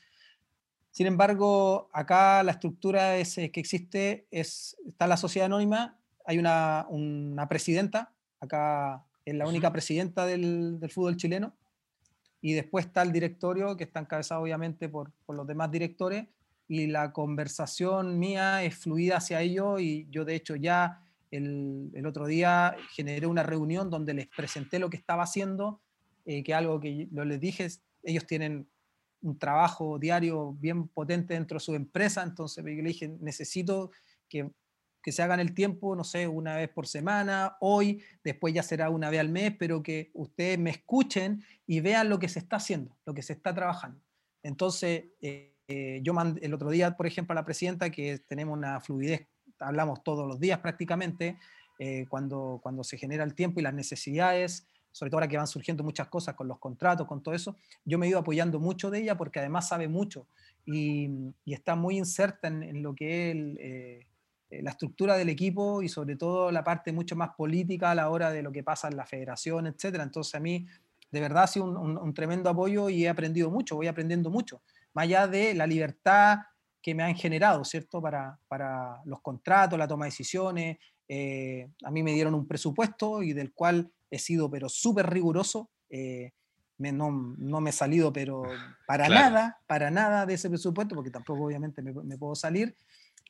Sin 0.91 1.07
embargo, 1.07 1.89
acá 1.93 2.43
la 2.43 2.51
estructura 2.53 3.17
es, 3.17 3.35
que 3.35 3.59
existe 3.59 4.27
es, 4.31 4.77
está 4.87 5.07
la 5.07 5.17
sociedad 5.17 5.47
anónima, 5.47 5.99
hay 6.25 6.37
una, 6.39 6.85
presidenta, 7.47 8.13
acá 8.39 9.05
es 9.25 9.33
la 9.33 9.47
única 9.47 9.71
presidenta 9.71 10.25
del, 10.25 10.79
fútbol 10.89 11.15
chileno, 11.17 11.53
y 12.41 12.53
después 12.53 12.85
está 12.85 13.01
el 13.01 13.11
directorio, 13.11 13.75
que 13.75 13.85
está 13.85 13.99
encabezado 13.99 14.41
obviamente 14.41 14.89
por, 14.89 15.11
los 15.27 15.47
demás 15.47 15.71
directores, 15.71 16.27
y 16.67 16.87
la 16.87 17.13
conversación 17.13 18.19
mía 18.19 18.63
es 18.63 18.75
fluida 18.75 19.17
hacia 19.17 19.41
ello, 19.41 19.79
y 19.79 20.07
yo 20.11 20.25
de 20.25 20.35
hecho 20.35 20.55
ya 20.55 21.01
el, 21.31 22.03
otro 22.05 22.27
día 22.27 22.75
generé 22.93 23.27
una 23.27 23.43
reunión 23.43 23.89
donde 23.89 24.13
les 24.13 24.27
presenté 24.27 24.79
lo 24.79 24.89
que 24.89 24.97
estaba 24.97 25.23
haciendo, 25.23 25.81
eh, 26.25 26.43
que 26.43 26.53
algo 26.53 26.79
que 26.79 27.07
lo 27.11 27.25
les 27.25 27.39
dije, 27.39 27.67
ellos 28.03 28.25
tienen 28.25 28.67
un 29.21 29.39
trabajo 29.39 29.97
diario 29.97 30.53
bien 30.53 30.87
potente 30.87 31.33
dentro 31.33 31.55
de 31.55 31.61
su 31.61 31.73
empresa, 31.73 32.23
entonces 32.23 32.63
yo 32.63 32.69
le 32.69 32.89
dije, 32.89 33.15
necesito 33.19 33.91
que, 34.29 34.51
que, 35.07 35.11
se 35.13 35.23
hagan 35.23 35.39
el 35.39 35.53
tiempo, 35.53 35.95
no 35.95 36.03
sé, 36.03 36.27
una 36.27 36.57
vez 36.57 36.67
por 36.67 36.85
semana, 36.85 37.55
hoy, 37.61 38.03
después 38.25 38.53
ya 38.53 38.61
será 38.61 38.89
una 38.89 39.09
vez 39.09 39.21
al 39.21 39.29
mes, 39.29 39.53
pero 39.57 39.81
que 39.81 40.11
ustedes 40.13 40.59
me 40.59 40.69
escuchen 40.69 41.43
y 41.65 41.79
vean 41.79 42.09
lo 42.09 42.19
que 42.19 42.27
se 42.27 42.39
está 42.39 42.57
haciendo, 42.57 42.97
lo 43.05 43.13
que 43.13 43.21
se 43.21 43.31
está 43.31 43.53
trabajando. 43.53 44.01
Entonces, 44.43 45.05
eh, 45.21 45.55
eh, 45.69 46.01
yo 46.03 46.13
mandé 46.13 46.45
el 46.45 46.53
otro 46.53 46.69
día, 46.69 46.97
por 46.97 47.07
ejemplo, 47.07 47.31
a 47.31 47.35
la 47.35 47.45
presidenta, 47.45 47.89
que 47.89 48.19
tenemos 48.27 48.57
una 48.57 48.81
fluidez, 48.81 49.27
hablamos 49.59 50.03
todos 50.03 50.27
los 50.27 50.41
días 50.41 50.59
prácticamente, 50.59 51.37
eh, 51.79 52.05
cuando, 52.09 52.59
cuando 52.61 52.83
se 52.83 52.97
genera 52.97 53.23
el 53.23 53.33
tiempo 53.33 53.61
y 53.61 53.63
las 53.63 53.73
necesidades, 53.73 54.67
sobre 54.91 55.09
todo 55.09 55.19
ahora 55.19 55.27
que 55.27 55.37
van 55.37 55.47
surgiendo 55.47 55.83
muchas 55.83 56.07
cosas 56.07 56.35
con 56.35 56.47
los 56.47 56.59
contratos, 56.59 57.07
con 57.07 57.21
todo 57.21 57.33
eso, 57.33 57.55
yo 57.85 57.97
me 57.97 58.07
he 58.07 58.09
ido 58.09 58.19
apoyando 58.19 58.59
mucho 58.59 58.89
de 58.89 58.99
ella 58.99 59.15
porque 59.15 59.39
además 59.39 59.67
sabe 59.67 59.87
mucho 59.87 60.27
y, 60.65 61.09
está 61.45 61.75
muy 61.75 61.97
inserta 61.97 62.47
en, 62.47 62.83
lo 62.83 62.93
que 62.93 63.31
es 63.31 63.37
eh, 63.37 63.55
eh, 63.59 64.07
la 64.49 64.71
estructura 64.71 65.17
del 65.17 65.29
equipo 65.29 65.81
y 65.81 65.89
sobre 65.89 66.15
todo 66.15 66.51
la 66.51 66.63
parte 66.63 66.91
mucho 66.91 67.15
más 67.15 67.31
política 67.35 67.91
a 67.91 67.95
la 67.95 68.09
hora 68.09 68.31
de 68.31 68.41
lo 68.41 68.51
que 68.51 68.63
pasa 68.63 68.87
en 68.87 68.95
la 68.95 69.05
federación, 69.05 69.67
etc. 69.67 69.99
Entonces 70.01 70.35
a 70.35 70.39
mí 70.39 70.65
de 71.11 71.19
verdad 71.19 71.43
ha 71.43 71.47
sido 71.47 71.65
un, 71.65 72.13
tremendo 72.13 72.49
apoyo 72.49 72.89
y 72.89 73.05
he 73.05 73.09
aprendido 73.09 73.49
mucho, 73.49 73.75
voy 73.75 73.87
aprendiendo 73.87 74.29
mucho, 74.29 74.61
más 74.93 75.03
allá 75.03 75.27
de 75.27 75.53
la 75.53 75.67
libertad 75.67 76.39
que 76.81 76.95
me 76.95 77.03
han 77.03 77.15
generado, 77.15 77.63
¿cierto? 77.65 78.01
Para, 78.01 78.39
para 78.47 79.01
los 79.05 79.21
contratos, 79.21 79.77
la 79.77 79.87
toma 79.87 80.05
de 80.05 80.11
decisiones. 80.11 80.77
Eh, 81.07 81.69
a 81.83 81.91
mí 81.91 82.03
me 82.03 82.13
dieron 82.13 82.33
un 82.33 82.47
presupuesto 82.47 83.23
y 83.23 83.33
del 83.33 83.53
cual 83.53 83.91
he 84.09 84.19
sido 84.19 84.49
pero 84.49 84.69
súper 84.69 85.09
riguroso, 85.09 85.69
eh, 85.89 86.31
no, 86.77 87.11
me 87.11 87.69
he 87.69 87.73
salido 87.73 88.13
pero 88.13 88.43
para 88.87 89.09
nada, 89.09 89.59
para 89.67 89.89
nada 89.89 90.25
de 90.25 90.35
ese 90.35 90.49
presupuesto, 90.49 90.95
porque 90.95 91.11
tampoco 91.11 91.45
obviamente 91.45 91.81
me, 91.81 92.17
puedo 92.17 92.35
salir, 92.35 92.75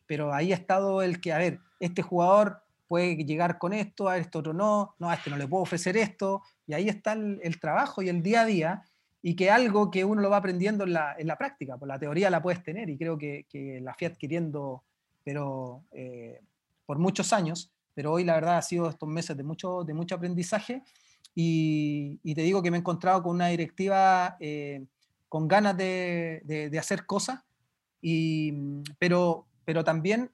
pero 0.08 0.34
ahí 0.34 0.52
ha 0.52 0.56
estado 0.56 1.02
el 1.02 1.22
que, 1.22 1.34
a 1.34 1.38
ver, 1.38 1.60
este 1.80 2.02
jugador 2.02 2.64
puede 2.88 3.18
llegar 3.18 3.58
con 3.60 3.74
esto, 3.74 4.08
a 4.10 4.18
este 4.18 4.38
otro 4.38 4.54
no, 4.54 4.96
no, 4.98 5.10
a 5.10 5.16
este 5.16 5.30
no 5.30 5.38
le 5.38 5.48
puedo 5.48 5.64
ofrecer 5.64 5.98
esto, 5.98 6.42
y 6.66 6.74
ahí 6.74 6.90
está 6.90 7.14
el, 7.14 7.60
trabajo 7.60 8.02
y 8.02 8.10
el 8.10 8.24
día 8.24 8.42
a 8.42 8.46
día, 8.46 8.84
y 9.22 9.36
que 9.36 9.52
algo 9.52 9.92
que 9.92 10.06
uno 10.06 10.22
lo 10.22 10.30
va 10.30 10.38
aprendiendo 10.38 10.86
en 10.86 10.94
la, 10.94 11.16
en 11.18 11.28
la 11.28 11.38
práctica, 11.38 11.78
por 11.78 11.88
la 11.88 12.00
teoría 12.00 12.30
la 12.30 12.42
puedes 12.42 12.64
tener, 12.64 12.90
y 12.90 12.98
creo 12.98 13.18
que, 13.18 13.46
la 13.82 13.94
fui 13.94 14.08
adquiriendo, 14.08 14.84
pero 15.24 15.84
eh, 15.92 16.42
por 16.86 16.98
muchos 16.98 17.34
años, 17.34 17.70
pero 17.94 18.14
hoy 18.14 18.24
la 18.24 18.36
verdad 18.36 18.58
ha 18.58 18.62
sido 18.62 18.90
estos 18.90 19.10
meses 19.10 19.36
de 19.36 19.44
mucho, 19.44 19.84
de 19.84 19.94
mucho 19.94 20.16
aprendizaje 20.16 20.84
y, 21.40 22.34
te 22.34 22.42
digo 22.42 22.64
que 22.64 22.72
me 22.72 22.78
he 22.78 22.80
encontrado 22.80 23.22
con 23.22 23.36
una 23.36 23.48
directiva 23.48 24.38
eh, 24.40 24.86
con 25.30 25.48
ganas 25.48 25.78
de, 25.78 26.72
hacer 26.80 27.06
cosas, 27.06 27.42
y, 28.02 28.54
pero, 28.98 29.46
pero 29.68 29.84
también 29.84 30.32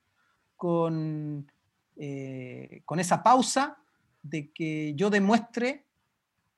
con, 0.55 1.51
eh, 1.95 2.83
con 2.85 2.99
esa 2.99 3.23
pausa 3.23 3.79
de 4.21 4.51
que 4.51 4.93
yo 4.95 5.09
demuestre 5.09 5.87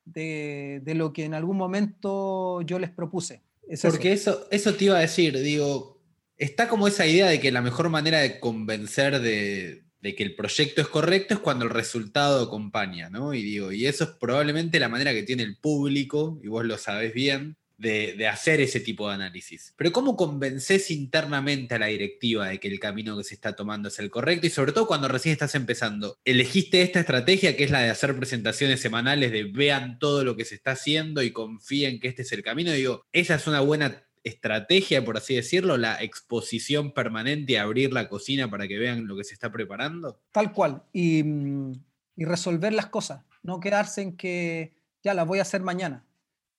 de, 0.04 0.82
lo 0.94 1.14
que 1.14 1.24
en 1.24 1.36
algún 1.36 1.56
momento 1.56 2.62
yo 2.64 2.78
les 2.78 2.90
propuse. 2.90 3.44
Porque 3.82 4.12
eso. 4.12 4.46
eso. 4.52 4.74
te 4.74 4.86
iba 4.86 4.98
a 4.98 5.00
decir, 5.00 5.40
digo, 5.40 6.02
está 6.36 6.68
como 6.68 6.90
esa 6.90 7.08
idea 7.08 7.28
de 7.28 7.40
que 7.40 7.50
la 7.50 7.62
mejor 7.62 7.88
manera 7.88 8.20
de 8.20 8.42
convencer 8.42 9.22
de, 9.22 9.86
que 10.02 10.24
el 10.24 10.36
proyecto 10.36 10.82
es 10.82 10.90
correcto 10.90 11.36
es 11.36 11.40
cuando 11.40 11.64
el 11.64 11.72
resultado 11.72 12.44
acompaña, 12.44 13.10
¿no? 13.10 13.34
Y 13.34 13.42
digo, 13.42 13.72
y 13.72 13.88
eso 13.88 14.04
es 14.04 14.10
probablemente 14.20 14.82
la 14.82 14.90
manera 14.90 15.14
que 15.14 15.24
tiene 15.24 15.44
el 15.44 15.56
público, 15.56 16.42
y 16.44 16.50
vos 16.50 16.66
lo 16.66 16.78
sabés 16.78 17.14
bien, 17.14 17.56
de, 17.78 18.28
hacer 18.28 18.62
ese 18.62 18.80
tipo 18.80 19.08
de 19.08 19.16
análisis. 19.16 19.74
Pero 19.78 19.92
¿cómo 19.92 20.16
convences 20.16 20.92
internamente 20.92 21.76
a 21.76 21.80
la 21.80 21.88
directiva 21.88 22.48
de 22.48 22.60
que 22.60 22.68
el 22.68 22.80
camino 22.80 23.18
que 23.18 23.24
se 23.24 23.36
está 23.36 23.56
tomando 23.56 23.90
es 23.90 24.00
el 24.00 24.10
correcto? 24.10 24.48
Y 24.48 24.50
sobre 24.50 24.72
todo 24.72 24.88
cuando 24.88 25.08
recién 25.08 25.34
estás 25.34 25.56
empezando, 25.56 26.18
elegiste 26.26 26.82
esta 26.82 27.00
estrategia 27.00 27.56
que 27.56 27.64
es 27.64 27.72
la 27.72 27.82
de 27.82 27.90
hacer 27.90 28.16
presentaciones 28.16 28.80
semanales, 28.80 29.32
de 29.32 29.44
vean 29.44 30.00
todo 30.00 30.24
lo 30.24 30.36
que 30.36 30.46
se 30.46 30.56
está 30.56 30.72
haciendo 30.72 31.22
y 31.22 31.32
confíen 31.32 32.00
que 32.00 32.08
este 32.08 32.24
es 32.24 32.32
el 32.32 32.44
camino. 32.44 32.72
Digo, 32.72 33.04
esa 33.12 33.36
es 33.36 33.48
una 33.48 33.62
buena 33.62 34.04
estrategia, 34.24 35.06
por 35.06 35.18
así 35.18 35.36
decirlo, 35.36 35.78
la 35.78 36.02
exposición 36.02 36.94
permanente 36.94 37.54
y 37.54 37.56
abrir 37.58 37.94
la 37.94 38.10
cocina 38.10 38.50
para 38.50 38.68
que 38.68 38.80
vean 38.80 39.08
lo 39.08 39.16
que 39.16 39.24
se 39.24 39.34
está 39.34 39.52
preparando? 39.52 40.20
Tal 40.32 40.52
cual. 40.52 40.84
Y, 40.94 41.24
y 42.16 42.26
resolver 42.26 42.74
las 42.74 42.88
cosas, 42.88 43.22
no 43.44 43.60
quedarse 43.60 44.02
en 44.02 44.18
que 44.18 44.74
ya 45.04 45.14
las 45.14 45.28
voy 45.28 45.38
a 45.38 45.44
hacer 45.44 45.62
mañana 45.62 46.04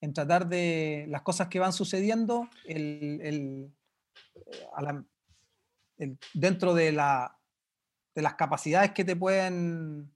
en 0.01 0.13
tratar 0.13 0.49
de 0.49 1.07
las 1.09 1.23
cosas 1.23 1.49
que 1.49 1.59
van 1.59 1.73
sucediendo 1.73 2.49
el, 2.65 3.73
dentro 6.35 6.75
de, 6.75 6.93
la, 6.93 7.39
de 8.15 8.23
las 8.23 8.35
capacidades 8.35 8.93
que 8.93 9.05
te 9.05 9.17
pueden 9.17 10.13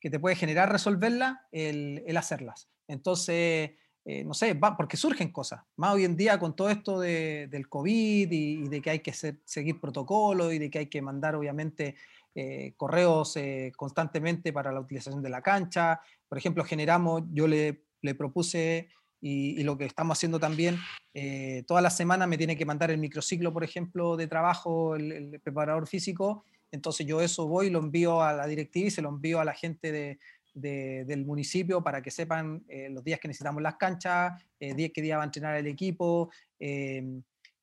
que 0.00 0.10
te 0.10 0.20
puede 0.20 0.36
generar 0.36 0.70
resolverlas, 0.70 1.38
el, 1.50 2.16
hacerlas. 2.16 2.68
Entonces, 2.86 3.72
eh, 4.04 4.24
no 4.24 4.34
sé, 4.34 4.54
porque 4.76 4.96
surgen 4.96 5.32
cosas. 5.32 5.62
Más 5.76 5.94
hoy 5.94 6.04
en 6.04 6.16
día 6.16 6.38
con 6.38 6.54
todo 6.54 6.70
esto 6.70 7.00
del 7.00 7.68
COVID 7.68 8.30
y, 8.30 8.68
de 8.68 8.80
que 8.80 8.90
hay 8.90 9.00
que 9.00 9.12
seguir 9.12 9.80
protocolos 9.80 10.52
y 10.52 10.60
de 10.60 10.70
que 10.70 10.78
hay 10.78 10.86
que 10.86 11.02
mandar, 11.02 11.34
obviamente, 11.34 11.96
eh, 12.36 12.74
correos 12.76 13.36
eh, 13.36 13.72
constantemente 13.76 14.52
para 14.52 14.70
la 14.70 14.80
utilización 14.80 15.22
de 15.22 15.30
la 15.30 15.42
cancha. 15.42 16.00
Por 16.28 16.38
ejemplo, 16.38 16.62
generamos, 16.62 17.22
yo 17.32 17.48
le, 17.48 17.86
le 18.02 18.14
propuse 18.14 18.90
y, 19.20 19.62
lo 19.64 19.76
que 19.76 19.86
estamos 19.86 20.18
haciendo 20.18 20.38
también, 20.38 20.78
eh, 21.14 21.64
toda 21.66 21.80
la 21.80 21.90
semana 21.90 22.26
me 22.26 22.38
tiene 22.38 22.56
que 22.56 22.64
mandar 22.64 22.90
el 22.90 22.98
microciclo, 22.98 23.52
por 23.52 23.64
ejemplo, 23.64 24.16
de 24.16 24.26
trabajo, 24.26 24.94
el, 24.94 25.40
preparador 25.42 25.86
físico, 25.86 26.44
entonces 26.70 27.06
yo 27.06 27.20
eso 27.20 27.46
voy, 27.46 27.70
lo 27.70 27.78
envío 27.78 28.22
a 28.22 28.32
la 28.32 28.46
directiva 28.46 28.88
y 28.88 28.90
se 28.90 29.02
lo 29.02 29.08
envío 29.08 29.40
a 29.40 29.44
la 29.44 29.54
gente 29.54 29.92
de, 29.92 30.18
del 30.56 31.26
municipio 31.26 31.82
para 31.82 32.00
que 32.00 32.10
sepan 32.10 32.64
eh, 32.68 32.88
los 32.88 33.04
días 33.04 33.20
que 33.20 33.28
necesitamos 33.28 33.62
las 33.62 33.76
canchas, 33.76 34.42
eh, 34.58 34.92
qué 34.92 35.02
día 35.02 35.18
va 35.18 35.22
a 35.22 35.26
entrenar 35.26 35.54
el 35.56 35.66
equipo, 35.66 36.30
eh, 36.58 37.20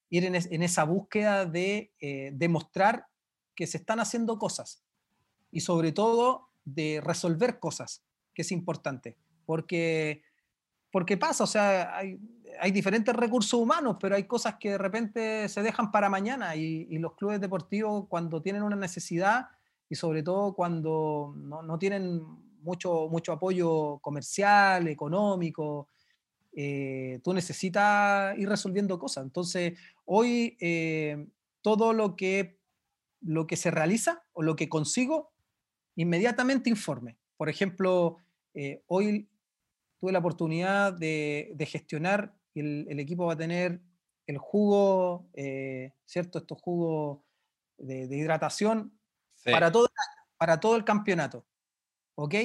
ir 0.09 0.25
en, 0.25 0.35
en, 0.35 0.63
esa 0.63 0.83
búsqueda 0.83 1.45
de 1.45 1.91
demostrar 2.33 3.07
que 3.55 3.65
se 3.65 3.77
están 3.77 3.99
haciendo 3.99 4.37
cosas 4.37 4.83
y 5.51 5.61
sobre 5.61 5.91
todo 5.91 6.49
de 6.65 7.01
resolver 7.03 7.59
cosas, 7.59 8.03
que 8.35 8.43
es 8.43 8.51
importante, 8.51 9.17
porque 9.45 10.21
porque 10.93 11.17
pasa, 11.17 11.43
o 11.43 11.47
sea, 11.47 11.97
hay, 11.97 12.71
diferentes 12.71 13.15
recursos 13.15 13.59
humanos, 13.59 13.97
pero 13.99 14.15
hay 14.15 14.25
cosas 14.25 14.57
que 14.59 14.69
de 14.69 14.77
repente 14.77 15.49
se 15.49 15.63
dejan 15.63 15.91
para 15.91 16.07
mañana 16.07 16.55
y, 16.55 16.99
los 16.99 17.15
clubes 17.15 17.41
deportivos 17.41 18.05
cuando 18.07 18.43
tienen 18.43 18.61
una 18.61 18.75
necesidad 18.75 19.47
y 19.89 19.95
sobre 19.95 20.21
todo 20.21 20.53
cuando 20.53 21.33
no, 21.35 21.79
tienen 21.79 22.21
mucho, 22.61 23.07
mucho 23.09 23.31
apoyo 23.31 23.97
comercial, 24.03 24.87
económico, 24.87 25.87
eh, 26.55 27.19
tú 27.23 27.33
necesitas 27.33 28.37
ir 28.37 28.47
resolviendo 28.47 28.99
cosas. 28.99 29.23
Entonces, 29.23 29.73
hoy 30.05 30.55
eh, 30.61 31.25
todo 31.63 31.91
lo 31.93 32.15
que, 32.15 32.59
lo 33.19 33.47
que 33.47 33.55
se 33.55 33.71
realiza 33.71 34.25
o 34.31 34.43
lo 34.43 34.55
que 34.55 34.69
consigo, 34.69 35.31
inmediatamente 35.95 36.69
informe. 36.69 37.17
Por 37.35 37.49
ejemplo, 37.49 38.17
eh, 38.53 38.83
hoy 38.85 39.27
tuve 40.03 40.11
la 40.11 40.19
oportunidad 40.19 40.91
de, 40.91 41.55
gestionar, 41.65 42.35
el, 42.55 42.85
el, 42.89 42.99
equipo 42.99 43.25
va 43.25 43.33
a 43.33 43.37
tener 43.37 43.79
el 44.27 44.37
jugo, 44.37 45.29
eh, 45.33 45.93
¿cierto? 46.03 46.39
Estos 46.39 46.61
jugos 46.61 47.21
de, 47.77 48.03
hidratación 48.13 48.99
para, 49.45 49.71
todo, 49.71 49.87
para 50.37 50.59
todo 50.59 50.75
el 50.75 50.83
campeonato, 50.83 51.45
¿ok? 52.15 52.35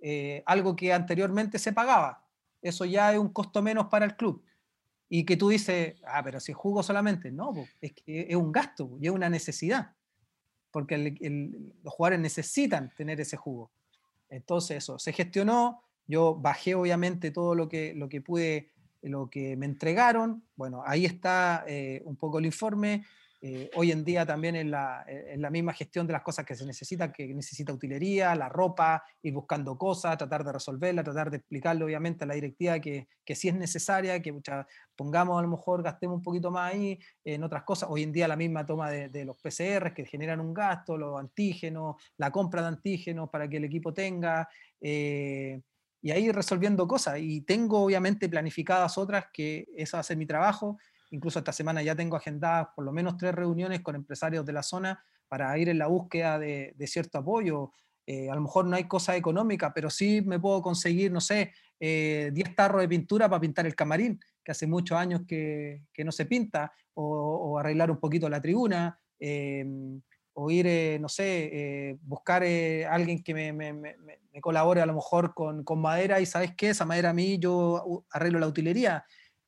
Eh, 0.00 0.42
algo 0.44 0.74
que 0.74 0.92
anteriormente 0.92 1.60
se 1.60 1.72
pagaba. 1.72 2.26
Eso 2.60 2.84
ya 2.84 3.12
es 3.12 3.18
un 3.20 3.32
costo 3.32 3.62
menos 3.62 3.86
para 3.86 4.04
el 4.04 4.16
club. 4.16 4.44
Y 5.08 5.24
que 5.24 5.36
tú 5.36 5.50
dices, 5.50 5.94
ah, 6.04 6.20
pero 6.24 6.40
si 6.40 6.52
jugo 6.52 6.82
solamente, 6.82 7.30
no, 7.30 7.54
es 7.80 7.92
que 7.92 8.26
es 8.28 8.34
un 8.34 8.50
gasto 8.50 8.98
y 9.00 9.06
es 9.06 9.12
una 9.12 9.30
necesidad, 9.30 9.94
porque 10.72 10.98
los 10.98 11.94
jugadores 11.94 12.18
necesitan 12.18 12.92
tener 12.96 13.20
ese 13.20 13.36
jugo. 13.36 13.70
Entonces 14.28 14.78
eso, 14.78 14.98
se 14.98 15.12
gestionó, 15.12 15.84
yo 16.08 16.34
bajé 16.34 16.74
obviamente 16.74 17.30
todo 17.30 17.54
lo 17.54 17.68
que, 17.68 17.94
lo 17.94 18.08
que 18.08 18.20
pude, 18.20 18.70
lo 19.02 19.28
que 19.30 19.56
me 19.56 19.66
entregaron. 19.66 20.42
Bueno, 20.56 20.82
ahí 20.84 21.04
está 21.04 21.64
eh, 21.68 22.02
un 22.04 22.16
poco 22.16 22.38
el 22.38 22.46
informe. 22.46 23.04
Eh, 23.40 23.70
hoy 23.76 23.92
en 23.92 24.04
día 24.04 24.26
también 24.26 24.56
en 24.56 24.68
la, 24.72 25.04
en 25.06 25.40
la, 25.40 25.48
misma 25.48 25.72
gestión 25.72 26.08
de 26.08 26.12
las 26.12 26.22
cosas 26.22 26.44
que 26.44 26.56
se 26.56 26.66
necesitan, 26.66 27.12
que 27.12 27.32
necesita 27.32 27.72
utilería, 27.72 28.34
la 28.34 28.48
ropa, 28.48 29.04
ir 29.22 29.32
buscando 29.32 29.78
cosas, 29.78 30.18
tratar 30.18 30.42
de 30.42 30.52
resolverla, 30.52 31.04
tratar 31.04 31.30
de 31.30 31.36
explicarle 31.36 31.84
obviamente 31.84 32.24
a 32.24 32.26
la 32.26 32.34
directiva 32.34 32.80
que, 32.80 33.06
que 33.24 33.36
sí 33.36 33.48
es 33.48 33.54
necesaria, 33.54 34.20
que 34.20 34.34
pongamos 34.96 35.38
a 35.38 35.42
lo 35.42 35.48
mejor, 35.48 35.84
gastemos 35.84 36.16
un 36.16 36.22
poquito 36.22 36.50
más 36.50 36.74
ahí 36.74 36.98
en 37.22 37.44
otras 37.44 37.62
cosas. 37.62 37.88
Hoy 37.92 38.02
en 38.02 38.10
día 38.10 38.26
la 38.26 38.34
misma 38.34 38.66
toma 38.66 38.90
de, 38.90 39.24
los 39.24 39.36
PCR 39.36 39.94
que 39.94 40.04
generan 40.04 40.40
un 40.40 40.52
gasto, 40.52 40.98
los 40.98 41.20
antígenos, 41.20 41.94
la 42.16 42.32
compra 42.32 42.62
de 42.62 42.68
antígenos 42.68 43.30
para 43.30 43.48
que 43.48 43.58
el 43.58 43.64
equipo 43.64 43.94
tenga. 43.94 44.48
Eh, 44.80 45.60
y 46.00 46.10
ahí 46.10 46.30
resolviendo 46.30 46.86
cosas. 46.86 47.18
Y 47.20 47.40
tengo 47.42 47.82
obviamente 47.82 48.28
planificadas 48.28 48.98
otras 48.98 49.26
que 49.32 49.66
eso 49.76 49.96
va 49.96 50.00
a 50.00 50.04
ser 50.04 50.16
mi 50.16 50.26
trabajo. 50.26 50.78
Incluso 51.10 51.38
esta 51.38 51.52
semana 51.52 51.82
ya 51.82 51.94
tengo 51.94 52.16
agendadas 52.16 52.68
por 52.74 52.84
lo 52.84 52.92
menos 52.92 53.16
tres 53.16 53.34
reuniones 53.34 53.80
con 53.80 53.94
empresarios 53.94 54.44
de 54.44 54.52
la 54.52 54.62
zona 54.62 55.02
para 55.26 55.56
ir 55.58 55.68
en 55.68 55.78
la 55.78 55.86
búsqueda 55.86 56.38
de, 56.38 56.74
cierto 56.86 57.18
apoyo. 57.18 57.72
Eh, 58.06 58.30
a 58.30 58.34
lo 58.34 58.40
mejor 58.40 58.64
no 58.66 58.76
hay 58.76 58.84
cosa 58.84 59.16
económica, 59.16 59.72
pero 59.74 59.90
sí 59.90 60.22
me 60.22 60.40
puedo 60.40 60.62
conseguir, 60.62 61.12
no 61.12 61.20
sé, 61.20 61.52
10 61.78 61.78
eh, 61.80 62.32
tarros 62.56 62.80
de 62.80 62.88
pintura 62.88 63.28
para 63.28 63.40
pintar 63.40 63.66
el 63.66 63.74
camarín, 63.74 64.18
que 64.42 64.52
hace 64.52 64.66
muchos 64.66 64.96
años 64.96 65.22
que, 65.28 65.82
que 65.92 66.04
no 66.04 66.12
se 66.12 66.24
pinta, 66.24 66.72
o, 66.94 67.58
arreglar 67.58 67.90
un 67.90 68.00
poquito 68.00 68.28
la 68.28 68.40
tribuna. 68.40 68.98
Eh, 69.20 69.64
o 70.40 70.52
ir, 70.52 70.68
eh, 70.68 70.98
no 71.00 71.08
sé, 71.08 71.50
eh, 71.52 71.98
buscar 72.00 72.44
eh, 72.44 72.86
alguien 72.86 73.24
que 73.24 73.34
me, 73.34 73.52
me, 73.52 73.72
me, 73.72 73.96
colabore 74.40 74.80
a 74.80 74.86
lo 74.86 74.94
mejor 74.94 75.34
con, 75.34 75.64
con, 75.64 75.80
madera 75.80 76.20
y 76.20 76.26
sabes 76.26 76.54
qué, 76.56 76.70
esa 76.70 76.84
madera 76.84 77.10
a 77.10 77.12
mí 77.12 77.40
yo 77.40 78.04
arreglo 78.12 78.38
la 78.38 78.46
utilería. 78.46 79.04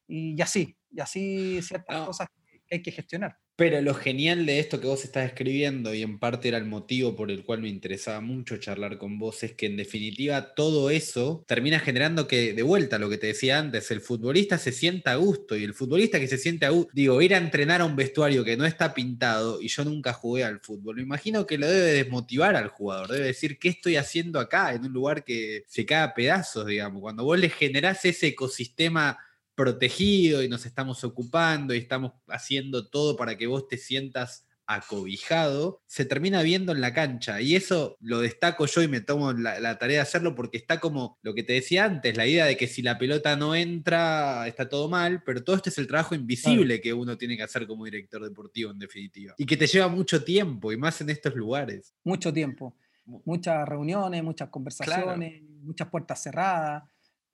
Y, 0.09 0.41
así, 0.43 0.76
y 0.91 0.99
así 0.99 1.62
ciertas 1.62 2.05
cosas 2.05 2.26
que 2.66 2.74
hay 2.74 2.82
que 2.82 2.91
gestionar. 2.91 3.38
Pero 3.61 3.83
lo 3.83 3.93
genial 3.93 4.47
de 4.47 4.59
esto 4.59 4.81
que 4.81 4.87
vos 4.87 5.05
estás 5.05 5.27
escribiendo, 5.27 5.93
y 5.93 6.01
en 6.01 6.19
parte 6.19 6.49
era 6.49 6.57
el 6.57 6.65
motivo 6.65 7.15
por 7.15 7.31
el 7.31 7.45
cual 7.45 7.61
me 7.61 7.69
interesaba 7.69 8.23
mucho 8.23 8.57
charlar 8.57 8.97
con 8.97 9.19
vos, 9.19 9.43
es 9.43 9.53
que 9.53 9.67
en 9.67 9.77
definitiva 9.77 10.55
todo 10.55 10.89
eso 10.89 11.45
termina 11.47 11.79
generando 11.79 12.27
que, 12.27 12.55
de 12.55 12.63
vuelta 12.63 12.99
lo 12.99 13.11
que 13.11 13.19
te 13.19 13.27
decía 13.27 13.59
antes, 13.59 13.91
el 13.91 14.01
futbolista 14.01 14.57
se 14.57 14.73
sienta 14.73 15.13
a 15.13 15.17
gusto, 15.17 15.59
y 15.59 15.65
el 15.65 15.75
futbolista 15.75 16.19
que 16.19 16.27
se 16.27 16.39
siente 16.39 16.65
a 16.65 16.71
gusto, 16.71 16.91
digo, 16.95 17.21
ir 17.21 17.35
a 17.35 17.37
entrenar 17.37 17.83
a 17.83 17.85
un 17.85 17.97
vestuario 17.97 18.45
que 18.45 18.57
no 18.57 18.65
está 18.65 18.95
pintado, 18.95 19.61
y 19.61 19.69
yo 19.69 19.85
nunca 19.85 20.15
jugué 20.15 20.43
al 20.45 20.61
fútbol, 20.61 20.97
me 20.97 21.03
imagino 21.03 21.47
que 21.47 21.59
lo 21.59 21.69
debe 21.69 21.93
desmotivar 21.93 22.57
al 22.57 22.69
jugador, 22.69 23.09
debe 23.09 23.27
decir, 23.27 23.59
¿qué 23.59 23.69
estoy 23.69 23.97
haciendo 23.97 24.41
acá, 24.41 24.73
en 24.73 24.87
un 24.87 24.93
lugar 24.95 25.23
que 25.23 25.65
se 25.67 25.85
cae 25.85 26.05
a 26.05 26.15
pedazos, 26.15 26.65
digamos? 26.65 27.03
Cuando 27.03 27.25
vos 27.25 27.39
le 27.39 27.51
generás 27.51 28.07
ese 28.07 28.29
ecosistema 28.29 29.19
protegido 29.55 30.42
y 30.42 30.48
nos 30.48 30.66
estamos 30.66 31.05
ocupando 31.05 31.74
y 31.74 31.78
estamos 31.78 32.12
haciendo 32.28 32.88
todo 32.88 33.16
para 33.16 33.36
que 33.36 33.46
vos 33.46 33.68
te 33.68 33.76
sientas 33.76 34.46
acobijado, 34.66 35.82
se 35.86 36.05
termina 36.05 36.42
viendo 36.42 36.70
en 36.70 36.80
la 36.80 36.94
cancha. 36.94 37.40
Y 37.40 37.57
eso 37.57 37.96
lo 38.01 38.20
destaco 38.20 38.66
yo 38.66 38.82
y 38.82 38.88
me 38.88 39.01
tomo 39.01 39.32
la, 39.32 39.78
tarea 39.78 39.96
de 39.96 40.03
hacerlo 40.03 40.36
porque 40.36 40.59
está 40.59 40.78
como 40.78 41.18
lo 41.22 41.34
que 41.34 41.42
te 41.42 41.55
decía 41.55 41.84
antes, 41.84 42.16
la 42.16 42.26
idea 42.26 42.44
de 42.44 42.57
que 42.57 42.68
si 42.68 42.80
la 42.80 42.96
pelota 42.96 43.34
no 43.34 43.57
entra, 43.57 44.46
está 44.46 44.68
todo 44.68 44.88
mal, 44.88 45.24
pero 45.24 45.42
todo 45.42 45.57
esto 45.57 45.70
es 45.70 45.78
el 45.78 45.88
trabajo 45.88 46.14
invisible 46.14 46.80
que 46.80 46.92
uno 46.92 47.18
tiene 47.18 47.36
que 47.36 47.42
hacer 47.42 47.66
como 47.66 47.84
director 47.84 48.22
deportivo 48.22 48.70
en 48.70 48.78
definitiva. 48.78 49.34
Y 49.38 49.44
que 49.44 49.57
te 49.57 49.66
lleva 49.66 49.88
mucho 49.88 50.22
tiempo, 50.22 50.70
y 50.70 50.76
más 50.76 51.01
en 51.01 51.11
estos 51.11 51.34
lugares. 51.34 51.92
Mucho 52.05 52.32
tiempo. 52.32 52.76
Muchas 53.24 53.68
reuniones, 53.68 54.22
muchas 54.22 54.51
conversaciones 54.51 55.42
muchas 55.62 55.88
puertas 55.88 56.22
cerradas, 56.22 56.84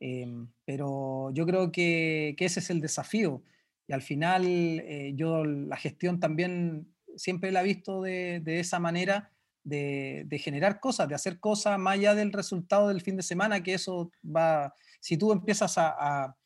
em, 0.01 0.49
pero 0.65 1.31
yo 1.33 1.47
creo 1.47 1.73
que, 1.73 2.35
que, 2.37 2.45
ese 2.45 2.61
es 2.61 2.71
el 2.71 2.81
desafío. 2.81 3.43
Y 3.89 3.93
al 3.93 4.03
final 4.03 4.45
eh, 4.47 5.13
yo 5.15 5.45
la 5.45 5.77
gestión 5.77 6.21
también 6.21 6.89
siempre 7.17 7.53
la 7.53 7.61
he 7.61 7.65
visto 7.65 8.03
de, 8.03 8.41
de 8.41 8.61
esa 8.61 8.79
manera, 8.79 9.31
de, 9.65 10.25
de, 10.27 10.39
generar 10.39 10.81
cosas, 10.81 11.09
de 11.09 11.15
hacer 11.15 11.41
cosas 11.41 11.79
más 11.79 11.95
allá 11.95 12.15
del 12.15 12.33
resultado 12.33 12.89
del 12.89 13.01
fin 13.01 13.17
de 13.17 13.23
semana, 13.23 13.63
que 13.63 13.75
eso 13.75 14.11
va, 14.25 14.75
si 15.01 15.17
tú 15.17 15.33
empiezas 15.33 15.79
a, 15.79 15.95
a, 15.99 16.37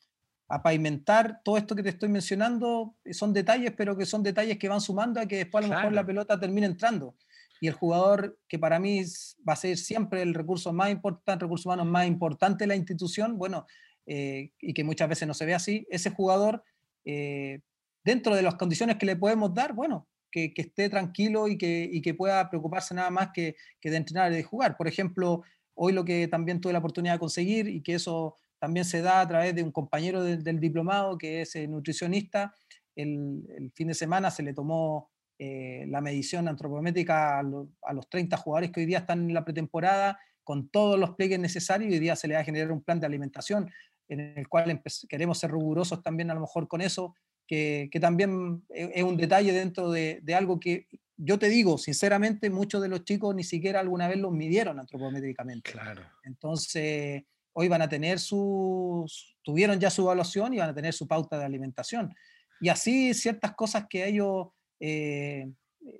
a 0.47 0.63
pavimentar 0.63 1.41
todo 1.43 1.57
esto 1.57 1.75
que 1.75 1.83
te 1.83 1.89
estoy 1.89 2.09
mencionando, 2.09 2.95
son 3.11 3.33
detalles, 3.33 3.73
pero 3.75 3.95
que 3.95 4.05
son 4.05 4.23
detalles 4.23 4.57
que 4.57 4.69
van 4.69 4.81
sumando 4.81 5.19
a 5.19 5.25
que 5.25 5.37
después 5.37 5.63
a 5.63 5.67
lo 5.67 5.75
mejor 5.75 5.93
la 5.93 6.05
pelota 6.05 6.39
termine 6.39 6.67
entrando 6.67 7.15
y 7.61 7.67
el 7.67 7.75
jugador 7.75 8.39
que 8.47 8.57
para 8.57 8.79
mí 8.79 9.03
va 9.47 9.53
a 9.53 9.55
ser 9.55 9.77
siempre 9.77 10.23
el 10.23 10.33
recurso 10.33 10.73
más 10.73 10.89
importante, 10.89 11.45
recurso 11.45 11.69
humano 11.69 11.85
más 11.85 12.07
importante 12.07 12.63
de 12.63 12.67
la 12.67 12.75
institución, 12.75 13.37
bueno, 13.37 13.67
eh, 14.07 14.51
y 14.59 14.73
que 14.73 14.83
muchas 14.83 15.07
veces 15.07 15.27
no 15.27 15.35
se 15.35 15.45
ve 15.45 15.53
así, 15.53 15.85
ese 15.91 16.09
jugador, 16.09 16.63
eh, 17.05 17.59
dentro 18.03 18.35
de 18.35 18.41
las 18.41 18.55
condiciones 18.55 18.95
que 18.97 19.05
le 19.05 19.15
podemos 19.15 19.53
dar, 19.53 19.73
bueno, 19.73 20.07
que, 20.31 20.51
esté 20.55 20.89
tranquilo 20.89 21.47
y 21.47 21.55
que, 21.55 21.87
y 21.89 22.01
que, 22.01 22.15
pueda 22.15 22.49
preocuparse 22.49 22.95
nada 22.95 23.11
más 23.11 23.29
que, 23.31 23.55
que, 23.79 23.91
de 23.91 23.97
entrenar 23.97 24.31
y 24.31 24.37
de 24.37 24.43
jugar. 24.43 24.75
Por 24.75 24.87
ejemplo, 24.87 25.43
hoy 25.75 25.93
lo 25.93 26.03
que 26.03 26.27
también 26.27 26.61
tuve 26.61 26.73
la 26.73 26.79
oportunidad 26.79 27.13
de 27.13 27.19
conseguir 27.19 27.67
y 27.67 27.83
que 27.83 27.93
eso 27.93 28.37
también 28.57 28.85
se 28.85 29.03
da 29.03 29.21
a 29.21 29.27
través 29.27 29.53
de 29.53 29.61
un 29.61 29.71
compañero 29.71 30.23
del, 30.23 30.59
diplomado 30.59 31.15
que 31.15 31.41
es 31.41 31.55
nutricionista, 31.69 32.55
el, 32.95 33.45
el, 33.55 33.71
fin 33.73 33.89
de 33.89 33.93
semana 33.93 34.31
se 34.31 34.41
le 34.41 34.53
tomó 34.55 35.11
eh, 35.43 35.85
la 35.87 36.01
medición 36.01 36.47
antropométrica 36.47 37.39
a, 37.39 37.41
los 37.41 38.09
30 38.11 38.37
jugadores 38.37 38.69
que 38.69 38.81
hoy 38.81 38.85
día 38.85 38.99
están 38.99 39.27
en 39.27 39.33
la 39.33 39.43
pretemporada, 39.43 40.19
con 40.43 40.69
todos 40.69 40.99
los 40.99 41.15
pliegues 41.15 41.39
necesarios, 41.39 41.89
y 41.89 41.95
hoy 41.95 41.99
día 41.99 42.15
se 42.15 42.27
le 42.27 42.35
va 42.35 42.41
a 42.41 42.43
generar 42.43 42.71
un 42.71 42.83
plan 42.83 42.99
de 42.99 43.07
alimentación 43.07 43.71
en 44.07 44.19
el 44.37 44.47
cual 44.47 44.83
queremos 45.09 45.39
ser 45.39 45.51
rigurosos 45.51 46.03
también 46.03 46.29
a 46.29 46.35
lo 46.35 46.41
mejor 46.41 46.67
con 46.67 46.79
eso, 46.79 47.15
que, 47.47 47.89
que 47.91 47.99
también 47.99 48.63
e, 48.69 48.91
es 48.93 49.03
un 49.03 49.17
detalle 49.17 49.51
dentro 49.51 49.89
de, 49.89 50.19
de, 50.21 50.35
algo 50.35 50.59
que 50.59 50.85
yo 51.17 51.39
te 51.39 51.49
digo, 51.49 51.79
sinceramente, 51.79 52.51
muchos 52.51 52.79
de 52.79 52.89
los 52.89 53.03
chicos 53.03 53.33
ni 53.33 53.43
siquiera 53.43 53.79
alguna 53.79 54.07
vez 54.07 54.19
los 54.19 54.31
midieron 54.31 54.79
antropométricamente. 54.79 55.71
Claro. 55.71 56.03
Entonces, 56.23 57.23
hoy 57.53 57.67
van 57.67 57.81
a 57.81 57.89
tener 57.89 58.19
sus, 58.19 59.35
tuvieron 59.41 59.79
ya 59.79 59.89
su 59.89 60.03
evaluación 60.03 60.53
y 60.53 60.59
van 60.59 60.69
a 60.69 60.75
tener 60.75 60.93
su 60.93 61.07
pauta 61.07 61.39
de 61.39 61.45
alimentación. 61.45 62.13
Y 62.59 62.69
así 62.69 63.15
ciertas 63.15 63.55
cosas 63.55 63.87
que 63.89 64.07
ellos 64.07 64.49
eh, 64.81 65.47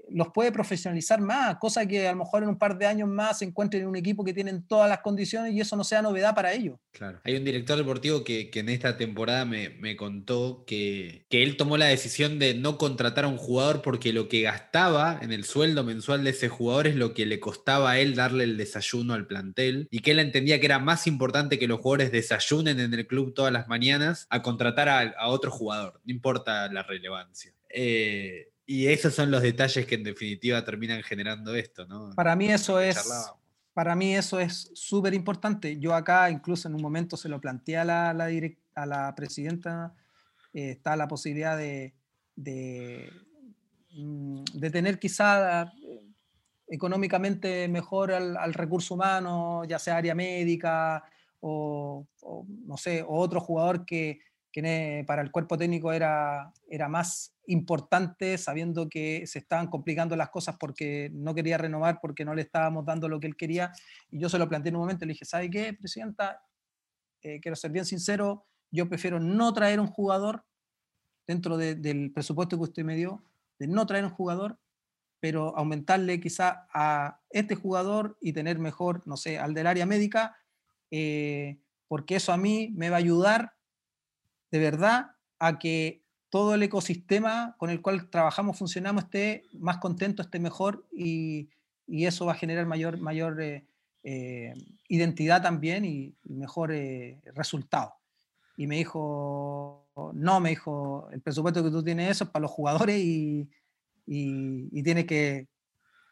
los 0.10 0.28
puede 0.34 0.52
profesionalizar 0.52 1.22
más, 1.22 1.58
cosa 1.58 1.86
que 1.88 2.08
a 2.08 2.12
lo 2.12 2.20
mejor 2.20 2.44
en 2.44 2.50
un 2.50 2.58
par 2.58 2.78
de 2.78 2.86
años 2.86 3.10
más 3.10 3.40
se 3.40 3.46
encuentren 3.46 3.84
en 3.84 3.90
un 3.90 3.96
equipo 3.96 4.24
que 4.24 4.34
tienen 4.34 4.68
todas 4.68 4.90
las 4.90 5.00
condiciones 5.00 5.54
y 5.54 5.62
eso 5.62 5.76
no 5.76 5.84
sea 5.84 6.02
novedad 6.02 6.36
para 6.36 6.54
ellos. 6.54 6.78
Claro. 6.92 7.20
Hay 7.24 7.36
un 7.36 7.46
director 7.46 7.78
deportivo 7.78 8.24
que, 8.24 8.52
en 8.54 8.70
esta 8.70 8.98
temporada 8.98 9.46
me, 9.46 9.96
contó 9.96 10.66
que, 10.68 11.26
él 11.30 11.58
tomó 11.58 11.78
la 11.78 11.86
decisión 11.86 12.38
de 12.40 12.54
no 12.54 12.78
contratar 12.78 13.26
a 13.26 13.30
un 13.30 13.38
jugador 13.38 13.82
porque 13.82 14.14
lo 14.14 14.28
que 14.28 14.42
gastaba 14.42 15.18
en 15.22 15.32
el 15.32 15.46
sueldo 15.46 15.84
mensual 15.84 16.24
de 16.24 16.32
ese 16.32 16.50
jugador 16.50 16.88
es 16.88 16.96
lo 16.96 17.14
que 17.14 17.26
le 17.26 17.40
costaba 17.40 17.92
a 17.92 18.00
él 18.00 18.16
darle 18.16 18.44
el 18.44 18.58
desayuno 18.58 19.14
al 19.14 19.28
plantel 19.28 19.88
y 19.90 20.00
que 20.00 20.12
él 20.12 20.20
entendía 20.20 20.60
que 20.60 20.66
era 20.66 20.80
más 20.80 21.08
importante 21.08 21.58
que 21.58 21.68
los 21.68 21.80
jugadores 21.80 22.12
desayunen 22.12 22.80
en 22.80 22.94
el 22.94 23.08
club 23.08 23.34
todas 23.34 23.54
las 23.54 23.68
mañanas 23.68 24.28
a 24.30 24.42
contratar 24.42 24.90
a, 24.90 25.00
a 25.18 25.30
otro 25.30 25.52
jugador, 25.52 26.02
no 26.06 26.12
importa 26.12 26.72
la 26.72 26.84
relevancia. 26.84 27.54
Eh, 27.74 28.52
y 28.72 28.88
esos 28.88 29.14
son 29.14 29.30
los 29.30 29.42
detalles 29.42 29.86
que 29.86 29.96
en 29.96 30.04
definitiva 30.06 30.64
terminan 30.64 31.04
generando 31.04 31.54
esto, 31.54 31.86
¿no? 31.88 32.12
Para 32.16 32.38
mí 32.38 32.48
eso 32.48 32.80
es, 32.80 33.04
para 33.74 33.98
mí 33.98 34.16
eso 34.16 34.40
es 34.40 34.72
súper 34.74 35.14
importante. 35.14 35.78
Yo 35.78 35.94
acá 35.94 36.32
incluso 36.32 36.70
en 36.70 36.76
un 36.76 36.82
momento 36.82 37.18
se 37.18 37.28
lo 37.28 37.42
planteé 37.42 37.80
a 37.80 37.84
la, 37.84 38.14
la, 38.14 38.30
a 38.76 38.86
la 38.86 39.14
presidenta, 39.14 39.94
eh, 40.54 40.70
está 40.72 40.96
la 40.96 41.10
posibilidad 41.10 41.58
de, 41.58 41.94
de, 42.38 43.12
mm, 43.92 44.44
de 44.54 44.70
tener 44.70 45.00
quizá 45.00 45.64
eh, 45.64 46.06
económicamente 46.70 47.68
mejor 47.68 48.14
al, 48.14 48.38
al, 48.38 48.54
recurso 48.54 48.94
humano, 48.94 49.66
ya 49.66 49.80
sea 49.80 49.98
área 49.98 50.16
médica 50.16 51.04
o, 51.42 52.08
o 52.22 52.46
no 52.48 52.78
sé, 52.78 53.04
o 53.04 53.18
otro 53.18 53.42
jugador 53.42 53.86
que, 53.86 54.22
que 54.52 55.04
para 55.08 55.22
el 55.22 55.32
cuerpo 55.32 55.58
técnico 55.58 55.94
era, 55.94 56.52
era 56.70 56.88
más 56.90 57.34
importante, 57.48 58.38
sabiendo 58.38 58.90
que 58.90 59.26
se 59.26 59.40
estaban 59.40 59.68
complicando 59.68 60.16
las 60.16 60.30
cosas 60.30 60.58
porque 60.60 61.10
no 61.14 61.34
quería 61.34 61.58
renovar, 61.58 62.00
porque 62.02 62.26
no 62.26 62.36
le 62.36 62.42
estábamos 62.42 62.86
dando 62.86 63.08
lo 63.08 63.20
que 63.20 63.28
él 63.28 63.36
quería. 63.36 63.72
Y 64.10 64.20
yo 64.20 64.30
se 64.30 64.38
lo 64.38 64.50
planteé 64.50 64.70
en 64.70 64.76
un 64.76 64.82
momento, 64.82 65.06
le 65.06 65.14
dije, 65.14 65.26
¿sabe 65.26 65.50
qué, 65.50 65.74
Presidenta? 65.74 66.42
Eh, 67.22 67.40
quiero 67.40 67.56
ser 67.56 67.72
bien 67.72 67.86
sincero, 67.86 68.46
yo 68.72 68.90
prefiero 68.90 69.20
no 69.20 69.54
traer 69.54 69.80
un 69.80 69.88
jugador 69.88 70.46
dentro 71.28 71.58
de, 71.58 71.76
del 71.76 72.12
presupuesto 72.12 72.58
que 72.58 72.64
usted 72.64 72.84
me 72.84 72.96
dio, 72.96 73.24
de 73.60 73.68
no 73.68 73.86
traer 73.86 74.06
un 74.06 74.12
jugador, 74.12 74.60
pero 75.20 75.56
aumentarle 75.56 76.20
quizá 76.20 76.68
a 76.74 77.22
este 77.30 77.56
jugador 77.56 78.18
y 78.20 78.34
tener 78.34 78.58
mejor, 78.60 79.06
no 79.06 79.18
sé, 79.18 79.38
al 79.38 79.54
del 79.54 79.68
área 79.68 79.86
médica, 79.86 80.36
eh, 80.90 81.60
porque 81.88 82.16
eso 82.16 82.34
a 82.34 82.38
mí 82.38 82.74
me 82.76 82.90
va 82.90 82.96
a 82.96 83.00
ayudar 83.00 83.54
de 84.52 84.60
verdad 84.60 85.12
a 85.40 85.58
que 85.58 86.04
todo 86.30 86.56
el 86.56 86.64
ecosistema 86.64 87.56
con 87.58 87.70
el 87.70 87.82
cual 87.82 88.10
trabajamos, 88.10 88.58
funcionamos, 88.58 89.06
esté 89.06 89.44
más 89.54 89.78
contento, 89.78 90.22
esté 90.22 90.40
mejor 90.40 90.88
y, 90.92 91.50
y 91.88 92.06
eso 92.06 92.26
va 92.26 92.34
a 92.34 92.36
generar 92.36 92.66
mayor, 92.66 92.98
mayor 93.00 93.42
eh, 93.42 93.66
eh, 94.04 94.54
identidad 94.88 95.42
también 95.42 95.84
y 95.86 96.16
mejor 96.24 96.72
eh, 96.72 97.22
resultado. 97.36 97.96
Y 98.56 98.68
me 98.68 98.78
dijo, 98.78 99.90
no, 100.14 100.40
me 100.40 100.50
dijo, 100.50 101.10
el 101.12 101.22
presupuesto 101.22 101.64
que 101.64 101.72
tú 101.72 101.84
tienes 101.84 102.12
eso 102.12 102.26
es 102.26 102.30
para 102.30 102.44
los 102.44 102.52
jugadores 102.52 102.98
y, 102.98 103.50
y, 104.06 104.70
y 104.72 104.84
tienes 104.84 105.06
que 105.06 105.48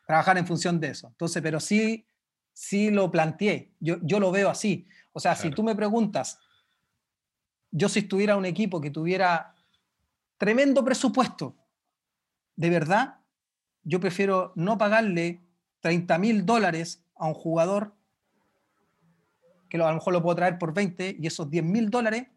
trabajar 0.06 0.38
en 0.38 0.48
función 0.48 0.80
de 0.80 0.90
eso. 0.90 1.08
Entonces, 1.08 1.42
pero 1.42 1.60
sí, 1.60 2.06
sí 2.52 2.90
lo 2.90 3.10
planteé, 3.10 3.72
yo, 3.80 3.98
yo 4.02 4.20
lo 4.20 4.32
veo 4.32 4.50
así. 4.50 4.88
O 5.14 5.20
sea, 5.20 5.34
claro. 5.34 5.50
si 5.50 5.56
tú 5.56 5.64
me 5.64 5.76
preguntas, 5.76 6.40
yo 7.72 7.90
si 7.90 8.00
estuviera 8.00 8.38
un 8.38 8.46
equipo 8.46 8.82
que 8.82 8.92
tuviera 8.92 9.56
tremendo 10.38 10.84
presupuesto, 10.84 11.56
de 12.56 12.70
verdad, 12.70 13.20
yo 13.84 14.00
prefiero 14.00 14.54
no 14.56 14.78
pagarle 14.78 15.42
30 15.82 16.18
mil 16.18 16.46
dólares 16.46 17.04
a 17.16 17.28
un 17.28 17.34
jugador, 17.34 17.96
que 19.70 19.78
a 19.78 19.88
lo 19.88 19.94
mejor 19.94 20.14
lo 20.14 20.22
puedo 20.22 20.36
traer 20.36 20.58
por 20.58 20.74
20, 20.74 21.18
y 21.20 21.28
esos 21.28 21.50
10 21.50 21.64
mil 21.64 21.90
dólares, 21.90 22.28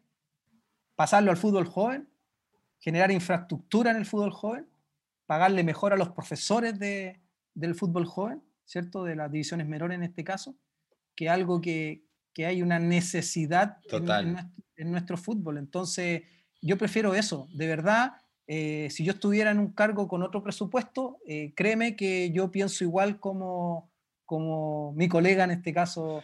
pasarlo 0.95 1.31
al 1.31 1.37
fútbol 1.37 1.65
joven, 1.65 2.09
generar 2.79 3.11
infraestructura 3.11 3.91
en 3.91 3.97
el 3.97 4.05
fútbol 4.05 4.31
joven, 4.31 4.69
pagarle 5.25 5.63
mejor 5.63 5.93
a 5.93 5.97
los 5.97 6.09
profesores 6.09 6.77
de, 6.77 7.21
del 7.53 7.75
fútbol 7.75 8.05
joven, 8.05 8.43
¿cierto? 8.65 9.03
De 9.03 9.15
las 9.15 9.31
divisiones 9.31 9.67
menores 9.67 9.95
en 9.95 10.03
este 10.03 10.23
caso, 10.23 10.55
que 11.15 11.29
algo 11.29 11.61
que, 11.61 12.05
que 12.33 12.45
hay 12.45 12.61
una 12.61 12.79
necesidad 12.79 13.77
Total. 13.89 14.27
En, 14.27 14.37
en, 14.37 14.53
en, 14.83 14.91
nuestro 14.91 15.17
fútbol. 15.17 15.57
Entonces, 15.57 16.23
yo 16.61 16.77
prefiero 16.77 17.15
eso, 17.15 17.47
de 17.53 17.67
verdad. 17.67 18.13
Eh, 18.47 18.89
si 18.91 19.03
yo 19.05 19.13
estuviera 19.13 19.51
en 19.51 19.59
un 19.59 19.71
cargo 19.71 20.07
con 20.07 20.21
otro 20.21 20.43
presupuesto, 20.43 21.17
eh, 21.25 21.53
créeme 21.55 21.95
que 21.95 22.31
yo 22.31 22.51
pienso 22.51 22.83
igual 22.83 23.19
como, 23.19 23.89
como 24.25 24.93
mi 24.93 25.07
colega 25.07 25.45
en 25.45 25.51
este 25.51 25.73
caso 25.73 26.23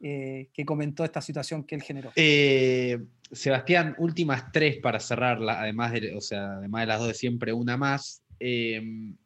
eh, 0.00 0.48
que 0.54 0.64
comentó 0.64 1.04
esta 1.04 1.20
situación 1.20 1.64
que 1.64 1.74
él 1.74 1.82
generó. 1.82 2.12
Sebastián, 3.32 3.94
últimas 3.98 4.52
tres 4.52 4.78
para 4.78 5.00
cerrarla, 5.00 5.60
además 5.60 5.92
de, 5.92 6.14
o 6.16 6.20
sea, 6.20 6.54
además 6.54 6.82
de 6.82 6.86
las 6.86 6.98
dos 6.98 7.08
de 7.08 7.14
siempre, 7.14 7.52
una 7.52 7.76
más. 7.76 8.22
Eh, 8.40 8.76
en 8.76 9.18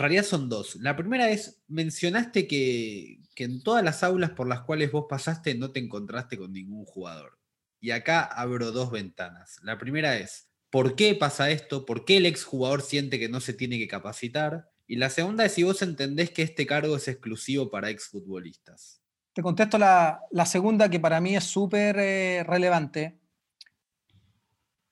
realidad 0.00 0.24
son 0.24 0.48
dos. 0.48 0.76
La 0.76 0.96
primera 0.96 1.30
es, 1.30 1.62
mencionaste 1.68 2.48
que, 2.48 3.20
que, 3.36 3.44
en 3.44 3.62
todas 3.62 3.84
las 3.84 4.02
aulas 4.02 4.30
por 4.30 4.48
las 4.48 4.62
cuales 4.62 4.90
vos 4.90 5.06
pasaste 5.08 5.54
no 5.54 5.70
te 5.70 5.78
encontraste 5.78 6.36
con 6.36 6.52
ningún 6.52 6.84
jugador. 6.84 7.38
Y 7.84 7.90
acá 7.90 8.22
abro 8.22 8.72
dos 8.72 8.90
ventanas. 8.90 9.60
La 9.62 9.76
primera 9.76 10.16
es, 10.16 10.48
¿por 10.70 10.96
qué 10.96 11.14
pasa 11.14 11.50
esto? 11.50 11.84
¿Por 11.84 12.06
qué 12.06 12.16
el 12.16 12.24
exjugador 12.24 12.80
siente 12.80 13.18
que 13.18 13.28
no 13.28 13.40
se 13.40 13.52
tiene 13.52 13.78
que 13.78 13.88
capacitar? 13.88 14.70
Y 14.86 14.96
la 14.96 15.10
segunda 15.10 15.44
es 15.44 15.52
si 15.52 15.64
vos 15.64 15.82
entendés 15.82 16.30
que 16.30 16.40
este 16.40 16.64
cargo 16.64 16.96
es 16.96 17.08
exclusivo 17.08 17.70
para 17.70 17.90
exfutbolistas. 17.90 19.02
Te 19.34 19.42
contesto 19.42 19.76
la, 19.76 20.18
segunda 20.46 20.88
que 20.88 20.98
para 20.98 21.20
mí 21.20 21.36
es 21.36 21.44
súper 21.44 21.98
eh, 21.98 22.42
relevante. 22.44 23.18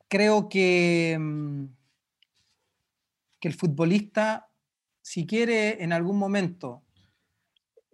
Creo 0.06 0.50
que, 0.50 1.16
mm, 1.18 1.64
que 3.40 3.48
el 3.48 3.54
futbolista 3.54 4.50
si 5.00 5.26
quiere 5.26 5.82
en 5.82 5.94
algún 5.94 6.18
momento 6.18 6.82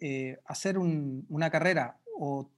eh, 0.01 0.41
hacer 0.45 0.77
un, 0.77 1.25
una 1.29 1.51
carrera 1.51 2.01
o, 2.19 2.51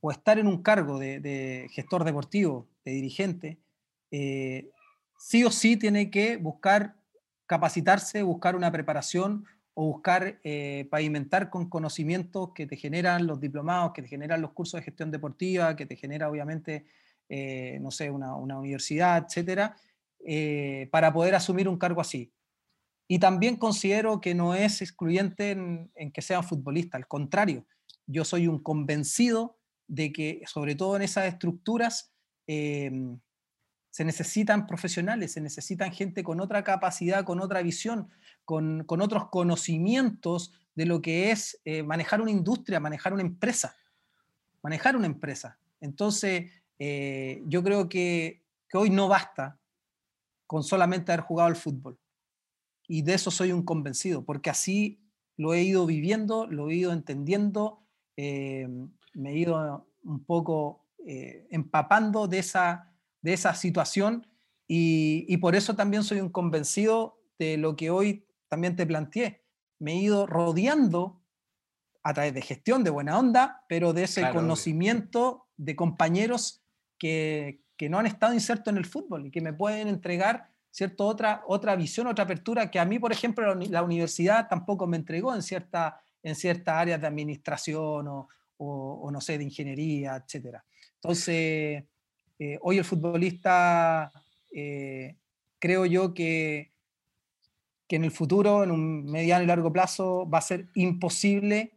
o, 0.00 0.10
estar 0.10 0.38
en 0.38 0.46
un 0.46 0.62
cargo 0.62 0.98
de, 0.98 1.20
de 1.20 1.68
gestor 1.70 2.04
deportivo, 2.04 2.68
de 2.84 2.92
dirigente, 2.92 3.58
eh, 4.10 4.70
sí 5.18 5.44
o 5.44 5.50
sí 5.50 5.76
tiene 5.76 6.10
que 6.10 6.36
buscar 6.36 6.96
capacitarse, 7.46 8.22
buscar 8.22 8.56
una 8.56 8.70
preparación 8.70 9.44
o 9.74 9.86
buscar 9.86 10.40
eh, 10.44 10.86
pavimentar 10.90 11.50
con 11.50 11.68
conocimientos 11.68 12.50
que 12.54 12.66
te 12.66 12.76
generan 12.76 13.26
los 13.26 13.40
diplomados, 13.40 13.92
que 13.92 14.02
te 14.02 14.08
generan 14.08 14.40
los 14.40 14.52
cursos 14.52 14.78
de 14.80 14.84
gestión 14.84 15.10
deportiva, 15.10 15.76
que 15.76 15.86
te 15.86 15.96
genera 15.96 16.28
obviamente, 16.28 16.86
eh, 17.28 17.78
no 17.80 17.90
sé, 17.90 18.10
una, 18.10 18.34
universidad, 18.36 19.24
etcétera, 19.26 19.76
eh, 20.26 20.88
para 20.90 21.12
poder 21.12 21.34
asumir 21.34 21.68
un 21.68 21.78
cargo 21.78 22.00
así. 22.00 22.32
Y 23.08 23.18
también 23.18 23.56
considero 23.56 24.20
que 24.20 24.34
no 24.34 24.54
es 24.54 24.82
excluyente 24.82 25.50
en, 25.52 26.12
que 26.12 26.22
sean 26.22 26.44
futbolistas, 26.44 26.98
al 27.00 27.08
contrario, 27.08 27.64
yo 28.06 28.24
soy 28.24 28.46
un 28.46 28.62
convencido 28.62 29.58
de 29.90 30.12
que, 30.12 30.42
sobre 30.46 30.74
todo 30.74 30.96
en 30.96 31.02
esas 31.02 31.26
estructuras, 31.26 32.14
se 32.46 34.04
necesitan 34.04 34.66
profesionales, 34.66 35.32
se 35.32 35.40
necesitan 35.40 35.92
gente 35.92 36.22
con 36.22 36.40
otra 36.40 36.64
capacidad, 36.64 37.24
con 37.24 37.40
otra 37.40 37.62
visión, 37.62 38.08
con, 38.44 38.84
otros 38.88 39.28
conocimientos 39.30 40.52
de 40.74 40.86
lo 40.86 41.02
que 41.02 41.30
es 41.30 41.60
eh, 41.64 41.82
manejar 41.82 42.20
una 42.20 42.30
industria, 42.30 42.80
manejar 42.80 43.12
una 43.12 43.22
empresa, 43.22 43.76
manejar 44.62 44.96
una 44.96 45.06
empresa. 45.06 45.58
Entonces, 45.80 46.50
eh, 46.78 47.42
yo 47.46 47.62
creo 47.62 47.88
que, 47.88 48.42
hoy 48.72 48.90
no 48.90 49.08
basta 49.08 49.58
con 50.46 50.62
solamente 50.62 51.10
haber 51.10 51.24
jugado 51.24 51.48
al 51.48 51.56
fútbol. 51.56 51.98
Y 52.86 53.02
de 53.02 53.14
eso 53.14 53.32
soy 53.32 53.50
un 53.50 53.64
convencido, 53.64 54.24
porque 54.24 54.50
así 54.50 55.00
lo 55.36 55.54
he 55.54 55.62
ido 55.62 55.86
viviendo, 55.86 56.46
lo 56.46 56.70
he 56.70 56.76
ido 56.76 56.92
entendiendo, 56.92 57.82
eh, 58.16 58.68
me 59.14 59.30
he 59.30 59.38
ido 59.38 59.86
un 60.04 60.24
poco 60.24 60.86
empapando 60.98 62.28
de 62.28 62.38
esa, 62.38 62.92
de 63.22 63.32
esa 63.32 63.54
situación 63.54 64.26
y, 64.68 65.24
y, 65.28 65.38
por 65.38 65.56
eso 65.56 65.74
también 65.74 66.04
soy 66.04 66.20
un 66.20 66.28
convencido 66.28 67.18
de 67.38 67.56
lo 67.56 67.74
que 67.74 67.90
hoy 67.90 68.26
también 68.48 68.76
te 68.76 68.86
planteé, 68.86 69.42
me 69.78 69.92
he 69.92 69.96
ido 69.96 70.26
rodeando 70.26 71.20
a 72.02 72.14
través 72.14 72.34
de 72.34 72.42
gestión, 72.42 72.84
de 72.84 72.90
buena 72.90 73.18
onda, 73.18 73.64
pero 73.68 73.92
de 73.92 74.04
ese 74.04 74.30
conocimiento 74.30 75.48
de 75.56 75.76
compañeros 75.76 76.62
que, 76.98 77.62
que, 77.76 77.88
no 77.88 77.98
han 77.98 78.06
estado 78.06 78.32
insertos 78.32 78.68
en 78.68 78.78
el 78.78 78.86
fútbol 78.86 79.26
y 79.26 79.30
que 79.30 79.40
me 79.40 79.52
pueden 79.52 79.88
entregar 79.88 80.50
cierto, 80.70 81.06
otra, 81.06 81.42
otra 81.46 81.76
visión, 81.76 82.06
otra 82.06 82.24
apertura 82.24 82.70
que 82.70 82.78
a 82.78 82.84
mí, 82.84 82.98
por 82.98 83.12
ejemplo, 83.12 83.54
la, 83.54 83.82
universidad 83.82 84.48
tampoco 84.48 84.86
me 84.86 84.96
entregó 84.96 85.34
en, 85.34 85.42
cierta, 85.42 86.00
en 86.22 86.34
ciertas 86.34 86.74
áreas 86.74 87.00
de 87.00 87.06
administración 87.06 88.08
o, 88.08 88.28
o, 88.62 89.10
no 89.10 89.20
sé, 89.20 89.38
de 89.38 89.44
ingeniería, 89.44 90.16
etc. 90.16 90.58
Entonces, 90.96 91.84
eh, 92.38 92.58
hoy 92.60 92.78
el 92.78 92.84
futbolista, 92.84 94.12
eh, 94.52 95.16
creo 95.58 95.86
yo 95.86 96.14
que 96.14 96.70
que 97.90 97.96
en 97.96 98.04
el 98.04 98.12
futuro, 98.12 98.62
en 98.62 98.70
un 98.70 99.04
mediano 99.04 99.42
y 99.42 99.48
largo 99.48 99.72
plazo, 99.72 100.30
va 100.30 100.38
a 100.38 100.42
ser 100.42 100.68
imposible 100.76 101.72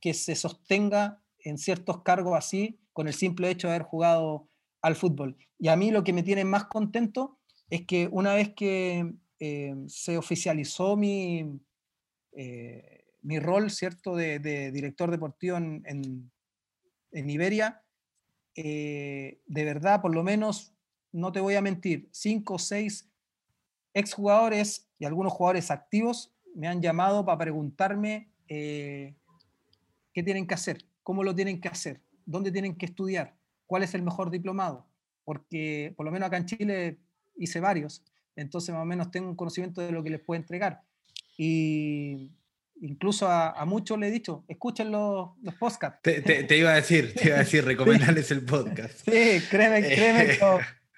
que 0.00 0.14
se 0.14 0.34
sostenga 0.34 1.22
en 1.40 1.58
ciertos 1.58 2.02
cargos 2.02 2.38
así 2.38 2.80
con 2.94 3.06
el 3.06 3.12
simple 3.12 3.50
hecho 3.50 3.68
de 3.68 3.74
haber 3.74 3.86
jugado 3.86 4.48
al 4.80 4.96
fútbol. 4.96 5.36
Y 5.58 5.68
a 5.68 5.76
mí 5.76 5.90
lo 5.90 6.04
que 6.04 6.14
me 6.14 6.22
tiene 6.22 6.46
más 6.46 6.64
contento 6.64 7.38
es 7.68 7.84
que 7.84 8.08
una 8.10 8.32
vez 8.32 8.54
que 8.54 9.12
eh, 9.40 9.74
se 9.88 10.16
oficializó 10.16 10.96
mi, 10.96 11.60
mi 13.22 13.38
rol, 13.38 13.70
¿cierto?, 13.70 14.16
de, 14.16 14.38
director 14.72 15.10
deportivo 15.10 15.56
en, 15.56 16.30
en, 17.12 17.30
Iberia, 17.30 17.82
eh, 18.54 19.40
de 19.46 19.64
verdad, 19.64 20.02
por 20.02 20.14
lo 20.14 20.22
menos, 20.22 20.74
no 21.12 21.32
te 21.32 21.40
voy 21.40 21.54
a 21.54 21.62
mentir, 21.62 22.08
cinco 22.10 22.54
o 22.54 22.58
seis 22.58 23.08
exjugadores 23.94 24.88
y 24.98 25.04
algunos 25.04 25.32
jugadores 25.32 25.70
activos 25.70 26.32
me 26.54 26.68
han 26.68 26.82
llamado 26.82 27.24
para 27.24 27.38
preguntarme 27.38 28.30
eh, 28.48 29.14
qué 30.12 30.22
tienen 30.22 30.46
que 30.46 30.54
hacer, 30.54 30.84
cómo 31.02 31.22
lo 31.22 31.34
tienen 31.34 31.60
que 31.60 31.68
hacer, 31.68 32.00
dónde 32.26 32.50
tienen 32.50 32.76
que 32.76 32.86
estudiar, 32.86 33.34
cuál 33.66 33.82
es 33.82 33.94
el 33.94 34.02
mejor 34.02 34.30
diplomado, 34.30 34.86
porque 35.24 35.92
por 35.96 36.06
lo 36.06 36.12
menos 36.12 36.26
acá 36.26 36.38
en 36.38 36.46
Chile 36.46 36.98
hice 37.36 37.60
varios, 37.60 38.02
entonces 38.36 38.74
más 38.74 38.82
o 38.82 38.86
menos 38.86 39.10
tengo 39.10 39.28
un 39.28 39.36
conocimiento 39.36 39.80
de 39.80 39.92
lo 39.92 40.02
que 40.02 40.10
les 40.10 40.20
puedo 40.20 40.40
entregar. 40.40 40.82
Y 41.36 42.30
incluso 42.82 43.28
a, 43.28 43.64
muchos 43.64 43.98
le 43.98 44.08
he 44.08 44.10
dicho, 44.10 44.44
escuchen 44.48 44.90
los, 44.90 45.30
los 45.42 45.54
podcasts. 45.54 46.00
Te, 46.02 46.56
iba 46.56 46.72
a 46.72 46.76
decir, 46.76 47.14
te 47.14 47.28
iba 47.28 47.36
a 47.36 47.40
decir, 47.40 47.64
recomendarles 47.64 48.30
el 48.30 48.44
podcast. 48.44 49.00
Sí, 49.04 49.40
créeme, 49.48 49.82
créeme, 49.82 50.38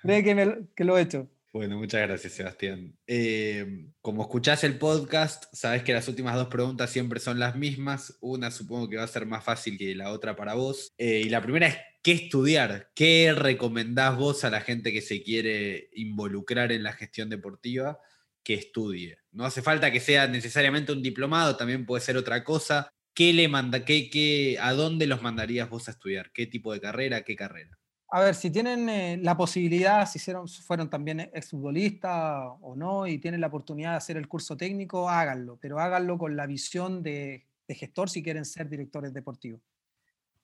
que, 0.02 0.64
que 0.74 0.84
lo 0.84 0.98
he 0.98 1.02
hecho. 1.02 1.28
Bueno, 1.52 1.78
muchas 1.78 2.00
gracias, 2.00 2.32
Sebastián. 2.32 2.96
Eh, 3.06 3.86
como 4.00 4.22
escuchás 4.22 4.64
el 4.64 4.76
podcast, 4.76 5.44
sabes 5.52 5.84
que 5.84 5.92
las 5.92 6.08
últimas 6.08 6.34
dos 6.34 6.48
preguntas 6.48 6.90
siempre 6.90 7.20
son 7.20 7.38
las 7.38 7.54
mismas. 7.54 8.18
Una 8.20 8.50
supongo 8.50 8.88
que 8.88 8.96
va 8.96 9.04
a 9.04 9.08
ser 9.08 9.24
más 9.24 9.44
fácil 9.44 9.78
que 9.78 9.94
la 9.94 10.10
otra 10.10 10.34
para 10.34 10.54
vos. 10.54 10.92
Eh, 10.98 11.22
y 11.24 11.28
la 11.28 11.40
primera 11.40 11.68
es, 11.68 11.76
¿qué 12.02 12.10
estudiar? 12.10 12.90
¿Qué 12.96 13.32
recomendás 13.36 14.16
vos 14.16 14.44
a 14.44 14.50
la 14.50 14.62
gente 14.62 14.92
que 14.92 15.00
se 15.00 15.22
quiere 15.22 15.90
involucrar 15.92 16.72
en 16.72 16.82
la 16.82 16.92
gestión 16.92 17.30
deportiva 17.30 18.00
que 18.44 18.54
estudie? 18.54 19.18
No 19.32 19.44
hace 19.44 19.62
falta 19.62 19.90
que 19.90 20.00
sea 20.00 20.28
necesariamente 20.28 20.92
un 20.92 21.02
diplomado, 21.02 21.56
también 21.56 21.86
puede 21.86 22.02
ser 22.02 22.16
otra 22.16 22.44
cosa. 22.44 22.88
¿Qué 23.14 23.32
le 23.32 23.48
manda, 23.48 23.84
qué, 23.84 24.10
qué, 24.10 24.58
¿A 24.60 24.72
dónde 24.72 25.06
los 25.06 25.22
mandarías 25.22 25.68
vos 25.70 25.88
a 25.88 25.92
estudiar? 25.92 26.30
¿Qué 26.32 26.46
tipo 26.46 26.72
de 26.72 26.80
carrera? 26.80 27.22
¿Qué 27.22 27.34
carrera? 27.34 27.78
A 28.14 28.20
ver, 28.20 28.36
si 28.36 28.48
tienen 28.50 28.88
eh, 28.88 29.18
la 29.20 29.36
posibilidad, 29.36 30.08
si 30.08 30.18
hicieron, 30.18 30.46
fueron 30.46 30.88
también 30.88 31.18
exfutbolistas 31.18 32.44
o 32.60 32.76
no, 32.76 33.08
y 33.08 33.18
tienen 33.18 33.40
la 33.40 33.48
oportunidad 33.48 33.90
de 33.90 33.96
hacer 33.96 34.16
el 34.16 34.28
curso 34.28 34.56
técnico, 34.56 35.08
háganlo, 35.08 35.58
pero 35.60 35.80
háganlo 35.80 36.16
con 36.16 36.36
la 36.36 36.46
visión 36.46 37.02
de, 37.02 37.44
gestor 37.66 38.08
si 38.08 38.22
quieren 38.22 38.44
ser 38.44 38.68
directores 38.68 39.12
deportivos. 39.12 39.60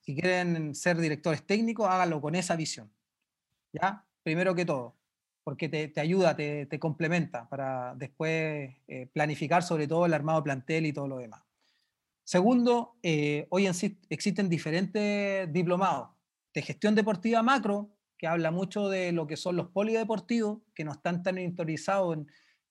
Si 0.01 0.17
quieren 0.17 0.75
ser 0.75 0.99
directores 0.99 1.47
técnicos, 1.47 1.89
háganlo 1.89 2.21
con 2.21 2.35
esa 2.35 2.57
visión. 2.57 2.91
¿Ya? 3.73 4.05
Primero 4.25 4.53
que 4.53 4.65
todo, 4.65 4.97
porque 5.51 5.69
te, 5.69 6.01
ayuda, 6.01 6.37
te, 6.37 6.79
complementa 6.79 7.49
para 7.49 7.93
después 7.97 8.73
eh, 8.87 9.09
planificar 9.13 9.65
sobre 9.65 9.89
todo 9.89 10.07
el 10.07 10.15
armado 10.15 10.45
plantel 10.45 10.87
y 10.87 10.93
todo 10.93 11.09
lo 11.09 11.19
demás. 11.19 11.43
Segundo, 12.23 12.95
eh, 13.03 13.49
hoy 13.51 13.67
en 13.67 13.73
existen 14.11 14.49
diferentes 14.49 15.53
diplomados 15.53 16.11
de 16.55 16.63
gestión 16.63 16.95
deportiva 16.95 17.43
macro, 17.43 17.91
que 18.17 18.29
habla 18.29 18.53
mucho 18.53 18.89
de 18.89 19.11
lo 19.11 19.27
que 19.27 19.37
son 19.37 19.57
los 19.57 19.71
polideportivos, 19.71 20.61
que 20.73 20.85
no 20.85 20.93
están 20.93 21.25
tan 21.25 21.37
interiorizados 21.37 22.19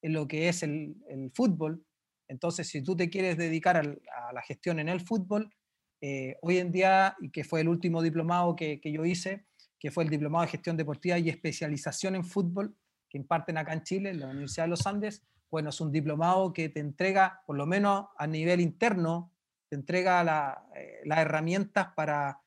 en, 0.01 0.13
lo 0.13 0.25
que 0.29 0.47
es 0.47 0.63
el, 0.63 0.95
fútbol. 1.33 1.83
Entonces, 2.29 2.69
si 2.69 2.81
tú 2.81 2.95
te 2.95 3.09
quieres 3.09 3.37
dedicar 3.37 3.75
a 3.75 4.31
la 4.31 4.41
gestión 4.43 4.79
en 4.79 4.87
el 4.87 5.01
fútbol, 5.01 5.53
eh, 5.99 6.37
hoy 6.43 6.59
en 6.59 6.71
día, 6.71 7.17
y 7.19 7.29
que 7.29 7.43
fue 7.43 7.59
el 7.59 7.67
último 7.67 8.01
diplomado 8.01 8.55
que, 8.55 8.79
yo 8.81 9.03
hice, 9.03 9.48
que 9.79 9.91
fue 9.91 10.03
el 10.03 10.09
diplomado 10.09 10.43
de 10.45 10.51
gestión 10.51 10.77
deportiva 10.77 11.17
y 11.17 11.29
especialización 11.29 12.15
en 12.15 12.25
fútbol, 12.25 12.75
que 13.09 13.17
imparten 13.17 13.57
acá 13.57 13.73
en 13.73 13.83
Chile, 13.83 14.09
en 14.09 14.19
la 14.19 14.27
Universidad 14.27 14.65
de 14.65 14.69
los 14.69 14.85
Andes, 14.85 15.23
bueno, 15.49 15.69
es 15.69 15.81
un 15.81 15.91
diplomado 15.91 16.53
que 16.53 16.69
te 16.69 16.79
entrega, 16.79 17.41
por 17.47 17.55
lo 17.55 17.65
menos 17.65 18.07
a 18.17 18.27
nivel 18.27 18.61
interno, 18.61 19.31
te 19.67 19.75
entrega 19.75 20.63
eh, 20.75 21.01
las 21.05 21.19
herramientas 21.19 21.87
para 21.95 22.39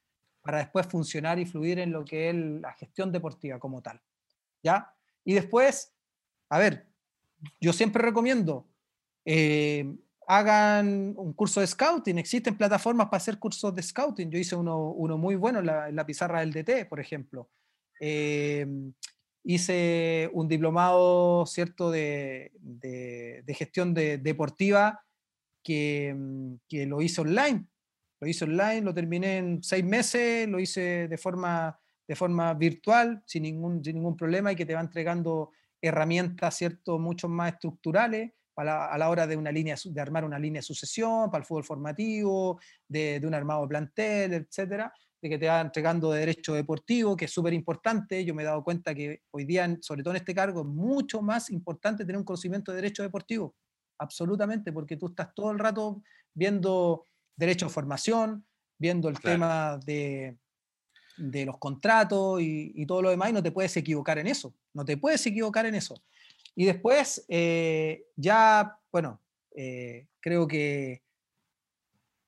para 0.43 0.59
después 0.59 0.87
funcionar 0.87 1.39
y 1.39 1.47
fluir 1.47 1.79
en 1.79 1.93
lo 1.93 2.05
que 2.05 2.29
es 2.29 2.35
la 2.35 2.73
gestión 2.75 3.13
deportiva 3.13 3.59
como 3.59 3.81
tal. 3.81 4.03
¿Ya? 4.63 4.93
Y 5.25 5.35
después, 5.35 5.95
a 6.51 6.59
ver, 6.59 6.89
yo 7.61 7.73
siempre 7.73 8.03
recomiendo, 8.03 8.69
eh, 9.25 9.97
hagan 10.27 11.15
un 11.17 11.33
curso 11.33 11.61
de 11.61 11.67
scouting, 11.67 12.19
existen 12.19 12.57
plataformas 12.57 13.07
para 13.07 13.19
hacer 13.19 13.39
cursos 13.39 13.75
de 13.75 13.83
scouting, 13.83 14.31
yo 14.31 14.39
hice 14.39 14.57
uno, 14.57 14.91
uno 14.91 15.19
muy 15.19 15.35
bueno 15.35 15.61
en 15.61 15.97
la, 15.97 16.07
pizarra 16.07 16.41
del 16.41 16.53
DT, 16.53 16.89
por 16.89 17.01
ejemplo. 17.01 17.51
Eh, 18.01 18.67
hice 19.45 20.31
un 20.33 20.49
diplomado, 20.49 21.47
¿cierto?, 21.47 21.91
de, 21.91 22.53
de, 22.61 23.55
gestión 23.55 23.95
deportiva 23.95 25.05
que, 25.63 26.17
que 26.69 26.87
lo 26.87 27.03
hice 27.03 27.21
online 27.21 27.67
lo 28.23 28.29
hice 28.29 28.45
online, 28.45 28.83
lo 28.83 28.95
terminé 28.95 29.39
en 29.39 29.65
seis 29.65 29.85
meses, 29.85 30.49
lo 30.49 30.61
hice 30.61 31.09
de 31.09 31.19
forma, 31.19 31.77
de 32.07 32.15
forma 32.15 32.55
virtual, 32.55 33.21
sin 33.27 33.43
ningún, 33.43 33.85
sin 33.85 33.97
ningún 33.97 34.17
problema 34.17 34.53
y 34.53 34.55
que 34.55 34.65
te 34.65 34.77
va 34.77 34.81
entregando 34.81 35.51
herramientas, 35.81 36.57
¿cierto?, 36.57 37.01
mucho 37.01 37.29
más 37.29 37.55
estructurales 37.55 38.31
a 38.57 38.99
la 38.99 39.09
hora 39.09 39.27
de, 39.27 39.37
una 39.37 39.51
línea, 39.51 39.77
de 39.83 40.01
armar 40.01 40.25
una 40.25 40.39
línea 40.39 40.61
de 40.61 40.67
sucesión, 40.67 41.31
para 41.31 41.43
el 41.43 41.47
fútbol 41.47 41.65
formativo, 41.65 42.61
de, 42.87 43.21
de 43.21 43.27
un 43.27 43.35
armado 43.35 43.67
plantel, 43.67 44.35
etcétera, 44.35 44.93
de 45.23 45.29
que 45.29 45.39
te 45.39 45.47
va 45.47 45.61
entregando 45.61 46.11
de 46.11 46.21
derecho 46.21 46.53
deportivo, 46.55 47.17
que 47.17 47.27
es 47.27 47.31
súper 47.31 47.53
importante. 47.53 48.25
Yo 48.25 48.35
me 48.35 48.43
he 48.43 48.47
dado 48.47 48.65
cuenta 48.65 48.95
que 48.95 49.23
hoy 49.31 49.45
día, 49.45 49.79
sobre 49.81 50.03
todo 50.03 50.13
en 50.13 50.19
este 50.19 50.35
cargo, 50.35 50.63
es 50.63 50.67
mucho 50.67 51.23
más 51.23 51.49
importante 51.51 52.05
tener 52.05 52.19
un 52.19 52.25
conocimiento 52.25 52.73
de 52.73 52.77
derecho 52.77 53.05
deportivo, 53.05 53.55
absolutamente, 53.99 54.73
porque 54.73 54.97
tú 54.97 55.07
estás 55.07 55.33
todo 55.33 55.53
el 55.53 55.61
rato 55.61 56.03
viendo 56.35 57.07
derecho 57.37 57.67
a 57.67 57.71
formación, 57.71 58.45
viendo 58.79 59.09
el 59.09 59.21
tema 59.21 59.79
de, 59.87 60.37
de, 61.17 61.47
los 61.47 61.59
contratos 61.59 62.41
y, 62.43 62.85
todo 62.85 63.01
lo 63.01 63.11
demás, 63.11 63.31
y 63.31 63.33
no 63.33 63.43
te 63.43 63.53
puedes 63.53 63.77
equivocar 63.77 64.19
en 64.19 64.27
eso, 64.27 64.55
no 64.75 64.85
te 64.85 64.97
puedes 64.97 65.25
equivocar 65.25 65.67
en 65.67 65.77
eso. 65.77 65.95
Y 66.55 66.67
después, 66.67 67.25
eh, 67.29 68.05
ya, 68.17 68.79
bueno, 68.91 69.21
Eh, 69.55 70.07
creo 70.21 70.47
que, 70.47 71.03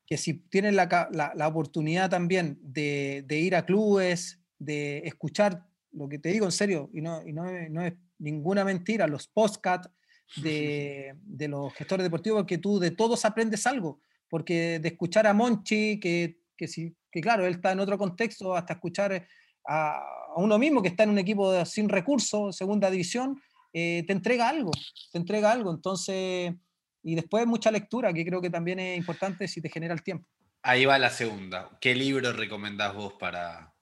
que 0.07 0.17
si 0.19 0.35
tienen 0.51 0.77
la, 0.77 1.09
la, 1.11 1.49
oportunidad 1.49 2.11
también 2.11 2.59
de, 2.61 3.25
de, 3.27 3.39
ir 3.39 3.55
a 3.57 3.65
clubes, 3.65 4.41
de 4.59 4.99
escuchar 5.07 5.65
lo 5.93 6.07
que 6.07 6.19
te 6.19 6.29
digo 6.29 6.45
en 6.45 6.53
serio, 6.53 6.91
y 6.93 7.01
no, 7.01 7.27
y 7.27 7.33
no, 7.33 7.45
no 7.71 7.83
es 7.83 7.95
ninguna 8.19 8.63
mentira, 8.63 9.07
los 9.07 9.27
postcats 9.27 9.89
de, 10.37 11.15
de, 11.23 11.49
los 11.49 11.73
gestores 11.73 12.05
deportivos, 12.05 12.43
porque 12.43 12.59
tú 12.59 12.79
de 12.79 12.91
todos 12.91 13.25
aprendes 13.25 13.67
algo, 13.67 14.01
porque 14.29 14.79
de 14.81 14.89
escuchar 14.89 15.27
a 15.27 15.33
Monchi, 15.33 15.99
que, 15.99 16.41
que, 16.59 16.69
si, 16.69 16.95
que 17.11 17.21
claro, 17.23 17.47
él 17.47 17.55
está 17.55 17.73
en 17.73 17.81
otro 17.81 17.97
contexto, 17.97 18.55
hasta 18.55 18.75
escuchar 18.75 19.27
a, 19.67 19.97
a 19.97 20.35
uno 20.37 20.59
mismo 20.59 20.83
que 20.83 20.91
está 20.91 21.05
en 21.05 21.11
un 21.11 21.19
equipo 21.19 21.65
sin 21.65 21.89
recursos, 21.89 22.55
segunda 22.55 22.91
división, 22.91 23.41
eh, 23.75 24.05
te 24.07 24.13
entrega 24.13 24.49
algo, 24.49 24.71
te 25.13 25.19
entrega 25.19 25.53
algo. 25.53 25.71
Entonces, 25.71 26.55
y 27.03 27.15
después 27.15 27.47
mucha 27.47 27.71
lectura, 27.71 28.13
que 28.15 28.25
creo 28.25 28.41
que 28.41 28.49
también 28.49 28.79
es 28.79 28.97
importante 28.97 29.47
si 29.49 29.61
te 29.61 29.69
genera 29.69 29.93
el 29.93 30.03
tiempo. 30.03 30.27
Ahí 30.63 30.87
va 30.87 30.99
la 30.99 31.11
segunda. 31.11 31.77
¿Qué 31.81 31.95
libro 31.95 32.33
recomendás 32.33 32.95
vos 32.95 33.13
para 33.15 33.75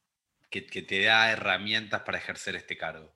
que, 0.51 0.66
que 0.66 0.82
te 0.82 1.05
da 1.05 1.30
herramientas 1.30 2.03
para 2.03 2.18
ejercer 2.18 2.57
este 2.57 2.76
cargo? 2.76 3.14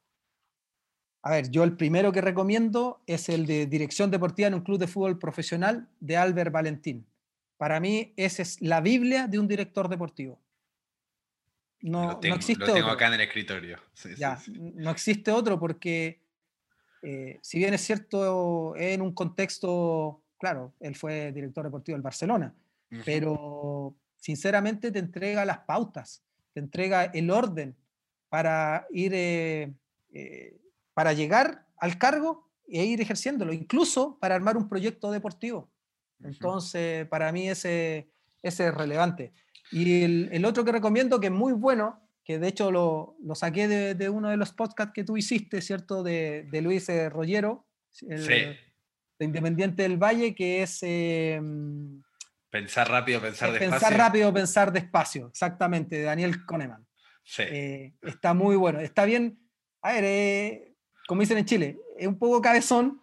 A 1.22 1.31
ver, 1.31 1.51
yo 1.51 1.64
el 1.64 1.77
primero 1.77 2.12
que 2.12 2.20
recomiendo 2.20 3.03
es 3.07 3.29
el 3.29 3.47
de 3.47 3.66
Dirección 3.66 4.12
Deportiva 4.12 4.47
en 4.47 4.55
un 4.55 4.61
club 4.61 4.79
de 4.79 4.87
fútbol 4.87 5.18
profesional 5.18 5.89
de 5.99 6.16
Albert 6.16 6.53
Valentín. 6.53 7.05
Para 7.57 7.81
mí, 7.81 8.12
esa 8.16 8.43
es 8.43 8.61
la 8.61 8.81
Biblia 8.81 9.27
de 9.27 9.39
un 9.39 9.49
director 9.49 9.89
deportivo. 9.89 10.41
No, 11.81 12.12
lo 12.12 12.18
tengo, 12.18 12.37
existe 12.37 12.66
lo 12.66 12.72
tengo 12.72 12.91
acá 12.91 13.09
en 13.09 13.14
el 13.14 13.22
escritorio. 13.22 13.79
ya, 14.16 14.39
no 14.53 14.91
existe 14.91 15.31
otro 15.31 15.59
porque, 15.59 16.20
eh, 17.03 17.39
si 17.43 17.59
bien 17.59 17.75
es 17.75 17.83
cierto, 17.83 18.75
en 18.77 19.03
un 19.03 19.13
contexto, 19.13 20.23
claro, 20.39 20.73
él 20.81 20.95
fue 20.97 21.33
director 21.33 21.65
deportivo 21.65 21.97
del 21.97 22.03
Barcelona, 22.03 22.55
pero 23.05 23.95
sinceramente 24.17 24.91
te 24.91 24.99
entrega 24.99 25.45
las 25.45 25.59
pautas, 25.61 26.23
te 26.53 26.61
entrega 26.61 27.05
el 27.05 27.31
orden 27.31 27.77
para 28.29 28.87
ir, 28.91 29.13
eh, 29.15 29.73
eh, 30.13 30.59
para 30.95 31.13
llegar 31.13 31.67
al 31.79 31.99
cargo 31.99 32.49
e 32.69 32.85
ir 32.85 33.01
ejerciéndolo, 33.01 33.53
incluso 33.53 34.19
para 34.19 34.35
armar 34.35 34.57
un 34.57 34.69
proyecto 34.69 35.11
deportivo. 35.11 35.71
Entonces, 36.23 37.07
para 37.09 37.31
mí 37.31 37.49
ese, 37.49 38.09
ese 38.43 38.69
es 38.69 38.75
relevante. 38.75 39.33
Y 39.71 40.03
el, 40.03 40.45
otro 40.45 40.65
que 40.65 40.73
recomiendo, 40.73 41.21
que 41.21 41.27
es 41.27 41.33
muy 41.33 41.53
bueno, 41.53 42.01
que 42.27 42.41
de 42.41 42.49
hecho 42.49 42.72
lo, 42.72 43.16
lo 43.22 43.37
saqué 43.37 43.68
de, 43.68 43.95
de, 43.95 44.09
uno 44.09 44.31
de 44.31 44.37
los 44.37 44.53
podcasts 44.53 44.93
que 44.93 45.05
tú 45.05 45.16
hiciste, 45.16 45.62
¿cierto? 45.62 46.03
De, 46.03 46.43
de 46.51 46.61
Luis 46.61 46.89
eh, 46.89 47.09
Rollero, 47.09 47.68
el, 48.09 48.27
de 48.27 48.59
Independiente 49.24 49.85
del 49.85 49.97
Valle, 49.97 50.35
que 50.35 50.62
es... 50.62 50.83
Em, 50.83 52.03
pensar 52.51 52.91
rápido, 52.91 53.20
pensar 53.20 53.53
despacio. 53.53 53.70
Pensar 53.70 53.97
rápido, 53.97 54.35
pensar 54.35 54.72
despacio, 54.72 55.29
exactamente, 55.29 55.97
de 55.97 56.03
Daniel 56.03 56.45
Coneman 56.45 56.85
Sí. 57.22 57.43
Eh, 57.43 57.95
está 58.03 58.35
muy 58.35 58.57
bueno. 58.57 58.81
Está 58.81 59.05
bien, 59.05 59.39
a 59.83 59.93
ver, 59.93 60.05
eh, 60.05 60.74
como 61.07 61.20
dicen 61.20 61.39
en 61.39 61.45
Chile, 61.45 61.79
es 61.97 62.07
un 62.07 62.18
poco 62.18 62.41
cabezón, 62.41 63.01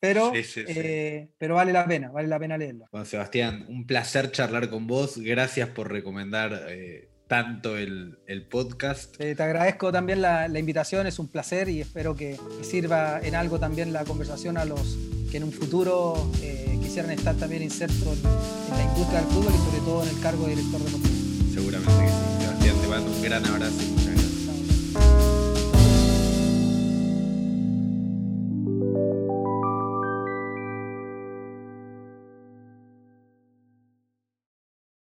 pero, 0.00 0.32
eh, 0.34 1.28
pero 1.38 1.54
vale 1.56 1.72
la 1.72 1.86
pena, 1.86 2.10
vale 2.10 2.28
la 2.28 2.38
pena 2.38 2.56
leerlo. 2.56 2.86
Bueno, 2.92 3.04
Sebastián, 3.04 3.66
un 3.68 3.86
placer 3.86 4.30
charlar 4.30 4.70
con 4.70 4.86
vos. 4.86 5.18
Gracias 5.18 5.68
por 5.70 5.90
recomendar 5.90 6.66
eh, 6.68 7.08
tanto 7.28 7.76
el, 7.76 8.16
podcast. 8.50 9.16
te 9.16 9.40
agradezco 9.42 9.92
también 9.92 10.22
la, 10.22 10.48
invitación, 10.58 11.06
es 11.06 11.18
un 11.18 11.28
placer 11.28 11.68
y 11.68 11.82
espero 11.82 12.16
que, 12.16 12.38
sirva 12.62 13.20
en 13.20 13.34
algo 13.34 13.60
también 13.60 13.92
la 13.92 14.04
conversación 14.04 14.56
a 14.56 14.64
los 14.64 14.96
que 15.30 15.36
en 15.36 15.44
un 15.44 15.52
futuro 15.52 16.30
eh, 16.42 16.78
quisieran 16.82 17.10
estar 17.10 17.36
también 17.36 17.62
insertos 17.62 18.16
en, 18.16 18.76
la 18.76 18.82
industria 18.82 19.20
del 19.20 19.28
fútbol 19.28 19.52
y 19.54 19.58
sobre 19.58 19.80
todo 19.80 20.02
en 20.02 20.08
el 20.08 20.20
cargo 20.20 20.44
de 20.44 20.56
director 20.56 20.80
deportivo. 20.80 21.14
Seguramente 21.52 21.92
que 22.02 22.08
sí. 22.08 22.44
Sebastián, 22.44 22.76
te 22.80 22.88
mando 22.88 23.10
un 23.12 23.22
gran 23.22 23.46
abrazo 23.46 23.98